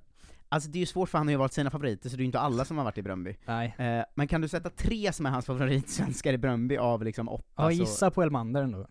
alltså 0.49 0.69
det 0.69 0.77
är 0.77 0.79
ju 0.79 0.85
svårt 0.85 1.09
för 1.09 1.17
han 1.17 1.27
har 1.27 1.31
ju 1.31 1.37
valt 1.37 1.53
sina 1.53 1.71
favoriter, 1.71 2.09
så 2.09 2.15
det 2.15 2.19
är 2.19 2.23
ju 2.23 2.25
inte 2.25 2.39
alla 2.39 2.65
som 2.65 2.77
har 2.77 2.83
varit 2.83 2.97
i 2.97 3.01
Bröndby. 3.01 3.37
Nej. 3.45 3.75
Eh, 3.77 4.05
men 4.15 4.27
kan 4.27 4.41
du 4.41 4.47
sätta 4.47 4.69
tre 4.69 5.13
som 5.13 5.25
är 5.25 5.29
hans 5.29 5.45
favoritsvenskar 5.45 6.33
i 6.33 6.37
Bröndby 6.37 6.77
av 6.77 7.03
liksom 7.03 7.29
åtta? 7.29 7.45
Ja, 7.55 7.65
så- 7.65 7.71
gissa 7.71 8.11
på 8.11 8.21
Elmander 8.23 8.63
ändå. 8.63 8.87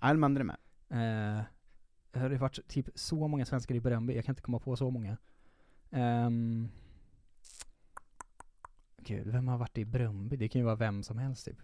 Elmander 0.00 0.40
är 0.40 0.44
med. 0.44 0.56
Eh, 0.90 1.44
det 2.10 2.18
har 2.18 2.30
varit 2.30 2.68
typ 2.68 2.88
så 2.94 3.28
många 3.28 3.44
svenskar 3.46 3.74
i 3.74 3.80
Bröndby, 3.80 4.14
jag 4.14 4.24
kan 4.24 4.32
inte 4.32 4.42
komma 4.42 4.58
på 4.58 4.76
så 4.76 4.90
många. 4.90 5.16
Um, 5.90 6.68
gud, 9.02 9.26
vem 9.26 9.48
har 9.48 9.58
varit 9.58 9.78
i 9.78 9.84
Bröndby? 9.84 10.36
Det 10.36 10.48
kan 10.48 10.60
ju 10.60 10.64
vara 10.64 10.76
vem 10.76 11.02
som 11.02 11.18
helst 11.18 11.44
typ. 11.44 11.58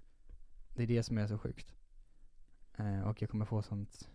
Det 0.75 0.83
är 0.83 0.87
det 0.87 1.03
som 1.03 1.19
är 1.19 1.27
så 1.27 1.39
sjukt. 1.39 1.75
Eh, 2.77 3.01
och 3.01 3.23
jag 3.23 3.31
kommer 3.31 3.45
få 3.45 3.63
sånt 3.63 4.09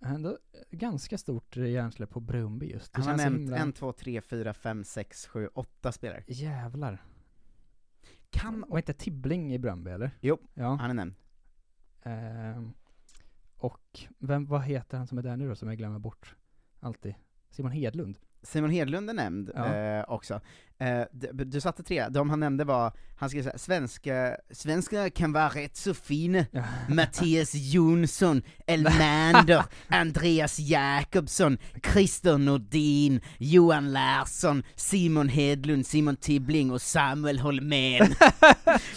Ändå 0.00 0.38
ganska 0.70 1.18
stort 1.18 1.56
hjärnsläpp 1.56 2.10
på 2.10 2.20
Bröndby 2.20 2.66
just. 2.70 2.92
Det 2.92 3.00
Han 3.02 3.08
har 3.10 3.16
nämnt 3.16 3.38
himla- 3.40 3.56
en, 3.56 3.72
två, 3.72 3.92
tre, 3.92 4.20
fyra, 4.20 4.54
fem, 4.54 4.84
sex, 4.84 5.26
sju, 5.26 5.48
åtta 5.54 5.92
spelare. 5.92 6.24
Jävlar. 6.26 7.04
Kan... 8.30 8.64
Var 8.68 8.78
inte 8.78 8.92
Tibbling 8.92 9.54
i 9.54 9.58
Bröndby 9.58 9.90
eller? 9.90 10.10
Jo, 10.20 10.38
ja. 10.54 10.74
han 10.74 10.90
är 10.90 10.94
nämnd. 10.94 11.14
Ehm, 12.02 12.72
och 13.56 14.00
vem, 14.18 14.46
vad 14.46 14.62
heter 14.62 14.98
han 14.98 15.06
som 15.06 15.18
är 15.18 15.22
där 15.22 15.36
nu 15.36 15.48
då, 15.48 15.56
som 15.56 15.68
jag 15.68 15.78
glömmer 15.78 15.98
bort? 15.98 16.36
Alltid. 16.80 17.14
Simon 17.50 17.72
Hedlund. 17.72 18.18
Simon 18.42 18.70
Hedlund 18.70 19.10
är 19.10 19.14
nämnd 19.14 19.50
Ja. 19.54 19.74
eh, 19.74 20.04
också. 20.08 20.40
Eh, 20.78 21.02
d- 21.12 21.30
du 21.32 21.60
satte 21.60 21.82
tre, 21.82 22.08
de 22.08 22.30
han 22.30 22.40
nämnde 22.40 22.64
var, 22.64 22.92
han 23.18 23.30
skrev 23.30 23.42
såhär, 23.42 23.58
svenska, 23.58 24.36
svenska 24.50 25.10
kan 25.10 25.32
vara 25.32 25.48
rätt 25.48 25.76
så 25.76 25.94
fina. 25.94 26.44
Mattias 26.88 27.50
Jonsson, 27.54 28.42
Elmander, 28.66 29.64
Andreas 29.88 30.58
Jakobsson, 30.58 31.58
Christer 31.92 32.38
Nordin, 32.38 33.20
Johan 33.38 33.92
Larsson, 33.92 34.62
Simon 34.74 35.28
Hedlund, 35.28 35.86
Simon 35.86 36.16
Tibbling 36.16 36.70
och 36.70 36.82
Samuel 36.82 37.38
Holmén. 37.38 38.02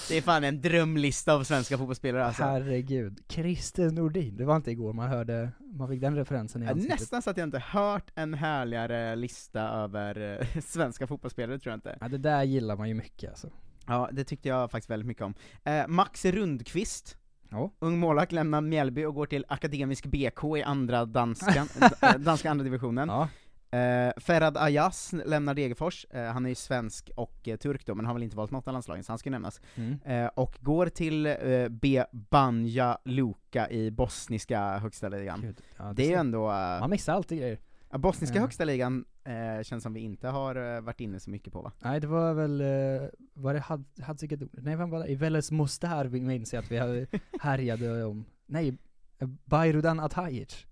det 0.09 0.17
är 0.17 0.21
fan 0.21 0.43
en 0.43 0.61
drömlista 0.61 1.33
av 1.33 1.43
svenska 1.43 1.77
fotbollsspelare 1.77 2.25
alltså. 2.25 2.43
Herregud. 2.43 3.19
Christer 3.29 3.89
Nordin. 3.89 4.37
Det 4.37 4.45
var 4.45 4.55
inte 4.55 4.71
igår 4.71 4.93
man 4.93 5.09
hörde, 5.09 5.51
man 5.77 5.89
fick 5.89 6.01
den 6.01 6.15
referensen 6.15 6.63
i 6.63 6.67
ansiktet. 6.67 6.99
Nästan 6.99 7.21
så 7.21 7.29
att 7.29 7.37
jag 7.37 7.47
inte 7.47 7.59
hört 7.59 8.11
en 8.15 8.33
härligare 8.33 9.15
lista 9.15 9.61
över 9.61 10.39
eh, 10.41 10.61
svenska 10.65 11.07
fotbollsspelare 11.07 11.59
tror 11.59 11.68
jag 11.68 11.68
inte. 11.73 11.97
Ja, 12.01 12.07
det 12.07 12.17
där 12.17 12.43
gillar 12.43 12.75
man 12.77 12.87
ju 12.87 12.93
mycket 12.93 13.29
alltså. 13.29 13.49
Ja, 13.87 14.09
det 14.11 14.23
tyckte 14.23 14.49
jag 14.49 14.71
faktiskt 14.71 14.89
väldigt 14.89 15.07
mycket 15.07 15.23
om. 15.23 15.33
Eh, 15.63 15.87
Max 15.87 16.25
Rundqvist, 16.25 17.17
Ja. 17.51 17.71
ung 17.79 17.99
målvakt, 17.99 18.31
lämnar 18.31 18.61
Mjällby 18.61 19.05
och 19.05 19.15
går 19.15 19.25
till 19.25 19.45
Akademisk 19.47 20.05
BK 20.05 20.57
i 20.57 20.63
andra 20.63 21.05
danskan, 21.05 21.67
eh, 22.01 22.13
danska 22.17 22.51
andra 22.51 22.63
divisionen. 22.63 23.09
Ja. 23.09 23.27
Eh, 23.71 24.13
Ferhad 24.17 24.57
Ayas 24.57 25.13
lämnar 25.25 25.53
Degerfors, 25.53 26.05
eh, 26.09 26.23
han 26.25 26.45
är 26.45 26.49
ju 26.49 26.55
svensk 26.55 27.09
och 27.15 27.47
eh, 27.47 27.57
turk 27.57 27.85
då, 27.85 27.95
men 27.95 28.05
har 28.05 28.13
väl 28.13 28.23
inte 28.23 28.37
valt 28.37 28.51
något 28.51 28.67
av 28.67 28.73
landslagen, 28.73 29.03
så 29.03 29.11
han 29.11 29.19
ska 29.19 29.29
nämnas. 29.29 29.61
Mm. 29.75 29.99
Eh, 30.05 30.27
och 30.27 30.57
går 30.61 30.85
till 30.89 31.25
eh, 31.25 31.35
B 31.69 32.03
Banja 32.11 32.97
Luka 33.05 33.69
i 33.69 33.91
bosniska 33.91 34.77
högsta 34.77 35.09
ligan. 35.09 35.55
Ja, 35.77 35.83
det 35.83 35.93
det 35.93 36.03
är 36.05 36.09
ju 36.09 36.15
ändå... 36.15 36.47
eh, 36.49 36.79
Man 36.79 36.89
missar 36.89 37.13
alltid 37.13 37.37
grejer. 37.39 37.59
Ja, 37.91 37.97
bosniska 37.97 38.35
Eh. 38.35 38.41
högsta 38.41 38.65
ligan 38.65 39.05
eh, 39.23 39.63
känns 39.63 39.83
som 39.83 39.93
vi 39.93 39.99
inte 39.99 40.27
har 40.27 40.75
eh, 40.75 40.81
varit 40.81 40.99
inne 40.99 41.19
så 41.19 41.29
mycket 41.29 41.53
på 41.53 41.61
va? 41.61 41.71
Nej, 41.79 41.99
det 41.99 42.07
var 42.07 42.33
väl, 42.33 42.61
eh, 42.61 43.09
var 43.33 43.53
det 43.53 43.59
Had- 43.59 44.01
Hadzikador? 44.03 44.49
Nej, 44.53 44.75
vem 44.75 44.89
var 44.89 44.99
det? 44.99 45.07
I 45.11 45.15
Veles 45.15 45.51
Mostar 45.51 46.05
minns 46.05 46.53
jag 46.53 46.63
att 46.63 46.71
vi 46.71 47.07
härjade 47.41 48.03
om. 48.05 48.25
Nej, 48.45 48.77
eh, 49.19 49.27
Bayrudan 49.45 49.99
Atajic. 49.99 50.65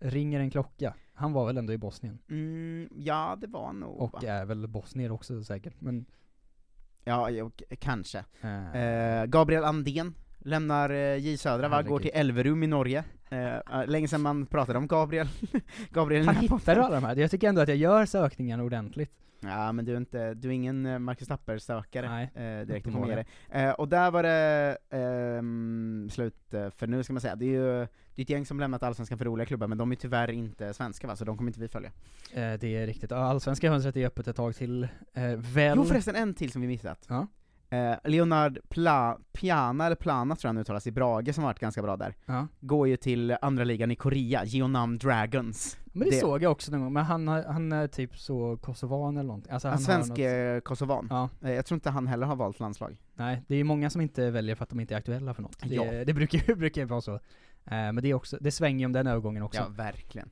Ringer 0.00 0.40
en 0.40 0.50
klocka. 0.50 0.94
Han 1.14 1.32
var 1.32 1.46
väl 1.46 1.56
ändå 1.58 1.72
i 1.72 1.78
Bosnien? 1.78 2.18
Mm, 2.28 2.88
ja, 2.96 3.36
det 3.40 3.46
var 3.46 3.72
nog 3.72 4.00
Och 4.00 4.12
va? 4.12 4.20
är 4.28 4.44
väl 4.44 4.66
bosnier 4.66 5.12
också 5.12 5.44
säkert, 5.44 5.80
men 5.80 6.06
Ja, 7.04 7.30
k- 7.58 7.64
kanske. 7.78 8.24
Eh. 8.40 8.76
Eh, 8.76 9.26
Gabriel 9.26 9.64
Andén 9.64 10.14
Lämnar 10.46 10.90
eh, 10.90 11.16
J 11.16 11.36
Södra 11.38 11.68
va, 11.68 11.82
går 11.82 11.98
till 11.98 12.10
Elverum 12.14 12.62
i 12.62 12.66
Norge. 12.66 13.04
Eh, 13.30 13.56
eh, 13.56 13.86
länge 13.86 14.08
sedan 14.08 14.20
man 14.20 14.46
pratade 14.46 14.78
om 14.78 14.86
Gabriel. 14.86 15.28
Gabriel 15.90 16.28
här 16.28 16.34
hittar 16.34 16.74
du 16.74 16.80
alla 16.80 16.94
de 16.94 17.04
här? 17.04 17.16
Jag 17.16 17.30
tycker 17.30 17.48
ändå 17.48 17.60
att 17.60 17.68
jag 17.68 17.76
gör 17.76 18.06
sökningarna 18.06 18.62
ordentligt. 18.62 19.10
Ja 19.40 19.72
men 19.72 19.84
du 19.84 19.92
är 19.92 19.96
inte, 19.96 20.34
du 20.34 20.48
är 20.48 20.52
ingen 20.52 21.02
Marcus 21.02 21.28
Tapper-sökare 21.28 22.22
eh, 22.22 22.66
direkt, 22.66 22.86
ge 22.86 23.14
dig. 23.14 23.26
eh, 23.50 23.70
Och 23.70 23.88
där 23.88 24.10
var 24.10 24.22
det 24.22 24.76
ehm, 24.90 26.08
slut 26.12 26.54
eh, 26.54 26.70
för 26.70 26.86
nu 26.86 27.02
ska 27.02 27.12
man 27.12 27.20
säga, 27.20 27.36
det 27.36 27.44
är 27.44 27.50
ju 27.50 27.86
det 28.14 28.22
är 28.22 28.24
ett 28.24 28.30
gäng 28.30 28.46
som 28.46 28.60
lämnat 28.60 28.82
Allsvenskan 28.82 29.18
för 29.18 29.24
roliga 29.24 29.46
klubbar, 29.46 29.66
men 29.66 29.78
de 29.78 29.92
är 29.92 29.96
tyvärr 29.96 30.30
inte 30.30 30.74
svenska 30.74 31.06
va, 31.06 31.16
så 31.16 31.24
de 31.24 31.36
kommer 31.36 31.50
inte 31.50 31.60
vi 31.60 31.68
följa. 31.68 31.90
Eh, 32.32 32.52
det 32.60 32.76
är 32.76 32.86
riktigt. 32.86 33.12
Allsvenska 33.12 33.68
fönstret 33.70 33.96
är 33.96 34.06
öppet 34.06 34.28
ett 34.28 34.36
tag 34.36 34.56
till. 34.56 34.88
Eh, 35.14 35.22
väl... 35.36 35.76
Jo 35.76 35.84
förresten, 35.84 36.16
en 36.16 36.34
till 36.34 36.52
som 36.52 36.60
vi 36.62 36.66
missat. 36.68 37.06
Ja. 37.08 37.26
Eh, 37.70 37.94
Leonard 38.04 38.58
Pla, 38.68 39.18
Piana, 39.32 39.86
eller 39.86 39.96
Plana 39.96 40.36
tror 40.36 40.48
jag 40.48 40.54
han 40.54 40.60
uttalas, 40.60 40.86
i 40.86 40.90
Brage, 40.92 41.34
som 41.34 41.44
har 41.44 41.50
varit 41.50 41.58
ganska 41.58 41.82
bra 41.82 41.96
där. 41.96 42.14
Ja. 42.26 42.46
Går 42.60 42.88
ju 42.88 42.96
till 42.96 43.36
andra 43.42 43.64
ligan 43.64 43.90
i 43.90 43.96
Korea, 43.96 44.44
Geonam 44.44 44.98
Dragons. 44.98 45.78
Men 45.84 46.08
det, 46.10 46.14
såg 46.16 46.42
jag 46.42 46.52
också 46.52 46.72
någon 46.72 46.80
gång, 46.80 46.92
men 46.92 47.04
han, 47.04 47.28
han 47.28 47.72
är 47.72 47.88
typ 47.88 48.18
så 48.18 48.56
kosovan 48.62 49.16
eller 49.16 49.26
någonting. 49.26 49.52
Alltså, 49.52 49.68
En 49.68 49.72
han 49.72 49.80
svensk 49.82 50.10
har 50.10 50.16
något... 50.54 50.56
eh, 50.56 50.60
kosovan. 50.60 51.06
Ja. 51.10 51.28
Eh, 51.42 51.50
Jag 51.52 51.66
tror 51.66 51.76
inte 51.76 51.90
han 51.90 52.06
heller 52.06 52.26
har 52.26 52.36
valt 52.36 52.60
landslag. 52.60 52.96
Nej, 53.14 53.42
det 53.48 53.56
är 53.56 53.64
många 53.64 53.90
som 53.90 54.00
inte 54.00 54.30
väljer 54.30 54.54
för 54.54 54.62
att 54.62 54.70
de 54.70 54.80
inte 54.80 54.94
är 54.94 54.98
aktuella 54.98 55.34
för 55.34 55.42
något. 55.42 55.58
Det, 55.62 55.74
Ja. 55.74 56.04
det 56.04 56.14
brukar 56.14 56.38
ju 56.48 56.54
brukar 56.56 56.80
ju 56.82 56.86
vara 56.86 57.00
så. 57.00 57.14
Eh, 57.14 57.20
men 57.70 57.96
det 57.96 58.08
är 58.10 58.14
också, 58.14 58.38
det 58.40 58.50
svänger 58.50 58.78
ju 58.78 58.86
om 58.86 58.92
den 58.92 59.06
övergången 59.06 59.42
också. 59.42 59.60
Ja, 59.60 59.68
verkligen. 59.68 60.28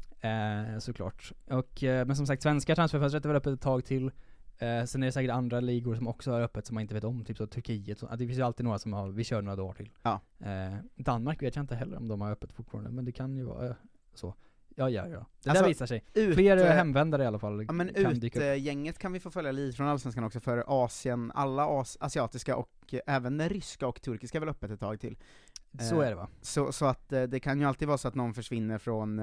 Såklart. 0.81 1.33
Och, 1.51 1.79
men 1.83 2.17
som 2.17 2.27
sagt, 2.27 2.43
svenska 2.43 2.75
transferfönstret 2.75 3.25
är 3.25 3.29
väl 3.29 3.37
öppet 3.37 3.53
ett 3.55 3.61
tag 3.61 3.85
till. 3.85 4.11
Eh, 4.59 4.85
sen 4.85 5.03
är 5.03 5.07
det 5.07 5.13
säkert 5.13 5.31
andra 5.33 5.61
ligor 5.61 5.95
som 5.95 6.09
också 6.09 6.31
har 6.33 6.41
öppet 6.41 6.67
som 6.67 6.75
man 6.75 6.83
inte 6.83 6.95
vet 6.95 7.05
om, 7.05 7.25
typ 7.25 7.37
så 7.37 7.47
Turkiet. 7.47 7.99
Så, 7.99 8.07
det 8.07 8.27
finns 8.27 8.39
ju 8.39 8.43
alltid 8.43 8.65
några 8.65 8.79
som 8.79 8.93
har, 8.93 9.09
vi 9.09 9.25
kör 9.25 9.43
några 9.43 9.57
dagar 9.57 9.75
till. 9.75 9.91
Ja. 10.03 10.21
Eh, 10.41 10.75
Danmark 10.97 11.43
vet 11.43 11.57
jag 11.57 11.63
inte 11.63 11.75
heller 11.75 11.97
om 11.97 12.09
de 12.09 12.21
har 12.21 12.31
öppet 12.31 12.53
fortfarande, 12.53 12.91
men 12.91 13.05
det 13.05 13.13
kan 13.13 13.37
ju 13.37 13.45
vara 13.45 13.67
eh, 13.69 13.75
så. 14.15 14.35
Ja, 14.77 14.91
ja, 14.91 15.09
ja. 15.09 15.27
Det 15.43 15.51
Alltså, 15.51 15.63
där 15.63 15.69
visar 15.69 15.87
sig. 15.87 16.05
ut- 16.15 16.35
Fler 16.35 16.57
eh, 16.57 16.65
hemvändare 16.73 17.23
i 17.23 17.27
alla 17.27 17.39
fall 17.39 17.65
Ja 17.69 17.73
men 17.73 17.89
kan 17.95 18.15
dyka 18.21 18.39
upp. 18.39 18.45
ut-gänget 18.59 18.99
kan 18.99 19.13
vi 19.13 19.21
få 19.21 19.31
följa 19.31 19.53
lite 19.53 19.77
från 19.77 19.87
Allsvenskan 19.89 20.25
också, 20.25 20.41
för 20.41 20.65
Asien, 20.85 21.33
alla 21.35 21.67
as 21.81 21.97
asiatiska 22.01 22.57
och 22.57 22.71
eh, 22.95 23.01
även 23.07 23.39
den 23.39 23.49
ryska 23.49 23.87
och 23.87 24.03
turkiska 24.03 24.39
är 24.39 24.41
väl 24.41 24.49
öppet 24.49 24.71
ett 24.71 24.81
tag 24.81 25.01
till. 25.01 25.17
Så 25.81 26.01
Eh, 26.03 26.07
är 26.07 26.11
det 26.11 26.17
va? 26.17 26.29
Så, 26.43 26.73
så 26.73 26.87
att 26.87 27.09
det 27.09 27.41
kan 27.41 27.61
ju 27.61 27.67
alltid 27.67 27.89
vara 27.89 27.99
så 27.99 28.09
att 28.09 28.15
någon 28.15 28.35
försvinner 28.35 28.79
från 28.79 29.19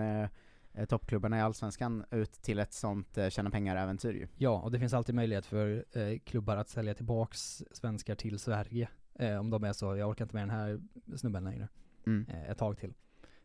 eh, 0.74 0.86
toppklubbarna 0.86 1.38
i 1.38 1.42
Allsvenskan 1.42 2.06
ut 2.12 2.32
till 2.32 2.60
ett 2.60 2.74
sånt 2.74 3.18
eh, 3.18 3.30
tjäna 3.30 3.50
pengar-äventyr 3.50 4.14
ju. 4.14 4.28
Ja, 4.38 4.62
och 4.62 4.72
det 4.72 4.80
finns 4.80 4.94
alltid 4.94 5.16
möjlighet 5.16 5.46
för 5.46 5.86
eh, 5.92 6.20
klubbar 6.20 6.58
att 6.58 6.70
sälja 6.70 6.94
tillbaks 6.94 7.64
svenskar 7.72 8.16
till 8.16 8.40
Sverige. 8.40 8.90
Eh, 9.16 9.38
om 9.40 9.50
de 9.50 9.64
är 9.64 9.74
så, 9.74 9.96
jag 9.98 10.10
orkar 10.10 10.26
inte 10.26 10.36
med 10.36 10.42
den 10.44 10.50
här 10.50 10.80
snubben 11.16 11.44
längre. 11.44 11.68
Mm. 12.06 12.26
Eh, 12.30 12.50
ett 12.50 12.58
tag 12.58 12.78
till. 12.78 12.94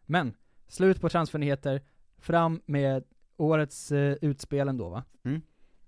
Men, 0.02 0.34
slut 0.68 1.00
på 1.00 1.08
transfernyheter, 1.08 1.82
fram 2.18 2.62
med 2.66 3.04
årets 3.36 3.92
eh, 3.92 4.16
utspel 4.22 4.68
ändå 4.68 4.88
va? 4.88 5.04
Mm. 5.24 5.42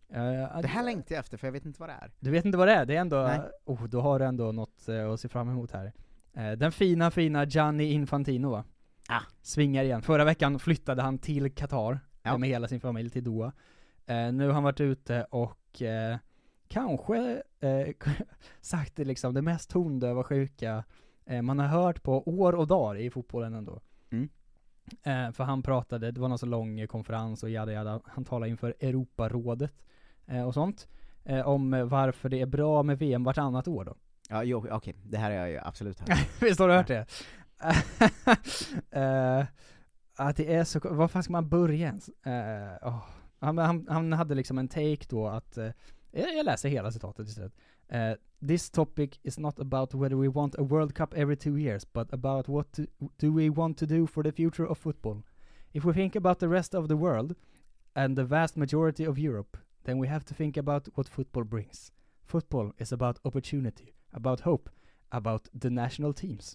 Eh, 0.09 0.61
Det 0.61 0.68
här 0.68 0.82
längtar 0.84 1.14
jag 1.14 1.20
efter, 1.20 1.36
för 1.36 1.47
jag 1.47 1.53
vet 1.53 1.64
inte 1.64 1.80
vad 1.80 1.89
det 1.89 1.93
är. 1.93 2.12
Du 2.20 2.30
vet 2.30 2.45
inte 2.45 2.59
vad 2.59 2.68
det 2.68 2.74
är? 2.74 2.86
Det 2.86 2.97
är 2.97 3.01
ändå, 3.01 3.22
Nej. 3.22 3.41
oh, 3.64 3.84
då 3.84 4.01
har 4.01 4.18
du 4.18 4.24
ändå 4.24 4.53
något 4.53 4.89
eh, 4.89 5.11
att 5.11 5.20
se 5.20 5.28
fram 5.28 5.49
emot 5.49 5.70
här. 5.70 5.93
Eh, 6.34 6.53
den 6.53 6.72
fina, 6.72 7.11
fina 7.11 7.45
Gianni 7.45 7.84
Infantino 7.84 8.51
va? 8.51 8.64
Ah. 9.11 9.20
Svingar 9.42 9.84
igen. 9.84 10.02
Förra 10.02 10.24
veckan 10.24 10.59
flyttade 10.59 11.02
han 11.02 11.18
till 11.18 11.54
Qatar, 11.54 12.00
Ja. 12.22 12.38
med 12.38 12.48
hela 12.48 12.68
sin 12.68 12.80
familj 12.80 13.11
till 13.11 13.24
Doha. 13.24 13.52
Eh, 14.06 14.32
nu 14.32 14.46
har 14.46 14.54
han 14.54 14.62
varit 14.62 14.80
ute 14.80 15.24
och 15.30 15.82
eh, 15.82 16.16
kanske 16.68 17.42
eh, 17.61 17.88
sagt 18.61 18.96
det 18.96 19.04
liksom, 19.04 19.34
det 19.34 19.42
mest 19.42 19.70
tondöva 19.70 20.24
sjuka 20.24 20.84
eh, 21.26 21.42
man 21.42 21.59
har 21.59 21.66
hört 21.66 22.02
på 22.02 22.28
år 22.28 22.52
och 22.54 22.66
dagar 22.66 23.00
i 23.00 23.11
fotbollen 23.11 23.54
ändå. 23.54 23.80
Mm. 24.11 24.28
Eh, 25.02 25.32
för 25.32 25.44
han 25.44 25.62
pratade, 25.62 26.11
det 26.11 26.20
var 26.20 26.28
någon 26.28 26.38
så 26.38 26.46
lång 26.46 26.86
konferens 26.86 27.42
och 27.42 27.50
jada 27.50 27.72
jada, 27.72 28.00
han 28.04 28.24
talade 28.24 28.50
inför 28.50 28.74
Europarådet 28.80 29.72
eh, 30.26 30.42
och 30.46 30.54
sånt. 30.54 30.88
Om 31.44 31.88
varför 31.88 32.28
det 32.28 32.40
är 32.40 32.46
bra 32.46 32.82
med 32.82 32.98
VM 32.98 33.24
vartannat 33.24 33.68
år 33.68 33.84
då. 33.84 33.94
Ja, 34.28 34.42
jo, 34.44 34.66
okej, 34.70 34.94
det 35.04 35.18
här 35.18 35.30
har 35.30 35.36
jag 35.36 35.50
ju 35.50 35.59
absolut 35.59 36.00
hört. 36.00 36.18
Visst 36.42 36.61
har 36.61 36.68
du 36.68 36.74
hört 36.74 36.86
det? 36.86 37.06
Uh, 37.64 39.44
att 40.16 40.36
det 40.36 40.54
är 40.54 40.64
så, 40.64 40.80
var 40.82 41.09
fan 41.09 41.22
ska 41.22 41.32
man 41.32 41.48
börja 41.48 41.86
ens? 41.86 42.09
Uh, 42.09 42.88
oh. 42.88 43.04
han, 43.40 43.59
han, 43.59 43.86
han 43.88 44.12
hade 44.12 44.34
liksom 44.34 44.59
en 44.59 44.68
take 44.68 45.04
då 45.09 45.26
att, 45.26 45.59
uh, 45.59 45.70
jag 46.12 46.44
läser 46.44 46.68
hela 46.68 46.92
citatet 46.92 47.28
istället. 47.28 47.52
Uh, 47.92 48.12
This 48.40 48.70
topic 48.70 49.18
is 49.24 49.38
not 49.38 49.59
about 49.59 49.94
whether 49.94 50.16
we 50.16 50.28
want 50.28 50.54
a 50.59 50.62
World 50.62 50.94
Cup 50.94 51.14
every 51.14 51.36
two 51.36 51.59
years, 51.59 51.84
but 51.84 52.12
about 52.12 52.48
what 52.48 52.72
to, 52.72 52.86
do 53.16 53.32
we 53.32 53.50
want 53.50 53.78
to 53.78 53.86
do 53.86 54.06
for 54.06 54.22
the 54.22 54.30
future 54.32 54.64
of 54.64 54.78
football. 54.78 55.24
If 55.72 55.84
we 55.84 55.92
think 55.92 56.16
about 56.16 56.38
the 56.38 56.48
rest 56.48 56.74
of 56.74 56.86
the 56.86 56.96
world, 56.96 57.34
and 57.96 58.16
the 58.16 58.24
vast 58.24 58.56
majority 58.56 59.04
of 59.04 59.18
Europe, 59.18 59.56
then 59.84 59.98
we 59.98 60.06
have 60.06 60.24
to 60.24 60.34
think 60.34 60.56
about 60.56 60.88
what 60.94 61.09
football 61.09 61.42
brings. 61.42 61.90
Football 62.24 62.72
is 62.78 62.92
about 62.92 63.18
opportunity, 63.24 63.92
about 64.12 64.40
hope, 64.40 64.70
about 65.11 65.48
the 65.52 65.70
national 65.70 66.12
teams. 66.12 66.54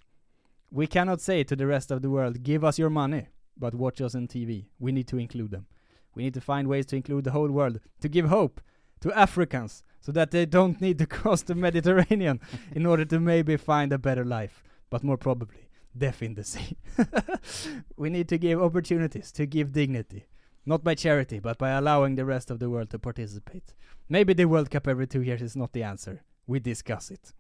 We 0.74 0.88
cannot 0.88 1.22
say 1.22 1.44
to 1.44 1.56
the 1.56 1.68
rest 1.68 1.92
of 1.92 2.02
the 2.02 2.10
world, 2.10 2.42
give 2.42 2.64
us 2.64 2.80
your 2.80 2.90
money, 2.90 3.28
but 3.56 3.76
watch 3.76 4.02
us 4.02 4.16
on 4.16 4.28
TV. 4.28 4.66
We 4.80 4.92
need 4.92 5.08
to 5.10 5.20
include 5.20 5.52
them. 5.52 5.68
We 6.16 6.24
need 6.24 6.34
to 6.34 6.42
find 6.42 6.68
ways 6.68 6.88
to 6.88 6.96
include 6.96 7.26
the 7.26 7.32
whole 7.32 7.52
world, 7.52 7.80
to 8.02 8.10
give 8.10 8.26
hope 8.26 8.60
to 9.02 9.14
Africans, 9.14 9.84
so 10.02 10.12
that 10.14 10.32
they 10.32 10.48
don't 10.48 10.82
need 10.82 10.98
to 10.98 11.06
cross 11.20 11.44
the 11.44 11.54
Mediterranean 11.54 12.40
in 12.72 12.88
order 12.88 13.06
to 13.06 13.20
maybe 13.20 13.56
find 13.56 13.94
a 13.94 14.00
better 14.00 14.26
life, 14.26 14.64
but 14.90 15.04
more 15.04 15.16
probably, 15.16 15.70
death 15.96 16.24
in 16.24 16.34
the 16.34 16.44
sea. 16.44 16.76
we 17.96 18.10
need 18.10 18.28
to 18.30 18.40
give 18.40 18.60
opportunities, 18.60 19.32
to 19.34 19.46
give 19.46 19.74
dignity. 19.74 20.26
Not 20.66 20.84
by 20.84 20.96
charity, 20.96 21.38
but 21.38 21.60
by 21.60 21.70
allowing 21.70 22.16
the 22.16 22.26
rest 22.26 22.50
of 22.50 22.58
the 22.58 22.72
world 22.72 22.90
to 22.90 22.98
participate. 22.98 23.76
Maybe 24.10 24.34
the 24.34 24.46
World 24.46 24.72
Cup 24.72 24.88
every 24.88 25.06
two 25.06 25.22
years 25.22 25.44
is 25.44 25.56
not 25.56 25.74
the 25.74 25.84
answer. 25.84 26.24
We 26.48 26.60
discuss 26.60 27.12
it. 27.12 27.32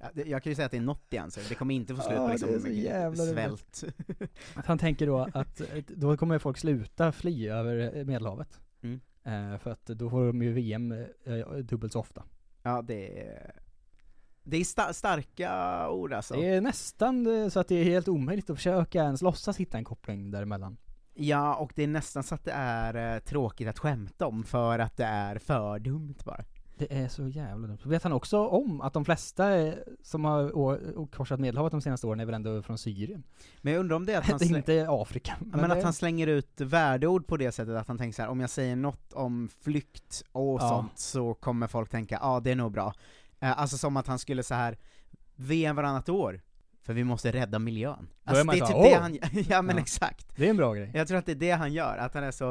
Ja, 0.00 0.10
Jag 0.26 0.42
kan 0.42 0.50
ju 0.50 0.54
säga 0.56 0.66
att 0.66 0.70
det 0.72 0.76
är 0.76 0.80
något 0.80 1.06
i 1.14 1.18
answer, 1.18 1.42
det 1.48 1.54
kommer 1.54 1.74
inte 1.74 1.94
få 1.94 2.02
slut 2.02 2.14
Ja, 2.16 2.20
på 2.20 2.26
det 2.26 2.32
liksom 2.32 2.54
är 2.54 2.58
så 2.58 2.68
jävla 2.68 3.24
roligt. 3.24 3.34
svält. 3.76 3.84
Att 4.54 4.66
han 4.66 4.78
tänker 4.78 5.06
då 5.06 5.28
att 5.34 5.60
då 5.86 6.16
kommer 6.16 6.38
folk 6.38 6.58
sluta 6.58 7.12
fly 7.12 7.48
över 7.48 7.96
eh, 7.98 8.04
Medelhavet. 8.04 8.60
Mm. 8.82 9.00
Eh, 9.24 9.58
för 9.58 9.70
att 9.70 9.86
då 9.86 10.10
får 10.10 10.26
de 10.26 10.42
ju 10.42 10.52
VM 10.52 10.92
eh, 11.24 11.36
dubbelt 11.62 11.92
så 11.92 12.00
ofta. 12.00 12.22
Ja, 12.62 12.82
det 12.82 13.20
är... 13.28 13.52
Det 14.42 14.56
är 14.56 14.60
sta- 14.64 14.92
starka 14.92 15.88
ord 15.90 16.12
alltså. 16.12 16.34
Det 16.34 16.46
är 16.48 16.60
nästan 16.60 17.50
så 17.50 17.60
att 17.60 17.68
det 17.68 17.74
är 17.74 17.84
helt 17.84 18.08
omöjligt 18.08 18.50
att 18.50 18.56
försöka 18.56 19.02
ens 19.02 19.22
låtsas 19.22 19.56
hitta 19.56 19.78
en 19.78 19.84
koppling 19.84 20.30
däremellan. 20.30 20.76
Ja, 21.14 21.54
och 21.56 21.72
det 21.74 21.82
är 21.82 21.86
nästan 21.86 22.22
så 22.22 22.34
att 22.34 22.44
det 22.44 22.52
är 22.52 23.20
tråkigt 23.20 23.68
att 23.68 23.78
skämta 23.78 24.26
om, 24.26 24.44
för 24.44 24.78
att 24.78 24.96
det 24.96 25.04
är 25.04 25.38
för 25.38 25.78
dumt 25.78 26.14
bara. 26.24 26.44
Det 26.78 26.92
är 26.98 27.08
så 27.08 27.28
jävla 27.28 27.66
dumt. 27.68 27.78
Vet 27.84 28.02
han 28.02 28.12
också 28.12 28.46
om 28.46 28.80
att 28.80 28.92
de 28.92 29.04
flesta 29.04 29.56
eh, 29.56 29.74
som 30.02 30.24
har 30.24 31.06
korsat 31.06 31.40
Medelhavet 31.40 31.70
de 31.70 31.80
senaste 31.80 32.06
åren 32.06 32.20
är 32.20 32.24
väl 32.24 32.34
ändå 32.34 32.62
från 32.62 32.78
Syrien? 32.78 33.22
Men 33.60 33.72
jag 33.72 33.80
undrar 33.80 33.96
om 33.96 34.06
det 34.06 34.12
är 34.14 34.18
att 34.18 34.24
han, 34.30 34.42
är 34.42 34.56
inte 34.56 34.86
Afrika. 34.88 35.36
Men 35.40 35.68
det- 35.70 35.76
att 35.76 35.82
han 35.84 35.92
slänger 35.92 36.26
ut 36.26 36.60
värdeord 36.60 37.26
på 37.26 37.36
det 37.36 37.52
sättet 37.52 37.76
att 37.76 37.88
han 37.88 37.98
tänker 37.98 38.14
så 38.16 38.22
här: 38.22 38.28
om 38.28 38.40
jag 38.40 38.50
säger 38.50 38.76
något 38.76 39.12
om 39.12 39.48
flykt 39.60 40.22
och 40.32 40.60
Ja. 40.62 40.68
sånt 40.68 40.98
så 40.98 41.34
kommer 41.34 41.66
folk 41.66 41.90
tänka, 41.90 42.18
ja 42.22 42.40
det 42.40 42.50
är 42.50 42.56
nog 42.56 42.72
bra. 42.72 42.94
Eh, 43.40 43.58
alltså 43.60 43.78
som 43.78 43.96
att 43.96 44.06
han 44.06 44.18
skulle 44.18 44.42
så 44.42 44.54
här 44.54 44.78
VM 45.36 45.76
varannat 45.76 46.08
år, 46.08 46.40
för 46.82 46.92
vi 46.92 47.04
måste 47.04 47.32
rädda 47.32 47.58
miljön. 47.58 48.08
Alltså 48.24 48.42
är 48.44 48.52
det 48.52 48.58
är 48.58 48.66
typ 48.66 48.76
det 48.92 48.98
han 49.00 49.18
ja 49.48 49.62
men 49.62 49.76
Ja. 49.76 49.82
exakt. 49.82 50.36
Det 50.36 50.46
är 50.46 50.50
en 50.50 50.56
bra 50.56 50.74
grej. 50.74 50.90
Jag 50.94 51.08
tror 51.08 51.18
att 51.18 51.26
det 51.26 51.32
är 51.32 51.36
det 51.36 51.50
han 51.50 51.72
gör, 51.72 51.96
att 51.98 52.14
han 52.14 52.24
är 52.24 52.30
så, 52.30 52.50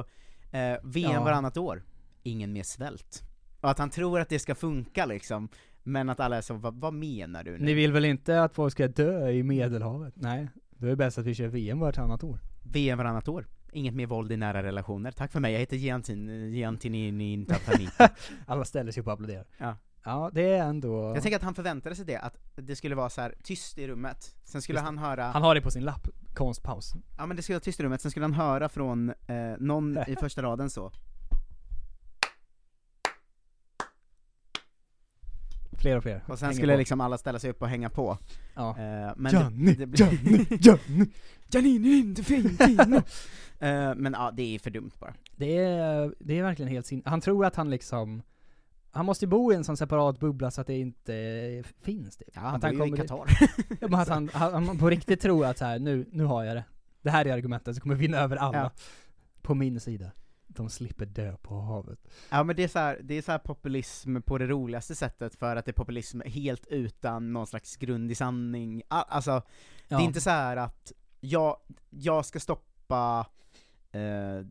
eh, 0.51 0.77
VM 0.83 1.11
Ja. 1.11 1.23
varannat 1.23 1.57
år, 1.57 1.83
ingen 2.23 2.53
mer 2.53 2.63
svält. 2.63 3.23
Och 3.61 3.69
att 3.69 3.79
han 3.79 3.89
tror 3.89 4.19
att 4.19 4.29
det 4.29 4.39
ska 4.39 4.55
funka 4.55 5.05
liksom, 5.05 5.49
men 5.83 6.09
att 6.09 6.19
alla 6.19 6.37
är 6.37 6.41
så, 6.41 6.53
vad, 6.53 6.75
vad 6.75 6.93
menar 6.93 7.43
du 7.43 7.51
nu? 7.51 7.65
Ni 7.65 7.73
vill 7.73 7.91
väl 7.91 8.05
inte 8.05 8.43
att 8.43 8.53
folk 8.53 8.71
ska 8.71 8.87
dö 8.87 9.29
i 9.29 9.43
Medelhavet? 9.43 10.13
Nej, 10.17 10.47
då 10.69 10.85
är 10.85 10.89
det 10.89 10.95
bäst 10.95 11.17
att 11.17 11.25
vi 11.25 11.35
kör 11.35 11.47
VM 11.47 11.79
vartannat 11.79 12.23
år. 12.23 12.39
VM 12.63 12.97
varannat 12.97 13.27
år. 13.27 13.47
Inget 13.71 13.93
mer 13.93 14.05
våld 14.05 14.31
i 14.31 14.37
nära 14.37 14.63
relationer. 14.63 15.11
Tack 15.11 15.31
för 15.31 15.39
mig, 15.39 15.53
jag 15.53 15.59
heter 15.59 15.77
Giantin, 15.77 16.51
Giantin 16.53 17.47
Alla 18.45 18.65
ställer 18.65 18.91
sig 18.91 19.01
upp 19.01 19.07
och 19.07 19.13
applåderar. 19.13 19.45
Ja. 19.57 19.75
Ja, 20.07 20.29
det 20.33 20.49
är 20.49 20.63
ändå... 20.63 21.11
Jag 21.15 21.23
tänker 21.23 21.35
att 21.35 21.43
han 21.43 21.55
förväntade 21.55 21.95
sig 21.95 22.05
det, 22.05 22.17
att 22.17 22.37
det 22.55 22.75
skulle 22.75 22.95
vara 22.95 23.09
så 23.09 23.21
här 23.21 23.35
tyst 23.43 23.77
i 23.77 23.87
rummet, 23.87 24.35
sen 24.43 24.61
skulle 24.61 24.79
Just 24.79 24.85
han 24.85 24.97
höra 24.97 25.23
Han 25.23 25.41
har 25.41 25.55
det 25.55 25.61
på 25.61 25.71
sin 25.71 25.83
lapp, 25.83 26.07
konstpaus. 26.33 26.93
Ja 27.17 27.25
men 27.25 27.37
det 27.37 27.43
skulle 27.43 27.55
vara 27.55 27.63
tyst 27.63 27.79
i 27.79 27.83
rummet, 27.83 28.01
sen 28.01 28.11
skulle 28.11 28.23
han 28.23 28.33
höra 28.33 28.69
från 28.69 29.09
eh, 29.09 29.35
någon 29.59 29.97
i 30.07 30.15
första 30.19 30.41
raden 30.41 30.69
så 30.69 30.91
Fler 35.77 35.97
och 35.97 36.03
fler. 36.03 36.23
Och 36.27 36.39
sen 36.39 36.45
Hänger 36.45 36.57
skulle 36.59 36.73
på. 36.73 36.77
liksom 36.77 37.01
alla 37.01 37.17
ställa 37.17 37.39
sig 37.39 37.49
upp 37.49 37.61
och 37.61 37.67
hänga 37.69 37.89
på 37.89 38.17
Ja. 38.55 38.69
Eh, 38.69 39.13
men 39.17 39.31
Gianni, 39.31 39.65
det, 39.73 39.75
det 39.75 39.85
blir- 39.85 39.99
Gianni, 39.99 40.47
Gianni! 40.59 41.09
Giannini 41.49 41.93
är 41.93 41.99
inte 41.99 42.23
fin, 42.23 42.49
fin. 42.57 43.01
Eh, 43.59 43.95
Men 43.95 44.13
ja, 44.13 44.31
det 44.33 44.55
är 44.55 44.59
för 44.59 44.69
dumt 44.69 44.91
bara 44.99 45.13
Det 45.35 45.57
är, 45.57 46.13
det 46.19 46.39
är 46.39 46.43
verkligen 46.43 46.71
helt 46.71 46.85
sin... 46.85 47.01
Han 47.05 47.21
tror 47.21 47.45
att 47.45 47.55
han 47.55 47.69
liksom, 47.69 48.21
han 48.91 49.05
måste 49.05 49.25
ju 49.25 49.29
bo 49.29 49.51
i 49.51 49.55
en 49.55 49.63
sån 49.63 49.77
separat 49.77 50.19
bubbla 50.19 50.51
så 50.51 50.61
att 50.61 50.67
det 50.67 50.77
inte 50.77 51.63
finns 51.81 52.17
typ. 52.17 52.27
Ja, 52.33 52.41
han 52.41 52.55
att 52.55 52.61
bor 52.77 52.87
ju 52.87 52.93
i 52.93 52.97
Qatar. 52.97 53.25
ja, 53.81 53.87
men 53.87 53.93
att 53.99 54.07
han, 54.07 54.29
han, 54.33 54.67
han 54.67 54.77
på 54.77 54.89
riktigt 54.89 55.21
tror 55.21 55.45
att 55.45 55.57
så 55.57 55.65
här, 55.65 55.79
nu, 55.79 56.05
nu 56.11 56.23
har 56.23 56.43
jag 56.43 56.55
det. 56.55 56.63
Det 57.01 57.09
här 57.09 57.25
är 57.27 57.33
argumentet 57.33 57.75
som 57.75 57.81
kommer 57.81 57.95
vinna 57.95 58.17
över 58.17 58.35
alla. 58.37 58.57
Ja. 58.57 58.71
På 59.41 59.55
min 59.55 59.79
sida. 59.79 60.11
De 60.47 60.69
slipper 60.69 61.05
dö 61.05 61.37
på 61.41 61.59
havet. 61.61 61.99
Ja 62.29 62.43
men 62.43 62.55
det 62.55 62.63
är 62.63 62.67
så 62.67 62.79
här, 62.79 62.99
det 63.03 63.13
är 63.17 63.21
så 63.21 63.31
här 63.31 63.39
populism 63.39 64.21
på 64.21 64.37
det 64.37 64.47
roligaste 64.47 64.95
sättet 64.95 65.35
för 65.35 65.55
att 65.55 65.65
det 65.65 65.71
är 65.71 65.73
populism 65.73 66.21
helt 66.25 66.67
utan 66.67 67.33
någon 67.33 67.47
slags 67.47 67.75
grund 67.77 68.11
i 68.11 68.15
sanning. 68.15 68.81
Alltså, 68.87 69.31
det 69.31 69.43
Ja. 69.87 69.99
är 69.99 70.03
inte 70.03 70.21
så 70.21 70.29
här 70.29 70.57
att 70.57 70.91
jag, 71.19 71.57
jag 71.89 72.25
ska 72.25 72.39
stoppa 72.39 73.25
eh, 73.91 74.45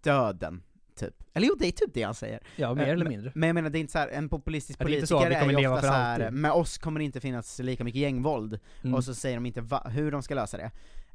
döden, 0.00 0.62
typ. 0.94 1.22
Eller 1.34 1.46
jo, 1.46 1.54
det 1.58 1.66
är 1.66 1.72
typ 1.72 1.94
det 1.94 2.02
han 2.02 2.14
säger. 2.14 2.40
Ja, 2.56 2.74
mer 2.74 2.82
Eh, 2.86 2.88
eller 2.92 3.08
mindre. 3.08 3.32
Men 3.34 3.46
jag 3.46 3.54
menar, 3.54 3.70
det 3.70 3.78
är 3.78 3.80
inte 3.80 3.92
så 3.92 3.98
här, 3.98 4.08
en 4.08 4.28
populistisk 4.28 4.78
det 4.78 4.84
politiker 4.84 5.06
så, 5.06 5.18
vi 5.28 5.34
är 5.34 5.40
kommer 5.40 5.60
ju 5.60 5.68
ofta 5.68 5.80
för 5.80 5.88
så 5.88 5.94
här, 5.94 6.30
med 6.30 6.52
oss 6.52 6.78
kommer 6.78 6.98
det 7.00 7.04
inte 7.04 7.20
finnas 7.20 7.58
lika 7.58 7.84
mycket 7.84 8.00
gängvåld, 8.00 8.58
Mm. 8.82 8.94
och 8.94 9.04
så 9.04 9.14
säger 9.14 9.36
de 9.36 9.46
inte 9.46 9.60
va, 9.60 9.88
hur 9.88 10.10
de 10.10 10.22
ska 10.22 10.34
lösa 10.34 10.56
det. 10.56 10.70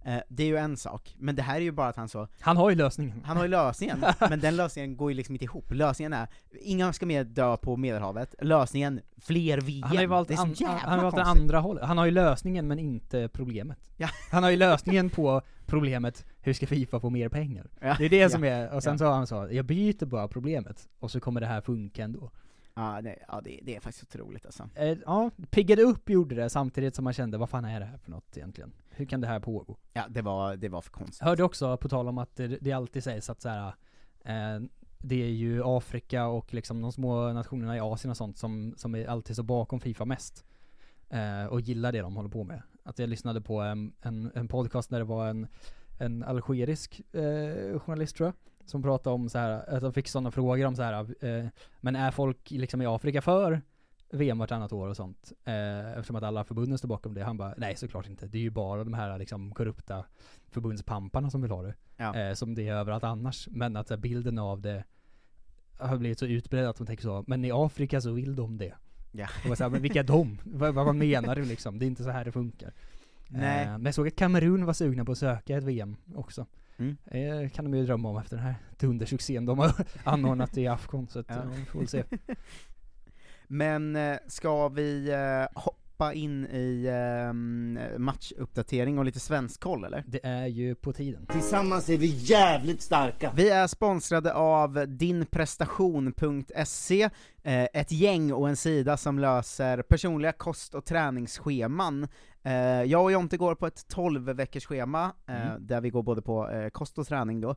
Eh, 0.05 0.17
det 0.29 0.43
är 0.43 0.47
ju 0.47 0.57
en 0.57 0.77
sak, 0.77 1.15
men 1.17 1.35
det 1.35 1.41
här 1.41 1.55
är 1.55 1.59
ju 1.59 1.71
bara 1.71 1.87
att 1.87 1.95
han 1.95 2.09
så 2.09 2.27
Han 2.39 2.57
har 2.57 2.69
ju 2.69 2.75
lösningen. 2.75 3.21
han 3.25 3.37
har 3.37 3.43
ju 3.43 3.49
lösningen, 3.49 4.05
men 4.29 4.39
den 4.39 4.55
lösningen 4.55 4.97
går 4.97 5.11
ju 5.11 5.17
liksom 5.17 5.35
inte 5.35 5.45
ihop. 5.45 5.71
Lösningen 5.71 6.13
är, 6.13 6.27
inga 6.61 6.93
ska 6.93 7.05
mer 7.05 7.23
dö 7.23 7.57
på 7.57 7.77
Medelhavet, 7.77 8.35
lösningen, 8.41 9.01
fler 9.17 9.61
VM. 9.61 9.83
Han 9.83 9.95
har 9.95 10.03
ju 10.03 10.07
valt, 10.07 10.27
det 10.27 10.35
an, 10.35 10.55
han 10.59 10.99
har 10.99 11.03
valt 11.03 11.15
det 11.15 11.23
andra 11.23 11.59
hållet. 11.59 11.83
Han 11.85 11.97
har 11.97 12.05
ju 12.05 12.11
lösningen 12.11 12.67
men 12.67 12.79
inte 12.79 13.27
problemet. 13.33 13.89
Ja. 13.97 14.09
Han 14.31 14.43
har 14.43 14.49
ju 14.49 14.57
lösningen 14.57 15.09
på 15.09 15.41
problemet, 15.65 16.25
hur 16.41 16.53
ska 16.53 16.67
Fifa 16.67 16.99
få 16.99 17.09
mer 17.09 17.29
pengar? 17.29 17.67
Ja. 17.81 17.95
Det 17.97 18.05
är 18.05 18.09
det 18.09 18.17
Ja. 18.17 18.29
som 18.29 18.43
är, 18.43 18.73
och 18.73 18.83
sen 18.83 18.93
Ja. 18.93 18.97
så 18.97 19.05
har 19.05 19.13
han 19.13 19.27
så, 19.27 19.47
jag 19.51 19.65
byter 19.65 20.05
bara 20.05 20.27
problemet, 20.27 20.89
och 20.99 21.11
så 21.11 21.19
kommer 21.19 21.41
det 21.41 21.47
här 21.47 21.61
funka 21.61 22.03
ändå. 22.03 22.31
Ja, 22.75 23.01
nej, 23.01 23.23
ja 23.27 23.41
det, 23.43 23.59
det 23.63 23.75
är 23.75 23.79
faktiskt 23.79 24.03
otroligt 24.15 24.45
alltså. 24.45 24.69
Eh, 24.75 24.97
ja, 25.05 25.31
piggade 25.49 25.81
upp 25.81 26.09
gjorde 26.09 26.35
det 26.35 26.49
samtidigt 26.49 26.95
som 26.95 27.03
man 27.03 27.13
kände, 27.13 27.37
vad 27.37 27.49
fan 27.49 27.65
är 27.65 27.79
det 27.79 27.85
här 27.85 27.97
för 27.97 28.11
något 28.11 28.37
egentligen? 28.37 28.71
Hur 28.95 29.05
kan 29.05 29.21
det 29.21 29.27
här 29.27 29.39
pågå? 29.39 29.77
Ja, 29.93 30.05
det 30.09 30.21
var, 30.21 30.55
det 30.55 30.69
var 30.69 30.81
för 30.81 30.91
konstigt. 30.91 31.21
Jag 31.21 31.27
hörde 31.27 31.43
också, 31.43 31.77
på 31.77 31.89
tal 31.89 32.07
om 32.07 32.17
att 32.17 32.35
det, 32.35 32.47
det 32.47 32.71
alltid 32.71 33.03
sägs 33.03 33.29
att 33.29 33.41
så 33.41 33.49
här, 33.49 33.67
eh, 34.25 34.61
det 34.97 35.23
är 35.23 35.29
ju 35.29 35.61
Afrika 35.65 36.27
och 36.27 36.53
liksom 36.53 36.81
de 36.81 36.91
små 36.91 37.33
nationerna 37.33 37.77
i 37.77 37.79
Asien 37.79 38.11
och 38.11 38.17
sånt 38.17 38.37
som, 38.37 38.73
som 38.77 38.95
är 38.95 39.07
alltid 39.07 39.35
så 39.35 39.43
bakom 39.43 39.79
Fifa 39.79 40.05
mest. 40.05 40.45
Eh, 41.09 41.45
och 41.45 41.61
gillar 41.61 41.91
det 41.91 42.01
de 42.01 42.15
håller 42.15 42.29
på 42.29 42.43
med. 42.43 42.61
Att 42.83 42.99
jag 42.99 43.09
lyssnade 43.09 43.41
på 43.41 43.61
en, 43.61 43.93
en, 44.01 44.31
en 44.35 44.47
podcast 44.47 44.89
där 44.89 44.99
det 44.99 45.05
var 45.05 45.27
en, 45.27 45.47
en 45.99 46.23
algerisk 46.23 47.01
eh, 47.11 47.79
journalist 47.79 48.15
tror 48.15 48.27
jag, 48.27 48.69
som 48.69 48.81
pratade 48.81 49.13
om 49.13 49.29
så 49.29 49.37
här 49.37 49.75
att 49.75 49.81
de 49.81 49.93
fick 49.93 50.07
sådana 50.07 50.31
frågor 50.31 50.65
om 50.65 50.75
så 50.75 50.83
här, 50.83 51.25
eh, 51.25 51.45
men 51.81 51.95
är 51.95 52.11
folk 52.11 52.51
liksom 52.51 52.81
i 52.81 52.85
Afrika 52.85 53.21
för 53.21 53.61
VM 54.13 54.37
vartannat 54.37 54.73
år 54.73 54.87
och 54.87 54.95
sånt? 54.95 55.31
Eh, 55.43 55.91
eftersom 55.91 56.15
att 56.15 56.23
alla 56.23 56.43
förbunden 56.43 56.77
står 56.77 56.87
bakom 56.87 57.13
det. 57.13 57.23
Han 57.23 57.37
bara, 57.37 57.53
nej 57.57 57.75
såklart 57.75 58.07
inte. 58.07 58.27
Det 58.27 58.37
är 58.37 58.41
ju 58.41 58.49
bara 58.49 58.83
de 58.83 58.93
här 58.93 59.17
liksom 59.17 59.51
korrupta 59.53 60.05
förbundspamparna 60.51 61.29
som 61.29 61.41
vill 61.41 61.51
ha 61.51 61.61
det. 61.61 61.73
Ja. 61.97 62.15
Eh, 62.15 62.33
som 62.33 62.55
det 62.55 62.67
är 62.67 62.73
överallt 62.75 63.03
annars. 63.03 63.47
Men 63.51 63.75
att 63.75 63.89
här, 63.89 63.97
bilden 63.97 64.39
av 64.39 64.61
det 64.61 64.83
har 65.77 65.97
blivit 65.97 66.19
så 66.19 66.25
utbredd 66.25 66.65
att 66.65 66.77
de 66.77 66.87
tänker 66.87 67.03
så, 67.03 67.23
men 67.27 67.45
i 67.45 67.51
Afrika 67.51 68.01
så 68.01 68.11
vill 68.11 68.35
de 68.35 68.57
det. 68.57 68.73
Ja. 69.11 69.27
Och 69.43 69.49
jag 69.49 69.57
så 69.57 69.63
här, 69.63 69.71
men 69.71 69.81
vilka 69.81 70.03
de? 70.03 70.39
vad, 70.43 70.73
vad 70.73 70.95
menar 70.95 71.35
du 71.35 71.45
liksom? 71.45 71.79
Det 71.79 71.85
är 71.85 71.87
inte 71.87 72.03
så 72.03 72.09
här 72.09 72.25
det 72.25 72.31
funkar. 72.31 72.73
Nej. 73.27 73.65
Eh, 73.65 73.71
men 73.71 73.85
jag 73.85 73.95
såg 73.95 74.07
att 74.07 74.15
Kamerun 74.15 74.65
var 74.65 74.73
sugna 74.73 75.05
på 75.05 75.11
att 75.11 75.17
söka 75.17 75.57
ett 75.57 75.63
VM 75.63 75.95
också. 76.15 76.45
Mm. 76.77 76.97
Eh, 77.05 77.49
kan 77.49 77.65
de 77.65 77.77
ju 77.77 77.85
drömma 77.85 78.09
om 78.09 78.17
efter 78.17 78.35
den 78.35 78.45
här 78.45 78.55
dundersuccén 78.79 79.45
de 79.45 79.59
har 79.59 79.73
anordnat 80.03 80.57
i 80.57 80.67
Afghan, 80.67 81.07
så 81.07 81.19
att, 81.19 81.29
ja. 81.29 81.43
vi 81.55 81.65
får 81.65 81.79
väl 81.79 81.87
se. 81.87 82.03
Men 83.53 83.95
eh, 83.95 84.17
ska 84.27 84.67
vi 84.67 85.09
eh, 85.09 85.45
hoppa 85.61 86.13
in 86.13 86.45
i 86.45 86.85
eh, 86.85 87.33
matchuppdatering 87.99 88.99
och 88.99 89.05
lite 89.05 89.19
svensk 89.19 89.61
koll 89.61 89.83
eller? 89.83 90.03
Det 90.07 90.25
är 90.25 90.47
ju 90.47 90.75
på 90.75 90.93
tiden. 90.93 91.25
Tillsammans 91.25 91.89
är 91.89 91.97
vi 91.97 92.07
jävligt 92.07 92.81
starka. 92.81 93.31
Vi 93.35 93.49
är 93.49 93.67
sponsrade 93.67 94.33
av 94.33 94.85
dinprestation.se, 94.87 97.09
eh, 97.43 97.67
ett 97.73 97.91
gäng 97.91 98.33
och 98.33 98.49
en 98.49 98.55
sida 98.55 98.97
som 98.97 99.19
löser 99.19 99.81
personliga 99.81 100.31
kost 100.31 100.75
och 100.75 100.85
träningsscheman. 100.85 102.07
Eh, 102.45 102.53
jag 102.83 103.03
och 103.03 103.11
Jonte 103.11 103.37
går 103.37 103.55
på 103.55 103.67
ett 103.67 103.87
12 103.87 104.23
veckors 104.25 104.65
schema 104.65 105.11
eh, 105.27 105.47
Mm. 105.47 105.67
där 105.67 105.81
vi 105.81 105.89
går 105.89 106.03
både 106.03 106.21
på 106.21 106.49
eh, 106.49 106.69
kost 106.69 106.97
och 106.97 107.07
träning 107.07 107.41
då, 107.41 107.55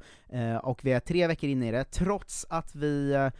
och 0.62 0.84
vi 0.84 0.92
är 0.92 1.00
tre 1.00 1.26
veckor 1.26 1.50
inne 1.50 1.68
i 1.68 1.70
det, 1.70 1.84
trots 1.84 2.46
att 2.50 2.74
vi 2.74 3.30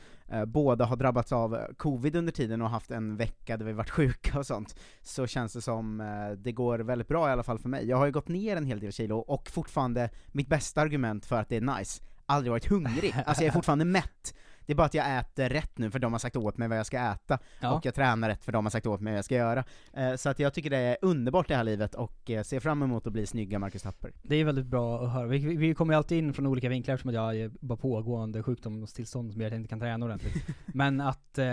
båda 0.47 0.85
har 0.85 0.97
drabbats 0.97 1.33
av 1.33 1.59
covid 1.77 2.17
under 2.17 2.33
tiden 2.33 2.63
och 2.63 2.71
haft 2.71 2.91
en 2.91 3.17
vecka 3.17 3.57
där 3.57 3.65
vi 3.65 3.73
varit 3.73 3.91
sjuka 3.97 4.39
och 4.39 4.47
sånt, 4.47 4.77
så 5.03 5.27
känns 5.27 5.53
det 5.53 5.63
som 5.63 6.03
det 6.39 6.53
går 6.53 6.79
väldigt 6.79 7.09
bra 7.09 7.29
i 7.29 7.33
alla 7.33 7.43
fall 7.43 7.59
för 7.59 7.69
mig. 7.69 7.89
Jag 7.89 7.97
har 7.97 8.07
ju 8.07 8.13
gått 8.13 8.29
ner 8.29 8.57
en 8.57 8.67
hel 8.67 8.81
del 8.81 8.93
kilo, 8.93 9.19
och 9.19 9.49
fortfarande, 9.51 10.11
mitt 10.33 10.49
bästa 10.49 10.81
argument 10.81 11.27
för 11.27 11.37
att 11.41 11.49
det 11.49 11.57
är 11.57 11.79
nice, 11.79 12.03
aldrig 12.27 12.51
varit 12.51 12.67
hungrig. 12.71 13.15
Alltså 13.27 13.43
jag 13.45 13.49
är 13.49 13.53
fortfarande 13.53 13.85
mätt. 13.85 14.35
Det 14.67 14.73
är 14.73 14.75
bara 14.77 14.87
att 14.87 14.95
jag 14.95 15.19
äter 15.19 15.49
rätt 15.49 15.79
nu 15.79 15.91
för 15.91 15.99
de 15.99 16.12
har 16.12 16.19
sagt 16.19 16.37
åt 16.37 16.59
mig 16.59 16.69
vad 16.69 16.79
jag 16.79 16.87
ska 16.87 16.99
äta, 16.99 17.39
Ja. 17.61 17.73
och 17.73 17.87
jag 17.87 17.95
tränar 17.95 18.29
rätt 18.29 18.45
för 18.45 18.53
de 18.53 18.64
har 18.64 18.71
sagt 18.71 18.87
åt 18.87 19.01
mig 19.01 19.12
vad 19.12 19.19
jag 19.19 19.25
ska 19.25 19.35
göra. 19.35 19.64
Eh, 19.93 20.14
så 20.17 20.29
att 20.29 20.39
jag 20.39 20.55
tycker 20.55 20.71
det 20.71 20.77
är 20.79 20.97
underbart 21.03 21.49
det 21.49 21.57
här 21.57 21.64
livet, 21.64 21.95
och 21.95 22.31
eh, 22.31 22.43
ser 22.43 22.61
fram 22.61 22.83
emot 22.83 23.07
att 23.07 23.12
bli 23.12 23.27
snygga 23.27 23.59
Marcus 23.59 23.83
Tapper. 23.83 24.12
Det 24.23 24.37
är 24.37 24.45
väldigt 24.45 24.67
bra 24.67 25.05
att 25.05 25.12
höra. 25.12 25.27
Vi, 25.27 25.57
vi- 25.57 25.75
kommer 25.75 25.95
ju 25.95 25.97
alltid 25.97 26.19
in 26.19 26.35
från 26.35 26.47
olika 26.47 26.69
vinklar 26.69 26.95
eftersom 26.95 27.14
jag 27.14 27.37
är 27.37 27.51
bara 27.61 27.77
pågående 27.79 28.43
sjukdomstillstånd 28.43 29.33
som 29.33 29.41
gör 29.41 29.47
att 29.49 29.53
jag 29.53 29.59
inte 29.61 29.69
kan 29.69 29.81
träna 29.81 30.05
ordentligt. 30.07 30.35
Men 30.67 31.01
att 31.01 31.39
eh, 31.39 31.47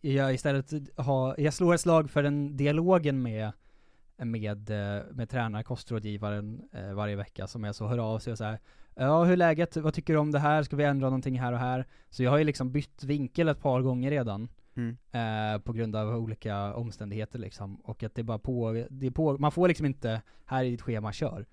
jag 0.00 0.34
istället 0.34 0.72
har, 0.96 1.34
jag 1.40 1.54
slår 1.54 1.74
ett 1.74 1.80
slag 1.80 2.10
för 2.10 2.22
den 2.22 2.56
dialogen 2.56 3.22
med 3.22 3.52
med, 4.16 4.70
med 5.12 5.30
tränare, 5.30 5.62
kostrådgivaren 5.62 6.62
eh, 6.72 6.92
varje 6.92 7.16
vecka 7.16 7.46
som 7.46 7.64
är 7.64 7.72
så 7.72 7.86
hör 7.86 7.98
av 7.98 8.18
sig 8.18 8.30
och 8.32 8.38
så 8.38 8.44
här. 8.44 8.58
Ja, 8.94 9.24
hur 9.24 9.32
är 9.32 9.36
läget? 9.36 9.76
Vad 9.76 9.94
tycker 9.94 10.12
du 10.12 10.18
om 10.18 10.32
det 10.32 10.38
här? 10.38 10.62
Ska 10.62 10.76
vi 10.76 10.84
ändra 10.84 11.06
någonting 11.06 11.40
här 11.40 11.52
och 11.52 11.58
här? 11.58 11.86
Så 12.10 12.22
jag 12.22 12.30
har 12.30 12.38
ju 12.38 12.44
liksom 12.44 12.72
bytt 12.72 13.04
vinkel 13.04 13.48
ett 13.48 13.60
par 13.62 13.80
gånger 13.80 14.10
redan. 14.10 14.48
Mm. 14.76 14.96
Eh, 15.12 15.60
på 15.60 15.72
grund 15.72 15.96
av 15.96 16.08
olika 16.16 16.74
omständigheter 16.74 17.38
liksom. 17.38 17.74
Och 17.76 18.02
att 18.02 18.14
det 18.14 18.22
bara 18.22 18.38
på, 18.38 18.84
det 18.90 19.10
på, 19.10 19.38
man 19.38 19.52
får 19.52 19.68
liksom 19.68 19.86
inte, 19.86 20.22
här 20.44 20.64
är 20.64 20.70
ditt 20.70 20.82
schema, 20.82 21.12
kör. 21.12 21.46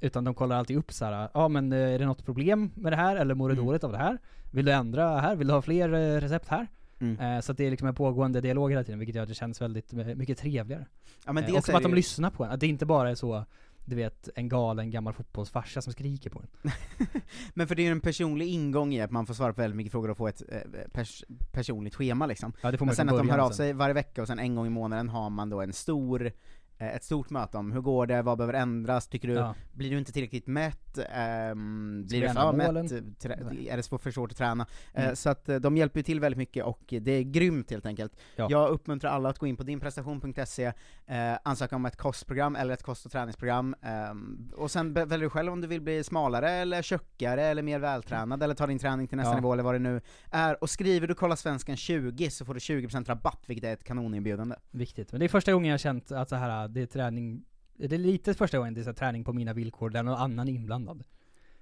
Utan 0.00 0.24
de 0.24 0.34
kollar 0.34 0.56
alltid 0.56 0.76
upp 0.76 0.92
så 0.92 1.04
här. 1.04 1.28
ja 1.34 1.48
men 1.48 1.72
eh, 1.72 1.78
är 1.94 1.98
det 1.98 2.06
något 2.06 2.24
problem 2.24 2.70
med 2.74 2.92
det 2.92 2.96
här? 2.96 3.16
Eller 3.16 3.34
mår 3.34 3.48
du 3.48 3.52
Mm. 3.54 3.66
dåligt 3.66 3.84
av 3.84 3.92
det 3.92 3.98
här? 3.98 4.18
Vill 4.52 4.64
du 4.64 4.72
ändra 4.72 5.20
här? 5.20 5.36
Vill 5.36 5.46
du 5.46 5.54
ha 5.54 5.62
fler 5.62 5.92
eh, 5.92 6.20
recept 6.20 6.48
här? 6.48 6.66
Mm. 7.00 7.20
Eh, 7.20 7.40
så 7.40 7.52
att 7.52 7.58
det 7.58 7.66
är 7.66 7.70
liksom 7.70 7.88
en 7.88 7.94
pågående 7.94 8.40
dialog 8.40 8.70
hela 8.70 8.84
tiden, 8.84 8.98
vilket 8.98 9.16
gör 9.16 9.22
att 9.22 9.28
det 9.28 9.34
känns 9.34 9.62
väldigt 9.62 9.92
eh, 9.92 9.98
mycket 10.06 10.38
trevligare. 10.38 10.86
Ja, 11.26 11.32
men 11.32 11.44
eh, 11.44 11.54
och 11.54 11.64
som 11.64 11.74
att 11.74 11.82
de 11.82 11.94
lyssnar 11.94 12.30
på 12.30 12.44
en, 12.44 12.50
att 12.50 12.60
det 12.60 12.66
inte 12.66 12.86
bara 12.86 13.10
är 13.10 13.14
så, 13.14 13.44
du 13.84 13.96
vet, 13.96 14.28
en 14.34 14.48
galen 14.48 14.90
gammal 14.90 15.12
fotbollsfarsa 15.14 15.82
som 15.82 15.92
skriker 15.92 16.30
på 16.30 16.42
en. 16.42 16.70
Men 17.54 17.68
för 17.68 17.74
det 17.74 17.82
är 17.82 17.84
ju 17.84 17.92
en 17.92 18.00
personlig 18.00 18.48
ingång 18.48 18.94
i 18.94 19.00
att 19.00 19.10
man 19.10 19.26
får 19.26 19.34
svara 19.34 19.52
på 19.52 19.60
väldigt 19.60 19.76
mycket 19.76 19.92
frågor 19.92 20.10
och 20.10 20.16
få 20.16 20.28
ett 20.28 20.42
eh, 20.48 20.60
pers 20.92 21.24
personligt 21.52 21.94
schema 21.94 22.26
liksom. 22.26 22.52
Ja, 22.60 22.70
det 22.70 22.78
får 22.78 22.86
man 22.86 22.90
Men 22.90 22.96
sen 22.96 23.08
att 23.08 23.18
de 23.18 23.30
hör 23.30 23.38
av 23.38 23.50
sig 23.50 23.72
varje 23.72 23.94
vecka 23.94 24.22
och 24.22 24.28
sen 24.28 24.38
en 24.38 24.54
gång 24.54 24.66
i 24.66 24.70
månaden 24.70 25.08
har 25.08 25.30
man 25.30 25.50
då 25.50 25.60
en 25.60 25.72
stor 25.72 26.32
ett 26.90 27.04
stort 27.04 27.30
möte 27.30 27.56
om 27.58 27.72
hur 27.72 27.80
går 27.80 28.06
det, 28.06 28.22
vad 28.22 28.38
behöver 28.38 28.54
ändras, 28.54 29.08
tycker 29.08 29.28
du, 29.28 29.34
Ja. 29.34 29.54
blir 29.72 29.90
du 29.90 29.98
inte 29.98 30.12
tillräckligt 30.12 30.46
mätt, 30.46 30.78
Ska 30.92 31.02
blir 31.04 32.20
du 32.20 32.28
för 32.28 32.52
mätt, 32.52 33.18
trä, 33.20 33.38
Nej. 33.50 33.68
är 33.68 33.76
det 33.76 33.82
för 34.02 34.10
svårt 34.10 34.30
att 34.32 34.38
träna? 34.38 34.66
Eh, 34.94 35.02
Mm. 35.04 35.16
så 35.16 35.30
att 35.30 35.48
eh, 35.48 35.56
de 35.56 35.76
hjälper 35.76 35.98
ju 36.00 36.04
till 36.04 36.20
väldigt 36.20 36.38
mycket 36.38 36.64
och 36.64 36.80
det 37.00 37.10
är 37.12 37.22
grymt 37.22 37.70
helt 37.70 37.86
enkelt. 37.86 38.12
Ja. 38.36 38.46
Jag 38.50 38.68
uppmuntrar 38.70 39.10
alla 39.10 39.28
att 39.28 39.38
gå 39.38 39.46
in 39.46 39.56
på 39.56 39.62
dinprestation.se, 39.62 40.64
eh, 41.06 41.34
ansöka 41.44 41.76
om 41.76 41.86
ett 41.86 41.96
kostprogram 41.96 42.56
eller 42.56 42.74
ett 42.74 42.82
kost 42.82 43.06
och 43.06 43.12
träningsprogram, 43.12 43.74
ehm, 43.82 44.50
och 44.56 44.70
sen 44.70 44.92
väljer 44.94 45.18
du 45.18 45.30
själv 45.30 45.52
om 45.52 45.60
du 45.60 45.66
vill 45.66 45.80
bli 45.80 46.04
smalare 46.04 46.50
eller 46.50 46.82
tjockare 46.82 47.42
eller 47.42 47.62
mer 47.62 47.78
vältränad 47.78 48.42
eller 48.42 48.54
ta 48.54 48.66
din 48.66 48.78
träning 48.78 49.08
till 49.08 49.16
nästa 49.18 49.32
Ja. 49.32 49.36
nivå 49.36 49.52
eller 49.52 49.62
vad 49.62 49.74
det 49.74 49.78
nu 49.78 50.00
är. 50.30 50.62
Och 50.62 50.70
skriver 50.70 51.06
du 51.08 51.14
Kolla 51.14 51.36
Svenskan 51.36 51.76
20 51.76 52.30
så 52.30 52.44
får 52.44 52.54
du 52.54 52.60
20% 52.60 53.08
rabatt, 53.08 53.42
vilket 53.46 53.64
är 53.64 53.72
ett 53.72 53.84
kanoninbjudande. 53.84 54.56
Viktigt. 54.70 55.12
Men 55.12 55.18
det 55.20 55.26
är 55.26 55.28
första 55.28 55.52
gången 55.52 55.68
jag 55.68 55.72
har 55.74 55.78
känt 55.78 56.12
att 56.12 56.28
så 56.28 56.36
här, 56.36 56.68
det 56.72 56.82
är 56.82 56.86
träning, 56.86 57.44
det 57.76 57.94
är 57.94 57.98
lite 57.98 58.34
första 58.34 58.58
gången 58.58 58.74
det 58.74 58.80
är 58.80 58.84
så 58.84 58.92
träning 58.92 59.24
på 59.24 59.32
mina 59.32 59.52
villkor 59.52 59.90
där 59.90 60.02
någon 60.02 60.14
annan 60.18 60.48
är 60.48 60.52
inblandad. 60.52 61.04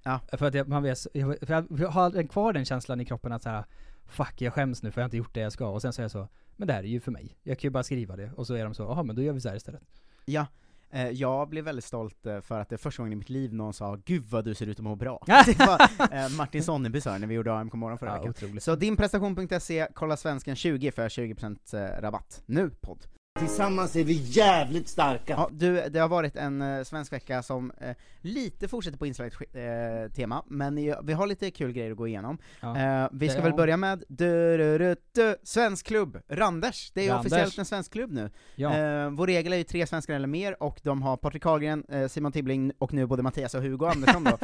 Ja. 0.03 0.21
För 0.33 0.47
att 0.47 0.55
jag, 0.55 0.69
man 0.69 0.83
vet, 0.83 1.07
jag, 1.13 1.37
jag, 1.41 1.89
har 1.89 2.29
kvar 2.29 2.53
den 2.53 2.65
känslan 2.65 3.01
i 3.01 3.05
kroppen 3.05 3.33
att 3.33 3.43
så 3.43 3.49
här, 3.49 3.65
fuck 4.07 4.41
jag 4.43 4.53
skäms 4.53 4.83
nu 4.83 4.91
för 4.91 5.01
jag 5.01 5.05
har 5.05 5.07
inte 5.07 5.17
gjort 5.17 5.35
det 5.35 5.41
jag 5.41 5.53
ska, 5.53 5.69
och 5.69 5.83
sen 5.83 5.93
så 5.93 6.01
är 6.01 6.05
jag 6.05 6.11
så, 6.11 6.29
men 6.57 6.69
det 6.69 6.75
här 6.75 6.83
är 6.83 6.89
ju 6.89 7.01
för 7.01 7.11
mig. 7.13 7.37
Jag 7.43 7.59
kan 7.59 7.69
ju 7.69 7.71
bara 7.71 7.83
skriva 7.83 8.17
det, 8.17 8.33
och 8.37 8.47
så 8.47 8.55
är 8.55 8.65
de 8.65 8.75
så, 8.75 8.83
jaha 8.83 9.03
men 9.03 9.17
då 9.17 9.23
gör 9.23 9.33
vi 9.33 9.41
så 9.41 9.49
här 9.49 9.57
istället. 9.57 9.83
Ja, 10.25 10.47
eh, 10.91 11.09
jag 11.09 11.49
blev 11.49 11.65
väldigt 11.65 11.85
stolt 11.85 12.27
eh, 12.27 12.41
för 12.41 12.61
att 12.61 12.69
det 12.69 12.75
är 12.75 12.79
första 12.79 13.03
gången 13.03 13.13
i 13.13 13.17
mitt 13.17 13.31
liv 13.31 13.55
någon 13.55 13.73
sa 13.75 13.97
'Gud 14.05 14.25
vad 14.25 14.45
du 14.45 14.55
ser 14.55 14.67
ut 14.67 14.79
att 14.79 14.85
må 14.85 14.95
bra' 14.97 15.19
Det 15.47 15.59
var 15.59 15.81
eh, 16.17 16.37
Martin 16.37 16.63
Sonneby 16.63 17.01
sa 17.01 17.19
när 17.19 17.27
vi 17.27 17.35
gjorde 17.35 17.55
AMK 17.55 17.73
morgon 17.75 17.99
förra 17.99 18.11
Ja, 18.11 18.15
veckan. 18.15 18.31
otroligt. 18.31 18.63
Så 18.63 18.77
dinprestation.se, 18.77 19.89
kolla 19.95 20.17
svenskan 20.17 20.57
20 20.57 20.91
för 20.93 21.09
20% 21.09 21.75
eh, 21.75 22.01
rabatt. 22.03 22.43
Nu 22.47 22.71
podd! 22.71 23.07
Tillsammans 23.39 23.97
är 23.97 24.05
vi 24.05 24.13
jävligt 24.13 24.89
starka. 24.89 25.33
Ja, 25.33 25.49
du, 25.53 25.89
det 25.89 25.99
har 25.99 26.09
varit 26.09 26.37
en 26.37 26.63
eh, 26.63 26.83
svensk 26.83 27.13
vecka 27.13 27.43
som 27.43 27.73
eh, 27.81 27.97
lite 28.21 28.69
fortsätter 28.69 28.99
på 28.99 29.07
inslaget 29.07 29.35
eh, 29.53 30.13
tema, 30.15 30.45
men 30.47 30.79
i- 30.79 30.95
vi 31.03 31.13
har 31.13 31.27
lite 31.27 31.51
kul 31.51 31.73
grejer 31.73 31.91
att 31.91 31.97
gå 31.97 32.07
igenom. 32.09 32.39
Ja. 32.61 32.77
Eh, 32.79 33.09
vi 33.13 33.29
ska 33.29 33.37
Det- 33.39 33.43
väl 33.43 33.51
ja. 33.53 33.57
börja 33.57 33.77
med 33.77 34.05
du, 34.09 34.57
du, 34.59 34.79
du, 34.79 34.97
du, 35.13 35.37
svensk 35.43 35.87
klubb, 35.87 36.19
Randers, 36.29 36.91
det 36.95 37.07
är 37.07 37.09
Randers. 37.11 37.27
officiellt 37.33 37.59
en 37.59 37.65
svensk 37.65 37.93
klubb 37.93 38.13
nu. 38.13 38.31
Ja. 38.57 38.77
Eh, 38.77 39.11
vår 39.11 39.27
regel 39.27 39.53
är 39.53 39.57
ju 39.57 39.65
tre 39.65 39.87
svenskar 39.87 40.15
eller 40.15 40.27
mer, 40.29 40.63
och 40.63 40.81
de 40.83 41.03
har 41.03 41.17
Patrik 41.17 41.43
Karlgren, 41.43 41.85
eh, 41.89 42.09
Simon 42.09 42.33
Tibbling 42.33 42.73
och 42.79 42.93
nu 42.93 43.07
både 43.07 43.23
Mattias 43.23 43.55
och 43.55 43.63
Hugo 43.63 43.87
Andersson 43.87 44.25
då. 44.25 44.39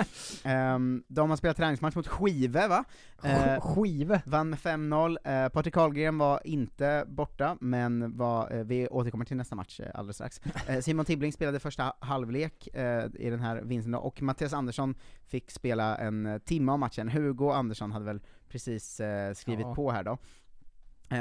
Ehm, 0.44 1.02
de 1.08 1.30
har 1.30 1.36
spelat 1.36 1.56
träningsmatch 1.56 1.94
mot 1.96 2.06
Skive 2.08 2.68
va? 2.68 2.84
Eh, 3.22 3.60
Skive? 3.60 4.22
Vann 4.26 4.50
med 4.50 4.58
5-0, 4.58 5.18
eh, 5.24 5.48
Patrik 5.48 5.74
Karlgren 5.74 6.18
var 6.18 6.40
inte 6.44 7.04
borta, 7.06 7.56
men 7.60 8.16
var, 8.16 8.52
eh, 8.52 8.64
vi 8.86 8.90
återkommer 8.96 9.24
till 9.24 9.36
nästa 9.36 9.54
match 9.56 9.80
eh, 9.80 9.90
alldeles 9.94 10.16
strax. 10.16 10.40
Eh, 10.68 10.80
Simon 10.80 11.04
Tibbling 11.04 11.32
spelade 11.32 11.60
första 11.60 11.92
halvlek 12.00 12.68
eh, 12.74 13.04
i 13.14 13.30
den 13.30 13.40
här 13.40 13.62
vinsten 13.62 13.94
och 13.94 14.22
Mattias 14.22 14.52
Andersson 14.52 14.94
fick 15.26 15.50
spela 15.50 15.96
en 15.96 16.40
timme 16.44 16.72
av 16.72 16.78
matchen. 16.78 17.08
Hugo 17.08 17.50
Andersson 17.50 17.92
hade 17.92 18.04
väl 18.04 18.20
precis 18.48 19.00
skrivit 19.34 19.66
Ja. 19.66 19.74
på 19.74 19.90
här 19.90 20.04
då. 20.04 20.18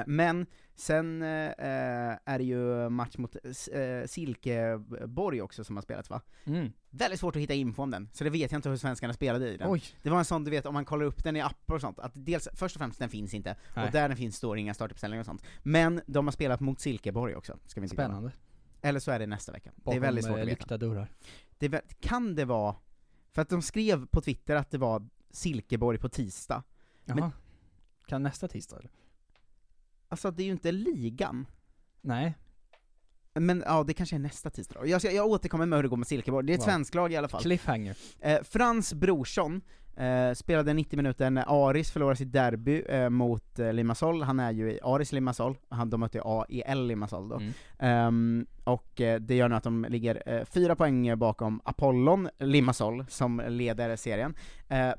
Men 0.07 0.45
sen 0.75 1.21
eh, 1.21 1.27
eh, 1.47 2.17
är 2.25 2.37
det 2.37 2.43
ju 2.43 2.89
match 2.89 3.17
mot 3.17 3.35
eh, 3.35 4.05
Silkeborg 4.07 5.41
också 5.41 5.63
som 5.63 5.75
har 5.77 5.83
spelats 5.83 6.09
va? 6.09 6.21
Mm. 6.45 6.71
Väldigt 6.89 7.19
svårt 7.19 7.35
att 7.35 7.41
hitta 7.41 7.53
info 7.53 7.83
om 7.83 7.91
den, 7.91 8.09
så 8.13 8.23
det 8.23 8.29
vet 8.29 8.51
jag 8.51 8.57
inte 8.57 8.69
hur 8.69 8.77
svenskarna 8.77 9.13
spelade 9.13 9.49
i 9.53 9.57
den. 9.57 9.71
Oj. 9.71 9.83
Det 10.01 10.09
var 10.09 10.17
en 10.19 10.25
sån 10.25 10.43
du 10.43 10.51
vet, 10.51 10.65
om 10.65 10.73
man 10.73 10.85
kollar 10.85 11.05
upp 11.05 11.23
den 11.23 11.35
i 11.35 11.41
appar 11.41 11.75
och 11.75 11.81
sånt, 11.81 11.99
att 11.99 12.11
dels, 12.15 12.47
först 12.53 12.75
och 12.75 12.79
främst 12.79 12.99
den 12.99 13.09
finns 13.09 13.33
inte, 13.33 13.55
Nej. 13.75 13.85
och 13.85 13.91
där 13.91 14.07
den 14.07 14.17
finns 14.17 14.35
står 14.35 14.57
inga 14.57 14.73
startuppställningar 14.73 15.21
och 15.21 15.25
sånt. 15.25 15.43
Men 15.63 16.01
de 16.05 16.27
har 16.27 16.31
spelat 16.31 16.59
mot 16.59 16.79
Silkeborg 16.79 17.35
också, 17.35 17.57
ska 17.65 17.81
vi 17.81 17.85
inte 17.85 17.95
glömma. 17.95 18.09
Spännande. 18.13 18.31
Eller 18.81 18.99
så 18.99 19.11
är 19.11 19.19
det 19.19 19.27
nästa 19.27 19.51
vecka. 19.51 19.71
det 19.75 19.81
Bakom, 19.83 19.97
är 19.97 20.01
väldigt 20.01 20.25
svårt 20.25 20.37
eh, 20.37 20.41
att 20.41 20.47
veta. 20.47 20.59
lyckta 20.59 20.77
dörrar. 20.77 21.11
Det 21.57 21.81
kan 21.99 22.35
det 22.35 22.45
vara, 22.45 22.75
för 23.33 23.41
att 23.41 23.49
de 23.49 23.61
skrev 23.61 24.05
på 24.07 24.21
Twitter 24.21 24.55
att 24.55 24.71
det 24.71 24.77
var 24.77 25.07
Silkeborg 25.31 25.97
på 25.97 26.09
tisdag. 26.09 26.63
Jaha. 27.05 27.15
Men- 27.15 27.31
Kan 28.07 28.23
nästa 28.23 28.47
tisdag 28.47 28.77
eller? 28.79 28.91
Alltså 30.15 30.31
det 30.31 30.43
är 30.43 30.45
ju 30.45 30.51
inte 30.51 30.71
ligan. 30.71 31.47
Nej. 32.01 32.37
Men 33.33 33.63
ja, 33.65 33.83
det 33.83 33.93
kanske 33.93 34.15
är 34.15 34.19
nästa 34.19 34.49
tisdag 34.49 34.75
då. 34.79 34.87
Jag, 34.87 35.01
ska, 35.01 35.11
jag 35.11 35.27
återkommer 35.27 35.65
med 35.65 35.77
hur 35.77 35.83
det 35.83 35.89
går 35.89 35.97
med 35.97 36.07
Silkeborg, 36.07 36.47
det 36.47 36.53
är 36.53 36.55
ett 36.55 36.61
Ja. 36.61 36.65
svenskt 36.65 36.95
lag 36.95 37.13
i 37.13 37.15
alla 37.15 37.27
fall. 37.27 37.41
Cliffhanger. 37.41 37.97
Eh, 38.19 38.43
Frans 38.43 38.93
Brorsson 38.93 39.61
eh, 39.97 40.33
spelade 40.33 40.73
90 40.73 40.97
minuter 40.97 41.29
när 41.29 41.69
Aris 41.69 41.91
förlorade 41.91 42.15
sitt 42.15 42.31
derby 42.33 42.81
eh, 42.89 43.09
mot 43.09 43.59
eh, 43.59 43.73
Limassol, 43.73 44.21
han 44.23 44.39
är 44.39 44.51
ju 44.51 44.71
i 44.71 44.79
Aris 44.83 45.11
Limassol, 45.11 45.57
han, 45.69 45.89
de 45.89 45.99
mötte 45.99 46.21
AEL 46.23 46.87
Limassol 46.87 47.29
då. 47.29 47.35
Mm. 47.35 47.51
Ehm, 47.79 48.45
och 48.63 49.01
eh, 49.01 49.19
det 49.19 49.35
gör 49.35 49.49
nu 49.49 49.55
att 49.55 49.63
de 49.63 49.85
ligger 49.89 50.23
eh, 50.25 50.45
fyra 50.45 50.75
poäng 50.75 51.17
bakom 51.19 51.61
Apollon 51.63 52.29
Limassol, 52.39 53.05
som 53.09 53.41
leder 53.47 53.95
serien. 53.95 54.35
Eh, 54.67 54.89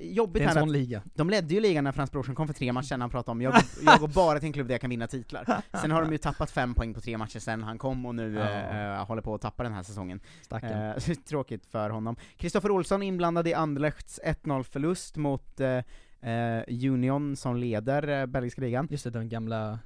jobbigt 0.00 0.40
Det 0.42 0.44
är 0.44 0.48
en 0.48 0.54
sån 0.54 0.62
att- 0.62 0.68
liga. 0.72 1.02
de 1.14 1.30
ledde 1.30 1.54
ju 1.54 1.60
ligan 1.60 1.84
när 1.84 1.92
Frans 1.92 2.12
Brorsson 2.12 2.34
kom 2.34 2.46
för 2.46 2.54
tre 2.54 2.72
matcher 2.72 2.86
sedan 2.86 3.00
han 3.00 3.10
pratade 3.10 3.32
om 3.32 3.42
jag, 3.42 3.54
jag 3.86 4.00
går 4.00 4.08
bara 4.08 4.38
till 4.38 4.46
en 4.46 4.52
klubb 4.52 4.66
där 4.66 4.74
jag 4.74 4.80
kan 4.80 4.90
vinna 4.90 5.06
titlar. 5.06 5.62
Sen 5.80 5.90
har 5.90 6.02
de 6.02 6.12
ju 6.12 6.18
tappat 6.18 6.50
fem 6.50 6.74
poäng 6.74 6.94
på 6.94 7.00
tre 7.00 7.18
matcher 7.18 7.38
sen 7.38 7.62
han 7.62 7.78
kom 7.78 8.06
och 8.06 8.14
nu 8.14 8.34
Ja. 8.34 8.48
eh, 8.98 9.04
håller 9.06 9.22
på 9.22 9.34
att 9.34 9.40
tappa 9.40 9.62
den 9.62 9.72
här 9.72 9.82
säsongen. 9.82 10.20
Stackarn. 10.42 11.00
Tråkigt 11.28 11.66
för 11.66 11.90
honom. 11.90 12.16
Kristoffer 12.36 12.70
Olsson 12.70 13.02
inblandad 13.02 13.48
i 13.48 13.54
Anderlechts 13.54 14.20
1-0 14.32 14.62
förlust 14.62 15.16
mot 15.16 15.60
eh, 15.60 16.30
eh, 16.30 16.62
Union 16.68 17.36
som 17.36 17.56
leder 17.56 18.20
eh, 18.20 18.26
belgiska 18.26 18.60
ligan. 18.60 18.88
Just 18.90 19.04
det, 19.04 19.10
de 19.10 19.28
gamla... 19.28 19.78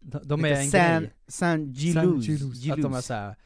De, 0.00 0.20
de 0.24 0.44
är 0.44 0.52
en 0.52 0.70
San- 0.70 1.00
grej. 1.00 1.12
San 1.28 1.72
Gillouz. 1.72 2.26
Gillouz. 2.28 2.70
Att 2.70 2.82
de 2.82 2.94
är 2.94 3.00
såhär, 3.00 3.36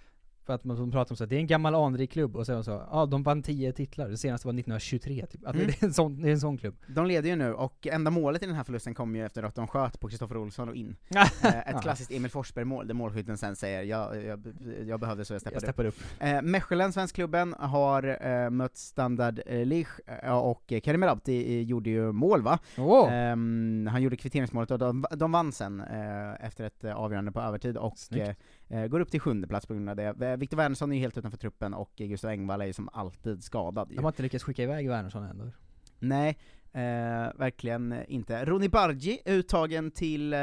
för 0.47 0.53
att 0.53 0.65
man 0.65 0.77
de 0.77 0.91
pratar 0.91 1.13
om 1.13 1.17
så 1.17 1.25
här, 1.25 1.29
det 1.29 1.37
är 1.37 1.41
en 1.41 1.47
gammal 1.47 1.75
anrik 1.75 2.13
klubb, 2.13 2.37
och 2.37 2.45
de 2.45 2.65
så, 2.65 2.71
ja 2.91 3.07
de 3.07 3.23
vann 3.23 3.43
10 3.43 3.73
titlar, 3.73 4.09
det 4.09 4.17
senaste 4.17 4.47
var 4.49 4.53
1923 4.53 5.27
typ. 5.27 5.47
Att 5.47 5.55
Mm. 5.55 5.67
det, 5.67 5.83
är 5.83 5.87
en 5.87 5.93
sån, 5.95 6.23
det 6.23 6.29
är 6.29 6.33
en 6.33 6.41
sån 6.41 6.59
klubb. 6.59 6.75
De 6.87 7.07
leder 7.07 7.29
ju 7.31 7.37
nu, 7.37 7.53
och 7.55 7.87
enda 7.87 8.11
målet 8.11 8.43
i 8.43 8.47
den 8.47 8.55
här 8.55 8.65
förlusten 8.65 8.95
kom 8.95 9.17
ju 9.17 9.27
efter 9.27 9.43
att 9.43 9.55
de 9.55 9.67
sköt 9.67 10.01
på 10.01 10.09
Kristoffer 10.09 10.37
Olsson 10.37 10.69
och 10.69 10.77
in. 10.77 10.97
eh, 11.43 11.69
ett 11.69 11.83
klassiskt 11.83 12.11
Emil 12.11 12.31
Forsberg-mål, 12.31 12.87
där 12.87 12.95
målskytten 12.95 13.39
sen 13.39 13.57
säger 13.57 13.83
jag, 13.83 14.25
jag, 14.25 14.47
jag 14.87 15.01
behövde 15.01 15.25
så 15.25 15.35
jag 15.35 15.41
steppade, 15.41 15.57
Jag 15.57 15.63
steppade 15.63 15.89
upp. 15.89 15.97
Eh, 16.21 16.43
Mechelen, 16.43 16.93
svenskklubben, 16.93 17.55
har 17.59 18.27
eh, 18.27 18.51
mött 18.51 18.77
Standard 18.77 19.41
eh, 19.47 19.67
Lich, 19.67 19.89
eh, 20.23 20.39
och 20.39 20.73
Karim 20.83 21.05
Rabti 21.05 21.57
eh, 21.59 21.63
gjorde 21.63 21.91
ju 21.91 22.13
mål 22.13 22.43
va? 22.43 22.59
Åh! 22.79 23.13
Ehm, 23.13 23.89
han 23.93 24.03
gjorde 24.03 24.17
kvitteringsmålet 24.17 24.71
och 24.71 24.79
de, 24.79 25.05
de 25.17 25.33
vann 25.33 25.53
sen 25.53 25.81
eh, 25.81 26.47
efter 26.47 26.65
ett 26.65 26.85
eh, 26.85 26.95
avgörande 26.97 27.33
på 27.33 27.41
övertid 27.41 27.77
och 27.77 27.99
Snyggt. 27.99 28.39
Eh, 28.73 28.83
eh, 28.83 28.87
går 28.87 29.01
upp 29.01 29.11
till 29.11 29.21
sjunde 29.21 29.47
plats 29.49 29.67
på 29.67 29.75
grund 29.75 29.89
av 29.89 29.97
det. 29.97 30.27
Eh, 30.27 30.37
Viktor 30.37 30.57
Wernersson 30.57 30.93
är 30.93 30.97
ju 30.97 31.01
helt 31.01 31.19
utanför 31.19 31.39
truppen 31.39 31.75
och 31.75 32.01
eh, 32.01 32.07
Gustav 32.07 32.31
Engvall 32.31 32.61
är 32.61 32.67
ju 32.67 32.73
som 32.73 32.89
alltid 32.93 33.45
skadad 33.45 33.91
ju. 33.91 33.97
De 33.97 34.05
har 34.05 34.11
inte 34.11 34.23
lyckats 34.23 34.45
skicka 34.45 34.63
iväg 34.63 34.89
Wernersson 34.89 35.25
än. 35.25 35.41
eller? 35.41 35.53
Nej, 35.99 36.39
eh, 36.73 37.39
verkligen 37.39 38.05
inte. 38.09 38.45
Ronny 38.45 38.69
Bargi 38.69 39.21
uttagen 39.27 39.91
till 39.91 40.33
eh, 40.33 40.39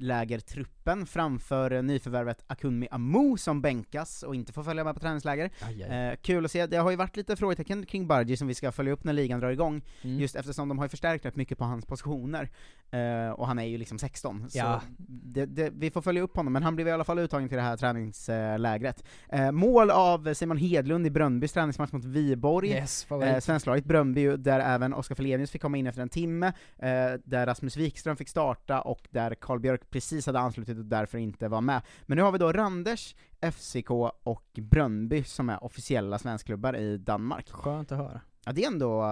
träningslägertruppen 0.00 1.06
framför 1.06 1.82
nyförvärvet 1.82 2.44
Akunmi 2.46 2.88
Amu 2.90 3.36
som 3.36 3.60
bänkas 3.62 4.22
och 4.22 4.34
inte 4.34 4.52
får 4.52 4.62
följa 4.62 4.84
med 4.84 4.94
på 4.94 5.00
träningsläger. 5.00 5.50
Aj, 5.60 5.82
aj. 5.82 5.90
Eh, 6.08 6.16
kul 6.22 6.44
att 6.44 6.50
se, 6.50 6.66
det 6.66 6.76
har 6.76 6.90
ju 6.90 6.96
varit 6.96 7.16
lite 7.16 7.36
frågetecken 7.36 7.86
kring 7.86 8.06
Bargi 8.06 8.36
som 8.36 8.48
vi 8.48 8.54
ska 8.54 8.72
följa 8.72 8.92
upp 8.92 9.04
när 9.04 9.12
ligan 9.12 9.40
drar 9.40 9.50
igång, 9.50 9.82
Mm. 10.02 10.18
just 10.20 10.36
eftersom 10.36 10.68
de 10.68 10.78
har 10.78 10.84
ju 10.84 10.88
förstärkt 10.88 11.24
rätt 11.26 11.36
mycket 11.36 11.58
på 11.58 11.64
hans 11.64 11.86
positioner, 11.86 12.48
eh, 12.90 13.30
och 13.30 13.46
han 13.46 13.58
är 13.58 13.64
ju 13.64 13.78
liksom 13.78 13.98
16, 13.98 14.46
Ja. 14.52 14.80
så 14.80 14.86
det, 15.08 15.46
det, 15.46 15.70
vi 15.74 15.90
får 15.90 16.02
följa 16.02 16.22
upp 16.22 16.36
honom, 16.36 16.52
men 16.52 16.62
han 16.62 16.74
blev 16.76 16.88
i 16.88 16.90
alla 16.90 17.04
fall 17.04 17.18
uttagen 17.18 17.48
till 17.48 17.56
det 17.56 17.62
här 17.62 17.76
träningslägret. 17.76 19.04
Eh, 19.28 19.50
mål 19.52 19.90
av 19.90 20.34
Simon 20.34 20.56
Hedlund 20.56 21.06
i 21.06 21.10
Brönnbys 21.10 21.52
träningsmatch 21.52 21.92
mot 21.92 22.04
Viborg, 22.04 22.68
Yes, 22.70 23.10
eh, 23.10 23.38
svensklaget 23.40 23.84
Brönnby, 23.84 24.36
där 24.36 24.60
även 24.60 24.94
Oskar 24.94 25.14
Felenius 25.14 25.50
fick 25.50 25.62
komma 25.62 25.76
in 25.76 25.86
efter 25.86 26.02
en 26.02 26.08
timme, 26.08 26.46
eh, 26.78 26.90
där 27.24 27.46
Rasmus 27.46 27.76
Wikström 27.76 28.16
fick 28.16 28.28
starta, 28.28 28.80
och 28.80 29.08
där 29.10 29.34
Karl 29.34 29.58
Björk 29.60 29.89
precis 29.90 30.26
hade 30.26 30.38
anslutit 30.38 30.78
och 30.78 30.84
därför 30.84 31.18
inte 31.18 31.48
var 31.48 31.60
med. 31.60 31.82
Men 32.02 32.16
nu 32.16 32.22
har 32.22 32.32
vi 32.32 32.38
då 32.38 32.52
Randers, 32.52 33.14
FCK 33.52 33.90
och 34.22 34.46
Brönnby 34.60 35.24
som 35.24 35.50
är 35.50 35.64
officiella 35.64 36.18
svenskklubbar 36.18 36.76
i 36.76 36.96
Danmark. 36.98 37.50
Skönt 37.50 37.92
att 37.92 37.98
höra. 37.98 38.20
Ja, 38.44 38.52
det 38.52 38.64
är 38.64 38.66
ändå, 38.66 39.02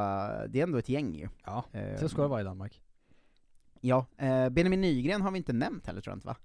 det 0.48 0.58
är 0.58 0.62
ändå 0.62 0.78
ett 0.78 0.88
gäng 0.88 1.14
ju. 1.14 1.28
Ja, 1.44 1.64
så 2.00 2.08
ska 2.08 2.22
det 2.22 2.28
vara 2.28 2.40
i 2.40 2.44
Danmark. 2.44 2.82
Ja, 3.80 4.06
eh, 4.16 4.48
Benjamin 4.48 4.80
Nygren 4.80 5.22
har 5.22 5.30
vi 5.30 5.38
inte 5.38 5.52
nämnt 5.52 5.86
heller 5.86 6.00
tror 6.00 6.12
jag 6.12 6.16
inte 6.16 6.26
va? 6.26 6.36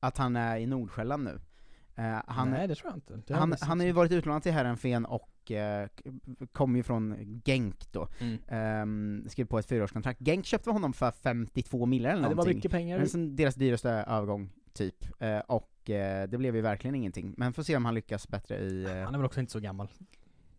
Att 0.00 0.18
han 0.18 0.36
är 0.36 0.56
i 0.56 0.66
Nordsjälland 0.66 1.24
nu. 1.24 1.40
Eh, 1.94 2.22
han, 2.26 2.50
Nej, 2.50 2.68
det 2.68 2.74
tror 2.74 2.92
jag 2.92 3.16
inte. 3.18 3.34
Han, 3.34 3.54
han 3.60 3.80
har 3.80 3.86
ju 3.86 3.92
varit 3.92 4.12
utlånad 4.12 4.42
till 4.42 4.52
Herrenfen 4.52 5.04
och 5.04 5.28
eh, 5.50 5.86
k- 6.04 6.10
kom 6.52 6.76
ju 6.76 6.82
från 6.82 7.16
Genk 7.44 7.92
då. 7.92 8.08
Mm. 8.20 8.38
Ehm, 8.48 9.24
skrev 9.28 9.44
på 9.44 9.58
ett 9.58 9.66
fyraårskontrakt. 9.66 10.20
Genk 10.20 10.46
köpte 10.46 10.70
honom 10.70 10.92
för 10.92 11.10
52 11.10 11.86
miljoner 11.86 12.10
eller 12.12 12.22
Ja, 12.22 12.28
det 12.28 12.34
var 12.34 12.34
någonting. 12.34 12.56
mycket 12.56 12.70
pengar. 12.70 12.98
Det 12.98 13.04
är 13.04 13.06
som 13.08 13.36
deras 13.36 13.54
dyraste 13.54 13.90
övergång, 13.90 14.50
typ. 14.72 15.22
Eh, 15.22 15.38
och 15.38 15.90
eh, 15.90 16.28
det 16.28 16.38
blev 16.38 16.56
ju 16.56 16.62
verkligen 16.62 16.94
ingenting. 16.94 17.34
Men 17.36 17.52
får 17.52 17.62
se 17.62 17.76
om 17.76 17.84
han 17.84 17.94
lyckas 17.94 18.28
bättre 18.28 18.58
i... 18.58 18.84
eh, 18.84 18.90
Han 19.04 19.14
är 19.14 19.18
väl 19.18 19.26
också 19.26 19.40
inte 19.40 19.52
så 19.52 19.60
gammal. 19.60 19.88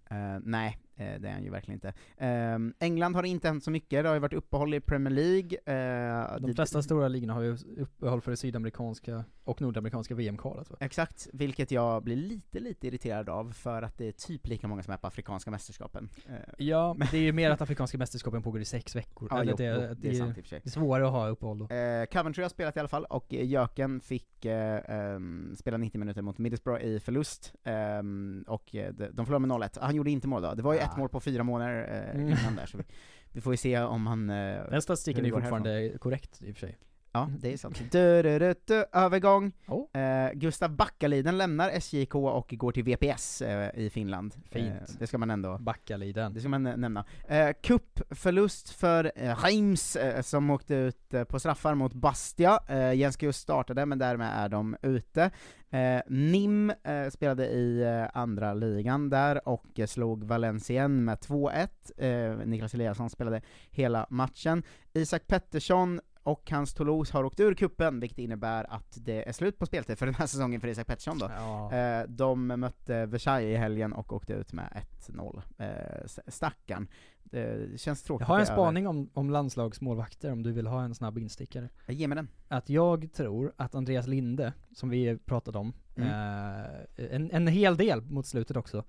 Eh, 0.10 0.40
nej, 0.44 0.78
eh, 0.96 1.20
det 1.20 1.28
är 1.28 1.34
han 1.34 1.44
ju 1.44 1.50
verkligen 1.50 1.76
inte. 1.78 1.94
Ehm, 2.18 2.74
England 2.80 3.16
har 3.16 3.24
inte 3.24 3.48
hänt 3.48 3.64
så 3.64 3.72
mycket, 3.72 4.04
det 4.04 4.10
har 4.10 4.14
ju 4.16 4.20
varit 4.20 4.34
uppehåll 4.34 4.74
i 4.74 4.80
Premier 4.80 5.14
League. 5.14 5.58
eh, 5.66 6.40
De 6.40 6.54
flesta 6.54 6.82
stora 6.82 7.08
ligorna 7.08 7.34
har 7.34 7.42
ju 7.42 7.58
uppehåll 7.78 8.22
för 8.22 8.32
det 8.32 8.38
sydamerikanska 8.38 9.24
och 9.44 9.62
nordamerikanska 9.62 10.16
VM-kvalet 10.16 10.70
va? 10.70 10.78
Exakt, 10.80 11.28
vilket 11.34 11.72
jag 11.72 12.04
blir 12.04 12.16
lite, 12.16 12.60
lite 12.60 12.88
irriterad 12.88 13.30
av, 13.30 13.52
för 13.52 13.82
att 13.82 13.98
det 13.98 14.08
är 14.08 14.12
typ 14.12 14.48
lika 14.48 14.68
många 14.68 14.84
som 14.84 14.94
är 14.94 14.98
på 14.98 15.08
afrikanska 15.08 15.52
mästerskapen. 15.52 16.10
Eh, 16.30 16.34
Ja, 16.58 16.94
men 16.94 17.08
det 17.12 17.18
är 17.18 17.22
ju 17.22 17.32
mer 17.32 17.52
att 17.52 17.62
afrikanska 17.62 17.98
mästerskapen 17.98 18.42
pågår 18.42 18.62
i 18.62 18.66
sex 18.66 18.96
veckor. 18.96 19.28
Ja, 19.32 19.44
jo, 19.44 19.56
det, 19.58 19.66
jo, 19.66 19.80
det, 19.82 19.94
det 19.96 20.10
är 20.10 20.14
sant 20.14 20.38
i 20.38 20.42
och 20.42 20.44
för 20.44 20.50
sig. 20.50 20.60
det 20.64 20.70
är 20.70 20.72
svårare 20.72 21.06
att 21.08 21.12
ha 21.12 21.28
uppehåll 21.28 21.58
då. 21.60 21.76
Eh, 21.76 22.06
Coventry 22.06 22.42
har 22.44 22.50
spelat 22.50 22.78
i 22.78 22.80
alla 22.80 22.88
fall, 22.90 23.06
och 23.06 23.34
eh, 23.34 23.46
Jöken 23.46 24.00
fick 24.02 24.46
eh, 24.46 24.80
ehm, 24.88 25.56
spela 25.56 25.78
90 25.78 26.00
minuter 26.00 26.22
mot 26.22 26.38
Middlesbrough 26.38 26.82
i 26.84 27.00
förlust, 27.00 27.54
ehm, 27.64 28.46
och 28.48 28.76
eh, 28.76 28.94
de 28.94 29.08
de 29.12 29.26
förlorade 29.26 29.48
med 29.48 29.58
0-1. 29.58 29.78
Han 29.82 29.96
gjorde 29.96 30.12
inte 30.12 30.28
mål 30.28 30.42
då, 30.42 30.54
det 30.54 30.62
var 30.62 30.74
ju. 30.74 30.80
Ett 30.84 30.98
mål 30.98 31.10
på 31.10 31.20
fyra 31.20 31.44
månader 31.44 32.04
eh, 32.10 32.16
Mm. 32.20 32.28
innan 32.30 32.56
där, 32.56 32.66
så 32.66 32.78
vi, 32.78 32.84
vi 33.32 33.42
får 33.42 33.54
ju 33.54 33.58
se 33.58 33.80
om 33.80 34.08
han... 34.08 34.30
Eh, 34.30 34.70
Den 34.70 34.82
statistiken 34.82 35.22
är 35.26 35.30
ju 35.30 35.34
fortfarande 35.34 35.98
korrekt 36.00 36.42
i 36.42 36.52
och 36.52 36.56
för 36.56 36.68
sig. 36.68 36.78
Ja, 37.16 37.30
det 37.40 37.54
är 37.54 37.58
sant. 37.58 37.82
Du, 37.92 38.22
du, 38.22 38.40
du, 38.40 38.56
du, 38.66 38.86
övergång. 38.94 39.52
Oh. 39.68 40.02
Eh, 40.02 40.32
Gustav 40.34 40.70
Backaliden 40.70 41.38
lämnar 41.38 41.70
SJK 41.70 42.16
och 42.16 42.54
går 42.58 42.72
till 42.72 42.84
VPS 42.84 43.42
eh, 43.42 43.70
i 43.80 43.90
Finland. 43.90 44.34
Fint. 44.52 44.74
Eh, 44.90 44.96
det 45.00 45.08
ska 45.08 45.18
man 45.18 45.30
ändå 45.30 45.58
Backaliden. 45.58 46.34
det 46.34 46.40
ska 46.40 46.50
man 46.50 46.68
eh, 46.68 46.78
nämna. 46.78 47.06
Eh, 47.28 47.50
Cupförlust 47.64 48.70
för 48.70 49.12
eh, 49.16 49.36
Reims, 49.36 49.96
eh, 49.96 50.22
som 50.22 50.50
åkte 50.50 50.76
ut 50.76 51.14
eh, 51.14 51.24
på 51.24 51.40
straffar 51.40 51.76
mot 51.76 51.94
Bastia. 51.94 52.60
Eh, 52.68 52.94
Jens 52.94 53.18
Guss 53.18 53.38
startade, 53.38 53.86
men 53.86 54.00
därmed 54.00 54.32
är 54.34 54.50
de 54.50 54.76
ute. 54.82 55.32
Eh, 55.70 56.02
Nim 56.08 56.70
eh, 56.84 57.10
spelade 57.10 57.48
i 57.48 57.82
eh, 57.82 58.18
andra 58.18 58.54
ligan 58.54 59.10
där, 59.10 59.48
och 59.48 59.80
eh, 59.80 59.88
slog 59.88 60.24
Valencien 60.24 61.06
med 61.06 61.18
2-1. 61.18 61.68
Eh, 61.98 62.48
Niklas 62.48 62.74
Eliasson 62.74 63.10
spelade 63.10 63.42
hela 63.70 64.08
matchen. 64.10 64.64
Isak 64.94 65.28
Pettersson 65.28 66.02
och 66.24 66.52
hans 66.52 66.74
Toulouse 66.74 67.14
har 67.14 67.24
åkt 67.24 67.40
ur 67.40 67.54
kuppen 67.54 68.00
vilket 68.00 68.18
innebär 68.20 68.74
att 68.74 68.98
det 69.02 69.28
är 69.30 69.32
slut 69.32 69.60
på 69.60 69.66
speltid 69.66 69.98
för 70.00 70.06
den 70.06 70.16
här 70.16 70.28
säsongen 70.28 70.62
för 70.62 70.68
Isak 70.68 70.88
Pettersson 70.88 71.18
då. 71.18 71.30
Ja. 71.38 71.74
Eh, 71.74 72.04
de 72.08 72.48
mötte 72.48 73.06
Versailles 73.06 73.56
i 73.56 73.58
helgen 73.58 73.94
och 73.94 74.14
åkte 74.14 74.34
ut 74.34 74.54
med 74.54 74.84
1-0. 75.08 75.42
Eh, 75.58 76.08
stackarn. 76.28 76.88
Det 77.24 77.80
känns 77.82 78.04
tråkigt 78.04 78.28
Jag 78.28 78.34
har 78.34 78.40
en 78.40 78.46
spaning 78.46 78.88
om, 78.88 79.10
om 79.14 79.30
landslagsmålvakter, 79.30 80.32
om 80.32 80.44
du 80.44 80.52
vill 80.52 80.68
ha 80.68 80.84
en 80.84 80.96
snabb 80.96 81.18
instickare. 81.18 81.70
Ge 81.88 82.08
mig 82.08 82.16
den. 82.16 82.28
Att 82.48 82.70
jag 82.70 83.10
tror 83.14 83.54
att 83.58 83.76
Andreas 83.76 84.08
Linde, 84.08 84.54
som 84.76 84.90
vi 84.90 85.18
pratade 85.18 85.58
om, 85.58 85.74
Mm. 85.96 86.10
eh, 86.10 87.16
en, 87.16 87.32
en 87.32 87.48
hel 87.48 87.78
del 87.78 88.02
mot 88.02 88.26
slutet 88.26 88.58
också, 88.58 88.84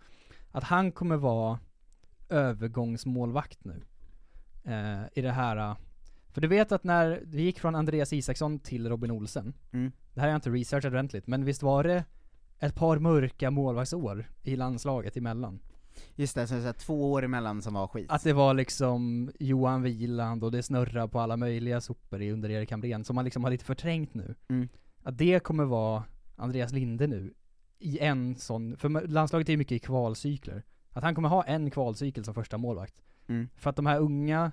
att 0.53 0.65
han 0.65 0.93
kommer 0.93 1.17
vara 1.17 1.59
övergångsmålvakt 2.29 3.65
nu. 3.65 3.83
Eh, 4.65 5.03
I 5.13 5.21
det 5.23 5.31
här, 5.33 5.77
för 6.35 6.41
du 6.41 6.49
vet 6.49 6.73
att 6.73 6.85
när 6.85 7.23
vi 7.27 7.43
gick 7.43 7.61
från 7.61 7.75
Andreas 7.75 8.13
Isaksson 8.13 8.59
till 8.59 8.89
Robin 8.89 9.11
Olsen, 9.11 9.55
Mm. 9.73 9.93
det 10.15 10.21
här 10.21 10.29
har 10.29 10.33
jag 10.33 10.37
inte 10.39 10.51
researchat 10.51 10.93
ordentligt, 10.93 11.27
men 11.27 11.45
visst 11.45 11.63
var 11.63 11.85
det 11.85 12.05
ett 12.59 12.75
par 12.75 12.99
mörka 12.99 13.51
målvaktsår 13.51 14.31
i 14.43 14.57
landslaget 14.57 15.17
emellan? 15.17 15.61
Just 16.15 16.35
det, 16.35 16.47
så, 16.47 16.55
här, 16.55 16.73
två 16.73 17.13
år 17.13 17.25
emellan 17.25 17.63
som 17.63 17.75
var 17.75 17.87
skit. 17.87 18.07
Att 18.11 18.23
det 18.25 18.33
var 18.33 18.55
liksom 18.55 19.31
Johan 19.39 19.83
Wieland 19.83 20.45
och 20.45 20.53
det 20.53 20.63
snurrar 20.63 21.07
på 21.09 21.21
alla 21.21 21.37
möjliga 21.37 21.81
sopor 21.81 22.23
i 22.23 22.31
under 22.31 22.51
Erik 22.51 22.71
Hamrén, 22.71 23.05
som 23.05 23.15
man 23.17 23.25
liksom 23.25 23.45
har 23.45 23.51
lite 23.51 23.65
förträngt 23.65 24.15
nu. 24.15 24.35
Mm. 24.49 24.69
Att 25.03 25.19
det 25.19 25.41
kommer 25.41 25.65
vara 25.65 26.05
Andreas 26.37 26.73
Linde 26.73 27.07
nu, 27.07 27.35
i 27.79 27.99
en 27.99 28.37
sån, 28.37 28.77
för 28.77 29.07
landslaget 29.09 29.49
är 29.49 29.53
ju 29.53 29.57
mycket 29.57 29.77
i 29.77 29.79
kvalcykler. 29.79 30.63
Att 30.91 31.03
han 31.05 31.15
kommer 31.15 31.29
ha 31.29 31.45
en 31.45 31.71
kvalcykel 31.71 32.25
som 32.25 32.35
första 32.35 32.59
målvakt. 32.59 33.03
Mm. 33.27 33.49
För 33.57 33.71
att 33.71 33.77
de 33.77 33.87
här 33.87 33.99
unga 34.01 34.53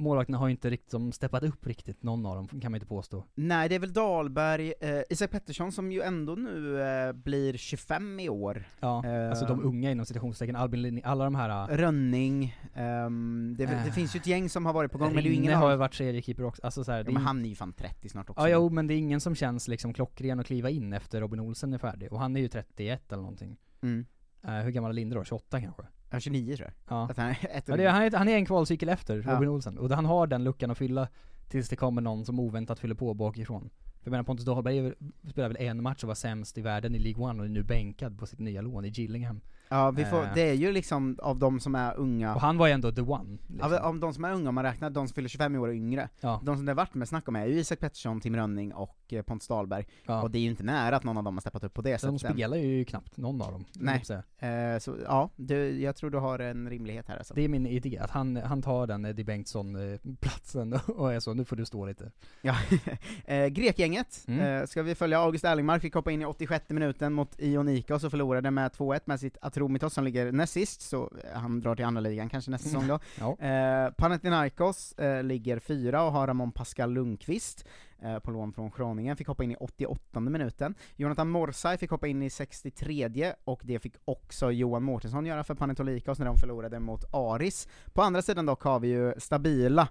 målvakterna 0.00 0.38
har 0.38 0.46
ju 0.46 0.50
inte 0.50 0.70
riktigt 0.70 0.90
som 0.90 1.12
steppat 1.12 1.42
upp 1.42 1.66
riktigt, 1.66 2.02
någon 2.02 2.26
av 2.26 2.36
dem, 2.36 2.48
kan 2.48 2.72
man 2.72 2.74
inte 2.74 2.86
påstå. 2.86 3.24
Nej, 3.34 3.68
det 3.68 3.74
är 3.74 3.78
väl 3.78 3.92
Dahlberg, 3.92 4.72
eh, 4.80 5.02
Isak 5.10 5.30
Pettersson 5.30 5.72
som 5.72 5.92
ju 5.92 6.02
ändå 6.02 6.34
nu 6.34 6.82
eh, 6.82 7.12
blir 7.12 7.56
25 7.56 8.20
i 8.20 8.28
år. 8.28 8.64
Ja, 8.80 9.04
Eh, 9.06 9.30
alltså 9.30 9.46
de 9.46 9.64
unga 9.64 9.90
inom 9.90 10.06
citationstecken, 10.06 10.56
Albin 10.56 10.82
Linné, 10.82 11.02
alla 11.04 11.24
de 11.24 11.34
här... 11.34 11.76
Rönning, 11.76 12.56
ehm, 12.74 13.54
det, 13.58 13.66
det 13.66 13.72
Äh. 13.72 13.84
finns 13.84 14.16
ju 14.16 14.18
ett 14.18 14.26
gäng 14.26 14.48
som 14.48 14.66
har 14.66 14.72
varit 14.72 14.92
på 14.92 14.98
gång, 14.98 15.14
men 15.14 15.22
det 15.24 15.28
är 15.28 15.30
ju 15.30 15.36
ingen 15.36 15.50
Rinne 15.50 15.60
har 15.62 15.70
ju 15.70 15.76
varit 15.76 15.94
seriekeeper 15.94 16.44
också, 16.44 16.62
alltså 16.64 16.84
så 16.84 16.92
här, 16.92 16.98
Ja, 16.98 17.04
det 17.04 17.12
men 17.12 17.22
han 17.22 17.44
är 17.44 17.48
ju 17.48 17.54
fan 17.54 17.72
30 17.72 18.08
snart 18.08 18.30
också. 18.30 18.42
Ja, 18.42 18.48
jo, 18.48 18.70
men 18.70 18.86
det 18.86 18.94
är 18.94 18.98
ingen 18.98 19.20
som 19.20 19.34
känns 19.34 19.68
liksom 19.68 19.92
klockren 19.92 20.40
att 20.40 20.46
kliva 20.46 20.70
in 20.70 20.92
efter 20.92 21.20
Robin 21.20 21.40
Olsen 21.40 21.72
är 21.74 21.78
färdig, 21.78 22.12
och 22.12 22.20
han 22.20 22.36
är 22.36 22.40
ju 22.40 22.48
31 22.48 23.12
eller 23.12 23.22
någonting. 23.22 23.56
Mm. 23.82 24.06
Eh, 24.42 24.50
hur 24.54 24.70
gammal 24.70 24.90
är 24.90 24.94
Linde 24.94 25.14
då? 25.16 25.24
28 25.24 25.60
kanske? 25.60 25.82
Ja, 26.10 26.20
29 26.20 26.56
tror 26.56 26.68
jag. 26.88 26.96
Ja. 26.96 27.04
Att 27.10 27.16
han 27.16 27.26
är 27.28 27.38
ett 27.50 27.64
ja 27.68 27.76
det, 27.76 27.84
är- 27.84 27.90
han, 27.90 28.02
är, 28.02 28.10
han 28.10 28.28
är 28.28 28.34
en 28.36 28.46
kvalcykel 28.46 28.88
efter 28.88 29.22
Ja. 29.26 29.34
Robin 29.34 29.48
Olsen, 29.48 29.78
och 29.78 29.90
han 29.90 30.04
har 30.06 30.26
den 30.26 30.44
luckan 30.44 30.70
att 30.70 30.78
fylla 30.78 31.08
tills 31.48 31.68
det 31.68 31.76
kommer 31.76 32.02
någon 32.02 32.24
som 32.24 32.40
oväntat 32.40 32.78
fyller 32.78 32.94
på 32.94 33.14
bakifrån. 33.14 33.70
För 34.02 34.06
jag 34.06 34.10
menar 34.10 34.24
Pontus 34.24 34.46
Dahlberg 34.46 34.78
är 34.78 34.82
väl- 34.82 34.94
spelar 35.30 35.48
väl 35.48 35.56
en 35.60 35.82
match 35.82 36.02
och 36.04 36.08
var 36.08 36.14
sämst 36.14 36.58
i 36.58 36.60
världen 36.60 36.94
i 36.94 36.98
League 36.98 37.24
One 37.24 37.38
och 37.38 37.44
är 37.44 37.48
nu 37.50 37.62
bänkad 37.62 38.18
på 38.18 38.26
sitt 38.26 38.38
nya 38.38 38.60
lån 38.60 38.84
i 38.84 38.88
Gillingham. 38.88 39.40
Ja, 39.68 39.90
vi 39.90 40.04
får, 40.04 40.22
Eh, 40.22 40.28
det 40.34 40.40
är 40.50 40.54
ju 40.54 40.72
liksom 40.72 41.18
av 41.22 41.38
de 41.38 41.60
som 41.60 41.74
är 41.74 41.94
unga 41.96 42.34
Och 42.34 42.40
han 42.40 42.58
var 42.58 42.66
ju 42.66 42.72
ändå 42.72 42.92
the 42.92 43.00
one. 43.00 43.38
Liksom. 43.48 43.70
men 43.70 43.82
om 43.82 44.00
de 44.00 44.14
som 44.14 44.24
är 44.24 44.32
unga, 44.32 44.48
om 44.48 44.54
man 44.54 44.64
räknar 44.64 44.90
de 44.90 45.08
som 45.08 45.14
fyller 45.14 45.28
25 45.28 45.56
år 45.56 45.68
och 45.68 45.74
yngre, 45.74 46.08
Ja. 46.20 46.40
de 46.44 46.56
som 46.56 46.66
det 46.66 46.72
har 46.72 46.76
varit 46.76 46.94
med 46.94 47.08
snack 47.08 47.28
om 47.28 47.36
är 47.36 47.46
ju 47.46 47.54
Isak 47.58 47.78
Pettersson, 47.80 48.20
Tim 48.20 48.36
Rönning 48.36 48.74
och 48.74 48.96
eh, 49.12 49.22
Pontus 49.22 49.48
Dahlberg, 49.48 49.86
Ja. 50.06 50.22
och 50.22 50.30
det 50.30 50.38
är 50.38 50.40
ju 50.40 50.50
inte 50.50 50.62
nära 50.62 50.96
att 50.96 51.04
någon 51.04 51.16
av 51.16 51.24
dem 51.24 51.34
har 51.36 51.40
steppat 51.40 51.64
upp 51.64 51.74
på 51.74 51.82
det 51.82 51.90
de 51.92 51.98
sättet 51.98 52.24
än. 52.24 52.32
spelar 52.34 52.56
ju 52.56 52.84
knappt 52.84 53.16
någon 53.16 53.42
av 53.42 53.52
dem. 53.52 53.64
Nej. 53.72 54.02
Eh, 54.38 54.78
så 54.78 54.96
ja, 55.04 55.30
du, 55.36 55.80
jag 55.80 55.96
tror 55.96 56.10
du 56.10 56.18
har 56.18 56.38
en 56.38 56.70
rimlighet 56.70 57.08
här 57.08 57.16
alltså. 57.16 57.34
Det 57.34 57.42
är 57.44 57.48
min 57.48 57.66
idé, 57.66 57.98
att 57.98 58.10
han, 58.10 58.36
han 58.36 58.62
tar 58.62 58.86
den 58.86 59.04
Eddie 59.04 59.24
Bengtsson-platsen 59.24 60.72
och 60.86 61.12
är 61.12 61.20
så, 61.20 61.34
nu 61.34 61.44
får 61.44 61.56
du 61.56 61.66
stå 61.66 61.86
lite. 61.86 62.10
Ja, 62.42 62.56
eh, 63.24 63.46
Grekgänget, 63.46 64.24
Mm. 64.26 64.40
eh, 64.60 64.66
ska 64.66 64.82
vi 64.82 64.94
följa 64.94 65.18
August 65.20 65.44
Erlingmark, 65.44 65.82
fick 65.82 65.94
hoppa 65.94 66.10
in 66.10 66.22
i 66.22 66.24
86 66.24 66.64
minuten 66.70 67.12
mot 67.12 67.40
Ionikos 67.40 68.04
och 68.04 68.10
förlorade 68.10 68.50
med 68.50 68.70
2-1 68.72 69.00
med 69.04 69.20
sitt 69.20 69.36
Atromitos 69.40 69.94
som 69.94 70.04
ligger 70.04 70.32
näst 70.32 70.52
sist, 70.52 70.80
så 70.80 71.02
eh, 71.34 71.40
han 71.40 71.60
drar 71.60 71.74
till 71.76 71.84
andra 71.84 72.00
ligan 72.00 72.28
kanske 72.28 72.50
nästa 72.50 72.68
säsong 72.68 72.86
då. 72.88 72.98
Ja. 73.18 73.36
Eh, 73.46 73.90
Panathinaikos 73.92 74.92
eh, 74.92 75.22
ligger 75.22 75.58
fyra 75.58 76.02
och 76.02 76.12
har 76.12 76.26
Ramon 76.26 76.52
Pascal 76.52 76.92
Lundqvist 76.92 77.64
eh, 78.02 78.18
på 78.18 78.30
lån 78.30 78.52
från 78.52 78.70
Groningen, 78.76 79.16
fick 79.16 79.26
hoppa 79.28 79.44
in 79.44 79.50
i 79.50 79.56
88 79.56 80.20
minuten. 80.20 80.74
Jonathan 80.96 81.28
Morsay 81.30 81.78
fick 81.78 81.90
hoppa 81.90 82.06
in 82.06 82.22
i 82.22 82.30
63 82.30 83.34
och 83.44 83.60
det 83.64 83.78
fick 83.78 83.94
också 84.04 84.50
Johan 84.52 84.82
Mårtensson 84.82 85.26
göra 85.26 85.44
för 85.44 85.54
Panathinaikos 85.54 86.18
när 86.18 86.26
de 86.26 86.36
förlorade 86.36 86.80
mot 86.80 87.14
Aris. 87.14 87.68
På 87.92 88.02
andra 88.02 88.22
sidan 88.22 88.46
dock 88.46 88.62
har 88.62 88.80
vi 88.80 88.88
ju 88.88 89.14
stabila 89.18 89.88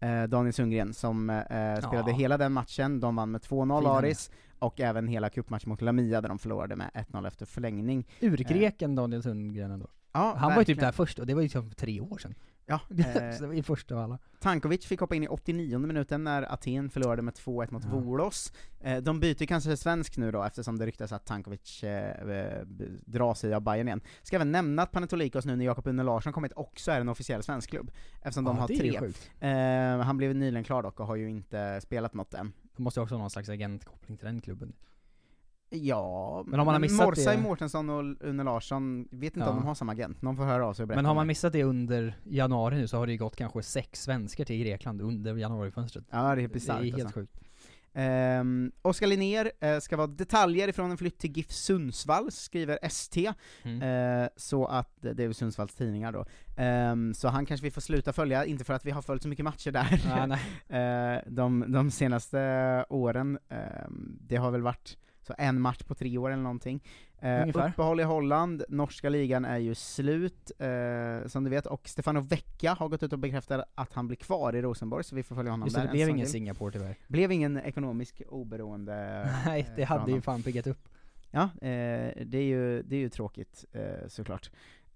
eh, 0.00 0.22
Daniel 0.22 0.52
Sundgren 0.52 0.94
som 0.94 1.30
eh, 1.30 1.44
spelade 1.78 2.10
Ja. 2.10 2.16
hela 2.16 2.38
den 2.38 2.52
matchen, 2.52 3.00
de 3.00 3.16
vann 3.16 3.30
med 3.30 3.40
2-0 3.40 3.46
Fin 3.48 3.70
han 3.70 3.86
är. 3.86 3.98
Aris, 3.98 4.30
och 4.58 4.80
även 4.80 5.08
hela 5.08 5.30
cupmatchen 5.30 5.68
mot 5.70 5.80
Lamia 5.80 6.20
där 6.20 6.28
de 6.28 6.38
förlorade 6.38 6.76
med 6.76 6.90
1-0 6.94 7.26
efter 7.26 7.46
förlängning. 7.46 8.06
Urgreken 8.20 8.94
Daniel 8.94 9.22
Sundgren 9.22 9.70
ändå. 9.70 9.86
Ja, 10.12 10.34
han 10.38 10.50
var 10.52 10.58
ju 10.58 10.64
typ 10.64 10.68
verkligen. 10.68 10.84
där 10.86 10.92
först, 10.92 11.18
och 11.18 11.26
det 11.26 11.34
var 11.34 11.42
ju 11.42 11.48
typ 11.48 11.68
för 11.68 11.74
tre 11.74 12.00
år 12.00 12.18
sedan. 12.18 12.34
Ja, 12.70 12.80
var 13.46 13.52
ju 13.52 13.62
första 13.62 13.94
av 13.94 14.00
alla. 14.00 14.18
Tankovic 14.40 14.86
fick 14.86 15.00
hoppa 15.00 15.14
in 15.14 15.24
i 15.24 15.28
89 15.28 15.78
minuten 15.78 16.24
när 16.24 16.52
Aten 16.52 16.90
förlorade 16.90 17.22
med 17.22 17.34
2-1 17.34 17.72
mot 17.72 17.84
Ja. 17.84 17.90
Volos. 17.90 18.52
Eh, 18.80 18.98
de 18.98 19.20
byter 19.20 19.46
kanske 19.46 19.76
svensk 19.76 20.16
nu 20.16 20.30
då, 20.30 20.42
eftersom 20.42 20.78
det 20.78 20.86
ryktas 20.86 21.12
att 21.12 21.26
Tankovic 21.26 21.82
eh, 21.84 22.30
eh, 22.30 22.62
drar 23.04 23.34
sig 23.34 23.54
av 23.54 23.62
Bayern 23.62 23.88
igen. 23.88 24.00
Ska 24.22 24.36
även 24.36 24.52
nämna 24.52 24.82
att 24.82 24.92
Panetolikos 24.92 25.44
nu 25.44 25.56
när 25.56 25.64
Jakob 25.64 25.86
Une 25.86 26.02
Larsson 26.02 26.32
kommit 26.32 26.52
också 26.56 26.90
är 26.90 27.00
en 27.00 27.08
officiell 27.08 27.42
svensk 27.42 27.70
klubb, 27.70 27.90
eftersom 28.22 28.44
de 28.44 28.56
Ja, 28.56 28.60
har 28.60 28.70
är 28.70 28.74
ju 28.74 28.92
tre. 28.92 29.10
Eh, 29.48 30.00
han 30.00 30.16
blev 30.16 30.34
nyligen 30.34 30.64
klar 30.64 30.82
dock 30.82 31.00
och 31.00 31.06
har 31.06 31.16
ju 31.16 31.30
inte 31.30 31.80
spelat 31.80 32.14
något 32.14 32.34
än. 32.34 32.52
De 32.76 32.82
måste 32.82 33.00
ju 33.00 33.02
också 33.02 33.14
ha 33.14 33.20
någon 33.20 33.30
slags 33.30 33.48
agentkoppling 33.48 34.16
till 34.16 34.26
den 34.26 34.40
klubben. 34.40 34.72
Ja, 35.72 36.44
Men 36.46 36.60
om 36.60 36.66
man 36.66 36.74
har 36.74 36.80
missat 36.80 37.06
Morsay, 37.06 37.36
det- 37.36 37.42
Mårtensson 37.42 37.90
och 37.90 38.16
Une 38.28 38.42
Larsson, 38.44 39.08
vet 39.10 39.36
inte 39.36 39.40
Ja. 39.40 39.50
om 39.50 39.56
de 39.56 39.66
har 39.66 39.74
samma 39.74 39.92
agent, 39.92 40.22
någon 40.22 40.36
får 40.36 40.44
höra 40.44 40.66
av 40.66 40.74
sig 40.74 40.82
och 40.82 40.88
berätta 40.88 40.98
Men 40.98 41.06
har 41.06 41.14
man 41.14 41.26
missat 41.26 41.52
det 41.52 41.64
under 41.64 42.18
januari 42.24 42.76
nu 42.76 42.88
så 42.88 42.96
har 42.96 43.06
det 43.06 43.12
ju 43.12 43.18
gått 43.18 43.36
kanske 43.36 43.62
sex 43.62 44.02
svenskar 44.02 44.44
till 44.44 44.58
Grekland 44.64 45.00
under 45.02 45.34
januarifönstret. 45.36 46.04
Ja, 46.10 46.34
det 46.34 46.42
är 46.42 46.48
bisarrt 46.48 46.80
Det 46.80 46.88
är 46.88 46.90
helt 46.92 47.02
alltså. 47.04 47.20
sjukt. 47.20 47.36
Um, 47.94 48.72
Oskar 48.82 49.06
Linnér 49.06 49.50
eh, 49.60 49.78
ska 49.78 49.96
vara 49.96 50.06
detaljer 50.06 50.68
ifrån 50.68 50.90
en 50.90 50.96
flytt 50.98 51.18
till 51.18 51.36
GIF 51.36 51.50
Sundsvall, 51.52 52.30
skriver 52.32 52.78
ST, 52.82 53.32
Mm. 53.62 53.82
Eh, 54.22 54.28
så 54.36 54.66
att, 54.66 54.90
det 55.00 55.18
är 55.22 55.26
ju 55.26 55.34
Sundsvalls 55.34 55.74
tidningar 55.74 56.12
då, 56.12 56.24
Ehm, 56.56 57.14
så 57.14 57.28
han 57.28 57.46
kanske 57.46 57.64
vi 57.64 57.70
får 57.70 57.80
sluta 57.80 58.12
följa, 58.12 58.44
inte 58.44 58.64
för 58.64 58.74
att 58.74 58.86
vi 58.86 58.90
har 58.90 59.02
följt 59.02 59.22
så 59.22 59.28
mycket 59.28 59.44
matcher 59.44 59.70
där, 59.70 60.00
Ja. 60.06 60.36
Eh, 60.76 61.20
de, 61.26 61.64
de 61.72 61.90
senaste 61.90 62.84
åren, 62.88 63.38
ehm, 63.48 64.18
det 64.20 64.36
har 64.36 64.50
väl 64.50 64.62
varit 64.62 64.96
så 65.22 65.34
en 65.38 65.60
match 65.60 65.82
på 65.82 65.94
tre 65.94 66.18
år 66.18 66.30
eller 66.30 66.42
någonting. 66.42 66.82
Eh, 67.18 67.42
Ungefär. 67.42 67.68
uppehåll 67.68 68.00
i 68.00 68.02
Holland, 68.02 68.64
norska 68.68 69.08
ligan 69.08 69.44
är 69.44 69.58
ju 69.58 69.74
slut, 69.74 70.52
eh, 70.58 71.26
som 71.26 71.44
du 71.44 71.50
vet, 71.50 71.66
och 71.66 71.88
Stefano 71.88 72.20
Vecchia 72.20 72.74
har 72.74 72.88
gått 72.88 73.02
ut 73.02 73.12
och 73.12 73.18
bekräftat 73.18 73.64
att 73.74 73.92
han 73.92 74.06
blir 74.06 74.16
kvar 74.16 74.56
i 74.56 74.62
Rosenborg, 74.62 75.04
så 75.04 75.16
vi 75.16 75.22
får 75.22 75.34
följa 75.34 75.50
honom 75.50 75.66
Just 75.66 75.76
där 75.76 75.84
det, 75.84 75.90
blev 75.90 76.08
ingen 76.08 76.26
till. 76.26 76.32
Singapore 76.32 76.72
tyvärr. 76.72 76.96
Blev 77.08 77.32
ingen 77.32 77.56
ekonomisk 77.56 78.22
oberoende 78.28 78.92
Nej, 79.46 79.60
eh, 79.60 79.66
det 79.76 79.86
för 79.86 79.98
hade 79.98 80.12
ju 80.12 80.20
fan 80.20 80.42
piggat 80.42 80.66
upp. 80.66 80.88
Ja, 81.30 81.42
eh, 81.42 82.12
det, 82.24 82.38
är 82.38 82.42
ju, 82.42 82.82
det 82.82 82.96
är 82.96 83.00
ju 83.00 83.08
tråkigt 83.08 83.64
eh, 83.72 84.08
såklart. 84.08 84.50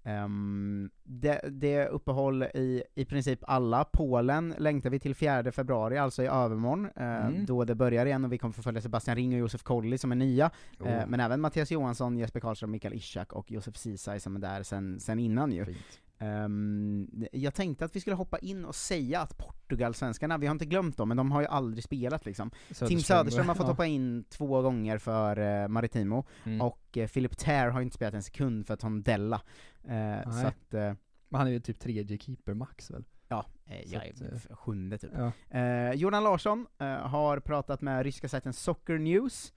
Ehm, 0.07 0.89
det, 1.03 1.41
det 1.51 1.73
är 1.73 1.87
uppehåll 1.87 2.43
i 2.43 2.83
i 2.95 3.05
princip 3.05 3.39
alla. 3.47 3.83
Polen 3.85 4.55
längtar 4.57 4.89
vi 4.89 4.99
till 4.99 5.15
4 5.15 5.51
februari, 5.51 5.97
alltså 5.97 6.23
i 6.23 6.27
övermorgon, 6.27 6.85
eh, 6.95 7.25
Mm. 7.25 7.45
då 7.45 7.63
det 7.65 7.75
börjar 7.75 8.05
igen 8.05 8.25
och 8.25 8.33
vi 8.33 8.37
kommer 8.37 8.53
få 8.53 8.61
följa 8.61 8.81
Sebastian 8.81 9.15
Ring 9.17 9.33
och 9.33 9.39
Josef 9.39 9.63
Kolli 9.63 9.97
som 9.97 10.11
är 10.11 10.15
nya, 10.15 10.51
Oh. 10.79 11.07
men 11.07 11.19
även 11.19 11.41
Mattias 11.41 11.71
Johansson, 11.71 12.17
Jesper 12.17 12.39
Karlström, 12.39 12.71
Mikael 12.71 12.93
Ishak 12.93 13.33
och 13.33 13.51
Josef 13.51 13.75
Ceesay 13.77 14.19
som 14.19 14.35
är 14.35 14.39
där 14.39 14.63
sen, 14.63 14.99
sen 14.99 15.19
innan 15.19 15.51
ju. 15.51 15.65
Fint. 15.65 15.77
Ehm, 16.25 17.07
jag 17.31 17.53
tänkte 17.53 17.85
att 17.85 17.95
vi 17.95 17.99
skulle 17.99 18.15
hoppa 18.15 18.37
in 18.39 18.65
och 18.65 18.75
säga 18.75 19.21
att 19.21 19.37
Portugal-svenskarna, 19.37 20.37
vi 20.37 20.47
har 20.47 20.51
inte 20.51 20.65
glömt 20.65 20.97
dem, 20.97 21.07
men 21.07 21.17
de 21.17 21.31
har 21.31 21.41
ju 21.41 21.47
aldrig 21.47 21.83
spelat 21.83 22.25
liksom. 22.25 22.49
Tim 22.49 22.75
Söderström, 22.75 22.99
Söderström 23.01 23.47
har 23.47 23.55
fått 23.55 23.65
ja. 23.67 23.71
hoppa 23.71 23.85
in 23.85 24.23
två 24.29 24.61
gånger 24.61 24.97
för 24.97 25.39
eh, 25.63 25.67
Maritimo, 25.67 26.25
Mm. 26.43 26.61
och 26.61 26.97
eh, 26.97 27.07
Philip 27.07 27.37
Ter 27.37 27.69
har 27.69 27.81
inte 27.81 27.95
spelat 27.95 28.13
en 28.13 28.23
sekund 28.23 28.67
för 28.67 28.75
Tondella. 28.75 29.41
Eh, 29.83 30.31
så 30.31 30.47
att, 30.47 30.73
eh, 30.73 30.93
Men 31.29 31.39
han 31.39 31.47
är 31.47 31.51
ju 31.51 31.59
typ 31.59 31.79
tredje 31.79 32.17
keeper 32.17 32.53
max 32.53 32.91
väl? 32.91 33.03
ja, 33.27 33.45
jag 33.85 34.07
att, 34.09 34.21
är 34.21 34.55
sjunde 34.55 34.97
typ. 34.97 35.11
Ja. 35.49 35.93
Jordan 35.93 36.23
Larsson 36.23 36.67
har 37.01 37.39
pratat 37.39 37.81
med 37.81 38.03
ryska 38.03 38.29
sajten 38.29 38.53
Soccer 38.53 38.97
News 38.97 39.53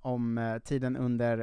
om 0.00 0.60
tiden 0.64 0.96
under 0.96 1.36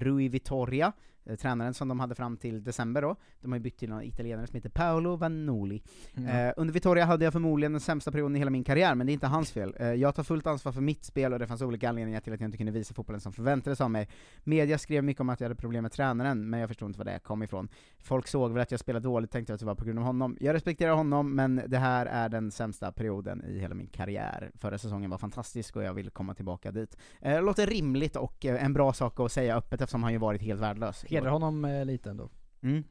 Rui 0.00 0.28
Vitoria, 0.28 0.92
eh, 1.26 1.36
tränaren 1.36 1.74
som 1.74 1.88
de 1.88 2.00
hade 2.00 2.14
fram 2.14 2.36
till 2.36 2.64
december 2.64 3.02
då. 3.02 3.16
De 3.40 3.52
har 3.52 3.58
ju 3.58 3.62
bytt 3.62 3.78
till 3.78 3.88
någon 3.88 4.02
italienare 4.02 4.46
som 4.46 4.54
heter 4.54 4.70
Paolo 4.70 5.16
Vanoli. 5.16 5.82
Mm. 6.16 6.48
Eh, 6.48 6.54
under 6.56 6.74
Vittoria 6.74 7.04
hade 7.04 7.24
jag 7.24 7.32
förmodligen 7.32 7.72
den 7.72 7.80
sämsta 7.80 8.10
perioden 8.10 8.36
i 8.36 8.38
hela 8.38 8.50
min 8.50 8.64
karriär, 8.64 8.94
men 8.94 9.06
det 9.06 9.10
är 9.10 9.14
inte 9.14 9.26
hans 9.26 9.52
fel. 9.52 9.74
Eh, 9.78 9.92
jag 9.92 10.14
tar 10.14 10.22
fullt 10.22 10.46
ansvar 10.46 10.72
för 10.72 10.80
mitt 10.80 11.04
spel 11.04 11.32
och 11.32 11.38
det 11.38 11.46
fanns 11.46 11.62
olika 11.62 11.88
anledningar 11.88 12.20
till 12.20 12.32
att 12.32 12.40
jag 12.40 12.48
inte 12.48 12.58
kunde 12.58 12.72
visa 12.72 12.94
fotbollen 12.94 13.20
som 13.20 13.32
förväntades 13.32 13.80
av 13.80 13.90
mig. 13.90 14.08
Media 14.44 14.78
skrev 14.78 15.04
mycket 15.04 15.20
om 15.20 15.28
att 15.28 15.40
jag 15.40 15.44
hade 15.44 15.60
problem 15.60 15.82
med 15.82 15.92
tränaren, 15.92 16.50
men 16.50 16.60
jag 16.60 16.68
förstod 16.68 16.88
inte 16.88 16.98
var 16.98 17.04
det 17.04 17.18
kom 17.18 17.42
ifrån. 17.42 17.68
Folk 17.98 18.28
såg 18.28 18.52
väl 18.52 18.62
att 18.62 18.70
jag 18.70 18.80
spelade 18.80 19.02
dåligt, 19.02 19.30
tänkte 19.30 19.54
att 19.54 19.60
det 19.60 19.66
var 19.66 19.74
på 19.74 19.84
grund 19.84 19.98
av 19.98 20.04
honom. 20.04 20.36
Jag 20.40 20.54
respekterar 20.54 20.92
honom, 20.92 21.34
men 21.34 21.62
det 21.66 21.78
här 21.78 22.06
är 22.06 22.28
den 22.28 22.50
sämsta 22.50 22.92
perioden 22.92 23.44
i 23.44 23.58
hela 23.58 23.74
min 23.74 23.86
karriär. 23.86 24.50
Förra 24.54 24.78
säsongen 24.78 25.10
var 25.10 25.18
fantastisk 25.18 25.76
och 25.76 25.82
jag 25.82 25.94
vill 25.94 26.10
komma 26.10 26.34
tillbaka 26.34 26.70
dit. 26.70 26.96
Eh, 27.20 27.42
låter 27.42 27.66
rimligt 27.66 28.16
och 28.16 28.44
eh, 28.46 28.64
en 28.64 28.72
bra 28.72 28.92
sak 28.92 29.20
att 29.20 29.32
säga 29.32 29.56
öppet 29.56 29.80
eftersom 29.80 30.02
han 30.02 30.12
ju 30.12 30.18
varit 30.18 30.42
helt 30.42 30.60
värdelös. 30.60 31.04
Hedrar 31.16 31.30
honom 31.30 31.64
eh, 31.64 31.84
lite 31.84 32.10
ändå. 32.10 32.28
Mm. 32.62 32.84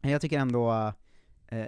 Jag 0.00 0.20
tycker 0.20 0.38
ändå, 0.38 0.92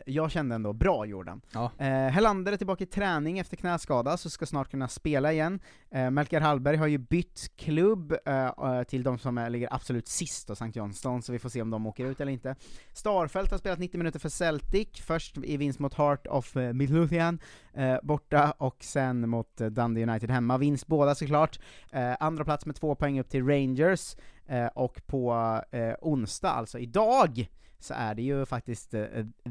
jag 0.06 0.30
kände 0.30 0.54
ändå 0.54 0.72
bra 0.72 1.06
Jordan. 1.06 1.40
Ja. 1.52 1.70
Eh, 1.78 1.88
Helander 1.88 2.52
är 2.52 2.56
tillbaka 2.56 2.84
i 2.84 2.86
träning 2.86 3.38
efter 3.38 3.56
knäskada, 3.56 4.16
så 4.16 4.30
ska 4.30 4.46
snart 4.46 4.70
kunna 4.70 4.88
spela 4.88 5.32
igen. 5.32 5.60
Eh, 5.90 6.10
Melker 6.10 6.40
Hallberg 6.40 6.76
har 6.76 6.86
ju 6.86 6.98
bytt 6.98 7.50
klubb 7.56 8.14
eh, 8.26 8.44
eh, 8.46 8.82
till 8.82 9.02
de 9.02 9.18
som 9.18 9.38
är, 9.38 9.50
ligger 9.50 9.74
absolut 9.74 10.08
sist, 10.08 10.50
och 10.50 10.56
St. 10.62 10.78
Johnston, 10.78 11.22
så 11.22 11.32
vi 11.32 11.38
får 11.38 11.48
se 11.48 11.62
om 11.62 11.70
de 11.70 11.86
åker 11.86 12.06
ut 12.06 12.20
eller 12.20 12.32
inte. 12.32 12.56
Starfelt 12.92 13.50
har 13.50 13.58
spelat 13.58 13.78
90 13.78 13.98
minuter 13.98 14.18
för 14.18 14.28
Celtic, 14.28 14.88
först 15.02 15.38
i 15.38 15.56
vinst 15.56 15.78
mot 15.78 15.94
Heart 15.94 16.26
of 16.26 16.56
eh, 16.56 16.72
Midlothian 16.72 17.38
eh, 17.74 17.96
borta, 18.02 18.54
och 18.58 18.76
sen 18.80 19.28
mot 19.28 19.60
eh, 19.60 19.66
Dundee 19.66 20.02
United 20.02 20.30
hemma. 20.30 20.58
Vinst 20.58 20.86
båda 20.86 21.14
såklart. 21.14 21.58
Eh, 21.92 22.16
andra 22.20 22.44
plats 22.44 22.66
med 22.66 22.76
två 22.76 22.94
poäng 22.94 23.20
upp 23.20 23.28
till 23.28 23.46
Rangers, 23.46 24.16
eh, 24.46 24.66
och 24.66 25.06
på 25.06 25.32
eh, 25.70 25.94
onsdag, 26.00 26.50
alltså 26.50 26.78
idag, 26.78 27.48
så 27.80 27.94
är 27.94 28.14
det 28.14 28.22
ju 28.22 28.46
faktiskt 28.46 28.94
eh, 28.94 29.04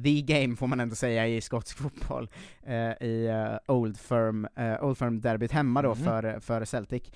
the 0.03 0.21
game, 0.21 0.55
får 0.55 0.67
man 0.67 0.79
ändå 0.79 0.95
säga, 0.95 1.27
i 1.27 1.41
skotsk 1.41 1.77
fotboll, 1.77 2.29
eh, 2.63 2.91
i 3.07 3.27
eh, 3.27 3.75
Old 3.75 3.97
Firm, 3.97 4.47
Old 4.81 4.97
Firm 4.97 5.21
derbyt 5.21 5.51
hemma 5.51 5.81
då 5.81 5.89
Mhm. 5.95 6.03
för, 6.03 6.39
för 6.39 6.65
Celtic. 6.65 7.11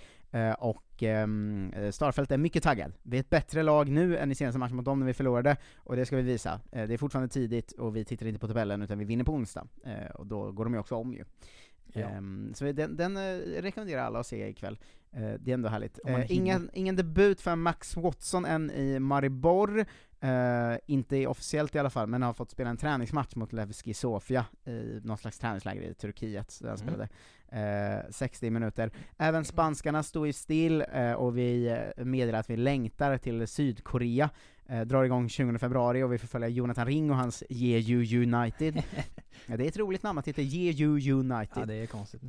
Och 0.58 1.04
ehm, 1.04 1.74
Starfelt 1.92 2.32
är 2.32 2.38
mycket 2.38 2.64
taggad. 2.64 2.94
Vi 3.04 3.18
är 3.18 3.20
ett 3.22 3.30
bättre 3.30 3.64
lag 3.64 3.90
nu 3.90 4.18
än 4.18 4.32
i 4.32 4.36
senaste 4.36 4.60
matchen 4.60 4.76
mot 4.76 4.86
dem 4.86 5.00
när 5.00 5.06
vi 5.08 5.14
förlorade, 5.14 5.58
och 5.78 5.96
det 5.96 6.06
ska 6.06 6.16
vi 6.16 6.22
visa. 6.22 6.62
Det 6.72 6.94
är 6.94 6.98
fortfarande 6.98 7.34
tidigt, 7.34 7.72
och 7.72 7.96
vi 7.96 8.06
tittar 8.06 8.26
inte 8.26 8.40
på 8.40 8.48
tabellen, 8.48 8.82
utan 8.82 9.00
vi 9.00 9.06
vinner 9.06 9.24
på 9.24 9.34
onsdag. 9.34 9.68
Och 10.14 10.28
då 10.28 10.52
går 10.52 10.64
de 10.64 10.74
ju 10.74 10.80
också 10.80 10.96
om 10.96 11.14
ju. 11.14 11.24
Ja. 11.94 12.02
Ehm, 12.02 12.52
så 12.54 12.72
den, 12.72 12.96
den 12.98 13.18
rekommenderar 13.42 14.02
alla 14.04 14.20
att 14.20 14.28
se 14.28 14.48
ikväll. 14.50 14.80
Eh, 15.14 15.34
det 15.40 15.52
är 15.52 15.54
ändå 15.54 15.70
härligt. 15.70 16.00
Hinner. 16.06 16.32
ingen, 16.32 16.70
ingen 16.74 16.96
debut 16.96 17.42
för 17.42 17.56
Max 17.56 17.96
Watson 17.98 18.46
än 18.46 18.72
i 18.72 19.00
Maribor, 19.00 19.86
eh, 20.22 20.78
inte 20.86 21.28
officiellt 21.28 21.76
i 21.76 21.80
alla 21.80 21.90
fall, 21.90 22.08
men 22.08 22.22
har 22.22 22.34
fått 22.34 22.52
spela 22.52 22.70
en 22.70 22.78
träningsmatch 22.78 23.36
mot 23.36 23.54
Levski 23.54 23.94
Sofia 23.94 24.46
i 24.66 25.00
något 25.04 25.20
slags 25.20 25.40
träningsläger 25.40 25.82
i 25.82 25.94
Turkiet, 25.94 26.60
där 26.62 26.70
han 26.70 26.78
Mm. 26.80 26.88
spelade 26.88 27.10
eh, 28.06 28.12
60 28.12 28.50
minuter. 28.50 28.92
Även 29.18 29.46
spanskarna 29.46 30.04
står 30.04 30.28
ju 30.28 30.34
still, 30.34 30.86
eh, 30.94 31.14
och 31.14 31.38
vi 31.38 31.78
meddelar 31.98 32.40
att 32.40 32.50
vi 32.50 32.58
längtar 32.58 33.18
till 33.18 33.48
Sydkorea, 33.48 34.30
drar 34.86 35.04
igång 35.04 35.30
20 35.30 35.58
februari, 35.60 36.04
och 36.04 36.14
vi 36.14 36.18
får 36.18 36.28
följa 36.28 36.48
Jonathan 36.48 36.86
Ring 36.86 37.12
och 37.12 37.18
hans 37.18 37.44
Jeju 37.50 38.24
United. 38.24 38.84
ja, 39.46 39.58
det 39.58 39.64
är 39.64 39.68
ett 39.68 39.78
roligt 39.78 40.04
namn 40.04 40.20
att 40.20 40.28
heta 40.28 40.42
Jeju 40.42 41.12
United. 41.12 41.58
Ja, 41.62 41.66
det 41.66 41.74
är 41.74 41.86
konstigt. 41.88 42.22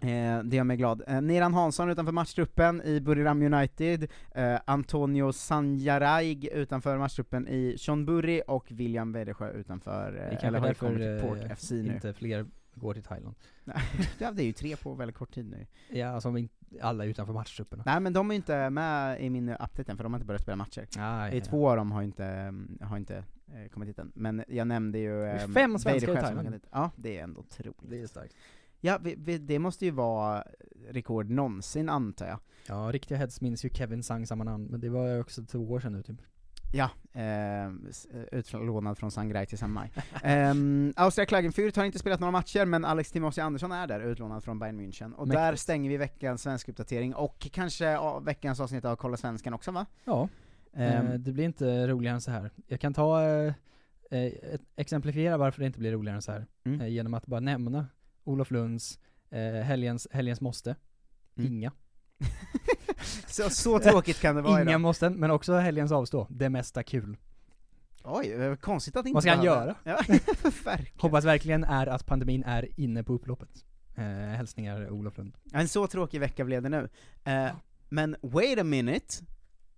Eh, 0.00 0.42
det 0.44 0.56
gör 0.56 0.64
mig 0.64 0.76
glad. 0.76 1.02
Eh, 1.06 1.20
Niran 1.22 1.54
Hansson 1.54 1.90
utanför 1.90 2.12
matchtruppen 2.12 2.82
i 2.82 3.00
Buriram 3.00 3.42
United, 3.42 4.10
eh, 4.34 4.58
Antonio 4.64 5.32
Sanjaraig 5.32 6.44
utanför 6.44 6.98
matchtruppen 6.98 7.48
i 7.48 7.76
Chonburi, 7.78 8.42
och 8.46 8.66
William 8.72 9.12
Wedesjö 9.12 9.50
utanför, 9.52 10.28
eh, 10.32 10.44
eller 10.46 10.58
har 10.58 10.74
kommit 10.74 10.98
därför 10.98 11.18
till 11.20 11.28
Port 11.28 11.50
eh, 11.50 11.56
FC 11.56 11.70
nu. 11.70 11.94
inte 11.94 12.12
fler 12.12 12.46
går 12.74 12.94
till 12.94 13.02
Thailand. 13.02 13.34
ja, 14.18 14.30
det 14.32 14.42
är 14.42 14.46
ju 14.46 14.52
tre 14.52 14.76
på 14.76 14.94
väldigt 14.94 15.16
kort 15.16 15.34
tid 15.34 15.46
nu. 15.50 15.66
Ja, 15.98 16.08
alltså 16.08 16.28
om 16.28 16.34
vi 16.34 16.40
inte- 16.40 16.54
alla 16.80 17.04
utanför 17.04 17.32
matchtrupperna. 17.32 17.82
Nej 17.86 18.00
men 18.00 18.12
de 18.12 18.30
är 18.30 18.34
inte 18.34 18.70
med 18.70 19.20
i 19.20 19.30
min 19.30 19.48
update 19.48 19.92
än, 19.92 19.96
för 19.96 20.04
de 20.04 20.12
har 20.12 20.18
inte 20.18 20.26
börjat 20.26 20.42
spela 20.42 20.56
matcher. 20.56 20.86
Ah, 20.98 21.28
ja, 21.28 21.40
två 21.40 21.70
av 21.70 21.76
dem 21.76 21.92
har 21.92 22.02
inte, 22.02 22.54
har 22.80 22.96
inte 22.96 23.16
eh, 23.54 23.68
kommit 23.70 23.88
hit 23.88 23.98
än. 23.98 24.12
Men 24.14 24.44
jag 24.48 24.66
nämnde 24.66 24.98
ju... 24.98 25.24
Eh, 25.24 25.48
fem 25.48 25.78
svenskar 25.78 26.12
i 26.12 26.14
som 26.16 26.24
Thailand. 26.24 26.60
Ja, 26.70 26.90
det 26.96 27.18
är 27.18 27.22
ändå 27.24 27.40
otroligt. 27.40 27.76
Det 27.90 28.02
är 28.02 28.06
starkt. 28.06 28.34
Ja, 28.80 28.98
vi, 29.02 29.14
vi, 29.18 29.38
det 29.38 29.58
måste 29.58 29.84
ju 29.84 29.90
vara 29.90 30.44
rekord 30.90 31.30
någonsin, 31.30 31.88
antar 31.88 32.26
jag. 32.26 32.38
Ja, 32.68 32.74
riktiga 32.92 33.18
heads 33.18 33.40
minns 33.40 33.64
ju 33.64 33.68
Kevin 33.70 34.02
Sang 34.02 34.26
samma 34.26 34.44
namn, 34.44 34.64
men 34.70 34.80
det 34.80 34.88
var 34.88 35.06
ju 35.08 35.20
också 35.20 35.42
två 35.44 35.58
år 35.58 35.80
sedan 35.80 35.92
nu 35.92 36.02
typ. 36.02 36.16
Ja, 36.72 36.90
eh, 37.12 37.66
s- 37.90 38.06
eh, 38.12 38.38
utlånad 38.38 38.98
från 38.98 39.10
Sangrai 39.10 39.46
till 39.46 39.58
San 39.58 39.70
Mai. 39.72 39.88
um, 40.50 40.92
Austria 40.96 41.26
Klagenfurt 41.26 41.76
har 41.76 41.84
inte 41.84 41.98
spelat 41.98 42.20
några 42.20 42.30
matcher, 42.32 42.64
men 42.64 42.84
Alex 42.84 43.12
Timossi 43.12 43.40
Andersson 43.40 43.72
är 43.72 43.86
där, 43.86 44.00
utlånad 44.00 44.44
från 44.44 44.58
Bayern 44.58 44.80
München. 44.80 45.12
Och 45.14 45.28
där 45.28 45.34
Mäktigt. 45.46 45.62
stänger 45.62 45.90
vi 45.90 45.96
veckans 45.96 46.42
svensk 46.42 46.68
uppdatering 46.68 47.14
och 47.14 47.38
kanske 47.52 47.98
veckans 48.22 48.60
avsnitt 48.60 48.84
av 48.84 48.96
Kolla 48.96 49.16
Svenskan 49.16 49.54
också 49.54 49.70
va? 49.70 49.86
Ja. 50.04 50.28
Ehm, 50.74 51.06
Eh, 51.06 51.14
det 51.14 51.32
blir 51.32 51.44
inte 51.44 51.86
roligare 51.88 52.14
än 52.14 52.20
så 52.20 52.30
här. 52.30 52.50
Jag 52.66 52.80
kan 52.80 52.94
ta, 52.94 53.22
eh, 53.24 53.54
eh, 54.10 54.32
exemplifiera 54.76 55.36
varför 55.36 55.60
det 55.60 55.66
inte 55.66 55.78
blir 55.78 55.92
roligare 55.92 56.16
än 56.16 56.22
så 56.22 56.32
här. 56.32 56.46
Mm. 56.64 56.80
Eh, 56.80 56.88
genom 56.88 57.14
att 57.14 57.26
bara 57.26 57.40
nämna 57.40 57.86
Olof 58.28 58.50
Lunds 58.50 58.98
eh, 59.30 59.40
helgens, 59.40 60.08
helgens 60.10 60.40
måste. 60.40 60.76
Mm. 61.36 61.52
Inga. 61.52 61.72
så, 63.26 63.50
så 63.50 63.78
tråkigt 63.78 64.20
kan 64.20 64.36
det 64.36 64.42
vara 64.42 64.62
Inga 64.62 64.70
idag. 64.70 64.80
måsten, 64.80 65.14
men 65.14 65.30
också 65.30 65.54
helgens 65.54 65.92
avstå. 65.92 66.26
Det 66.30 66.48
mesta 66.48 66.82
kul. 66.82 67.16
Oj, 68.04 68.56
konstigt 68.60 68.96
att 68.96 69.06
inte 69.06 69.14
Vad 69.14 69.22
ska 69.22 69.34
han 69.34 69.44
göra? 69.44 69.74
Ja, 69.84 69.98
verkligen. 70.64 71.00
Hoppas 71.00 71.24
verkligen 71.24 71.64
är 71.64 71.86
att 71.86 72.06
pandemin 72.06 72.42
är 72.44 72.80
inne 72.80 73.04
på 73.04 73.12
upploppet. 73.12 73.64
Eh, 73.96 74.04
hälsningar 74.04 74.90
Olof 74.90 75.18
Lund. 75.18 75.36
En 75.52 75.68
så 75.68 75.86
tråkig 75.86 76.20
vecka 76.20 76.44
blev 76.44 76.62
det 76.62 76.68
nu. 76.68 76.88
Eh, 77.24 77.48
men 77.88 78.16
wait 78.22 78.58
a 78.58 78.64
minute, 78.64 79.14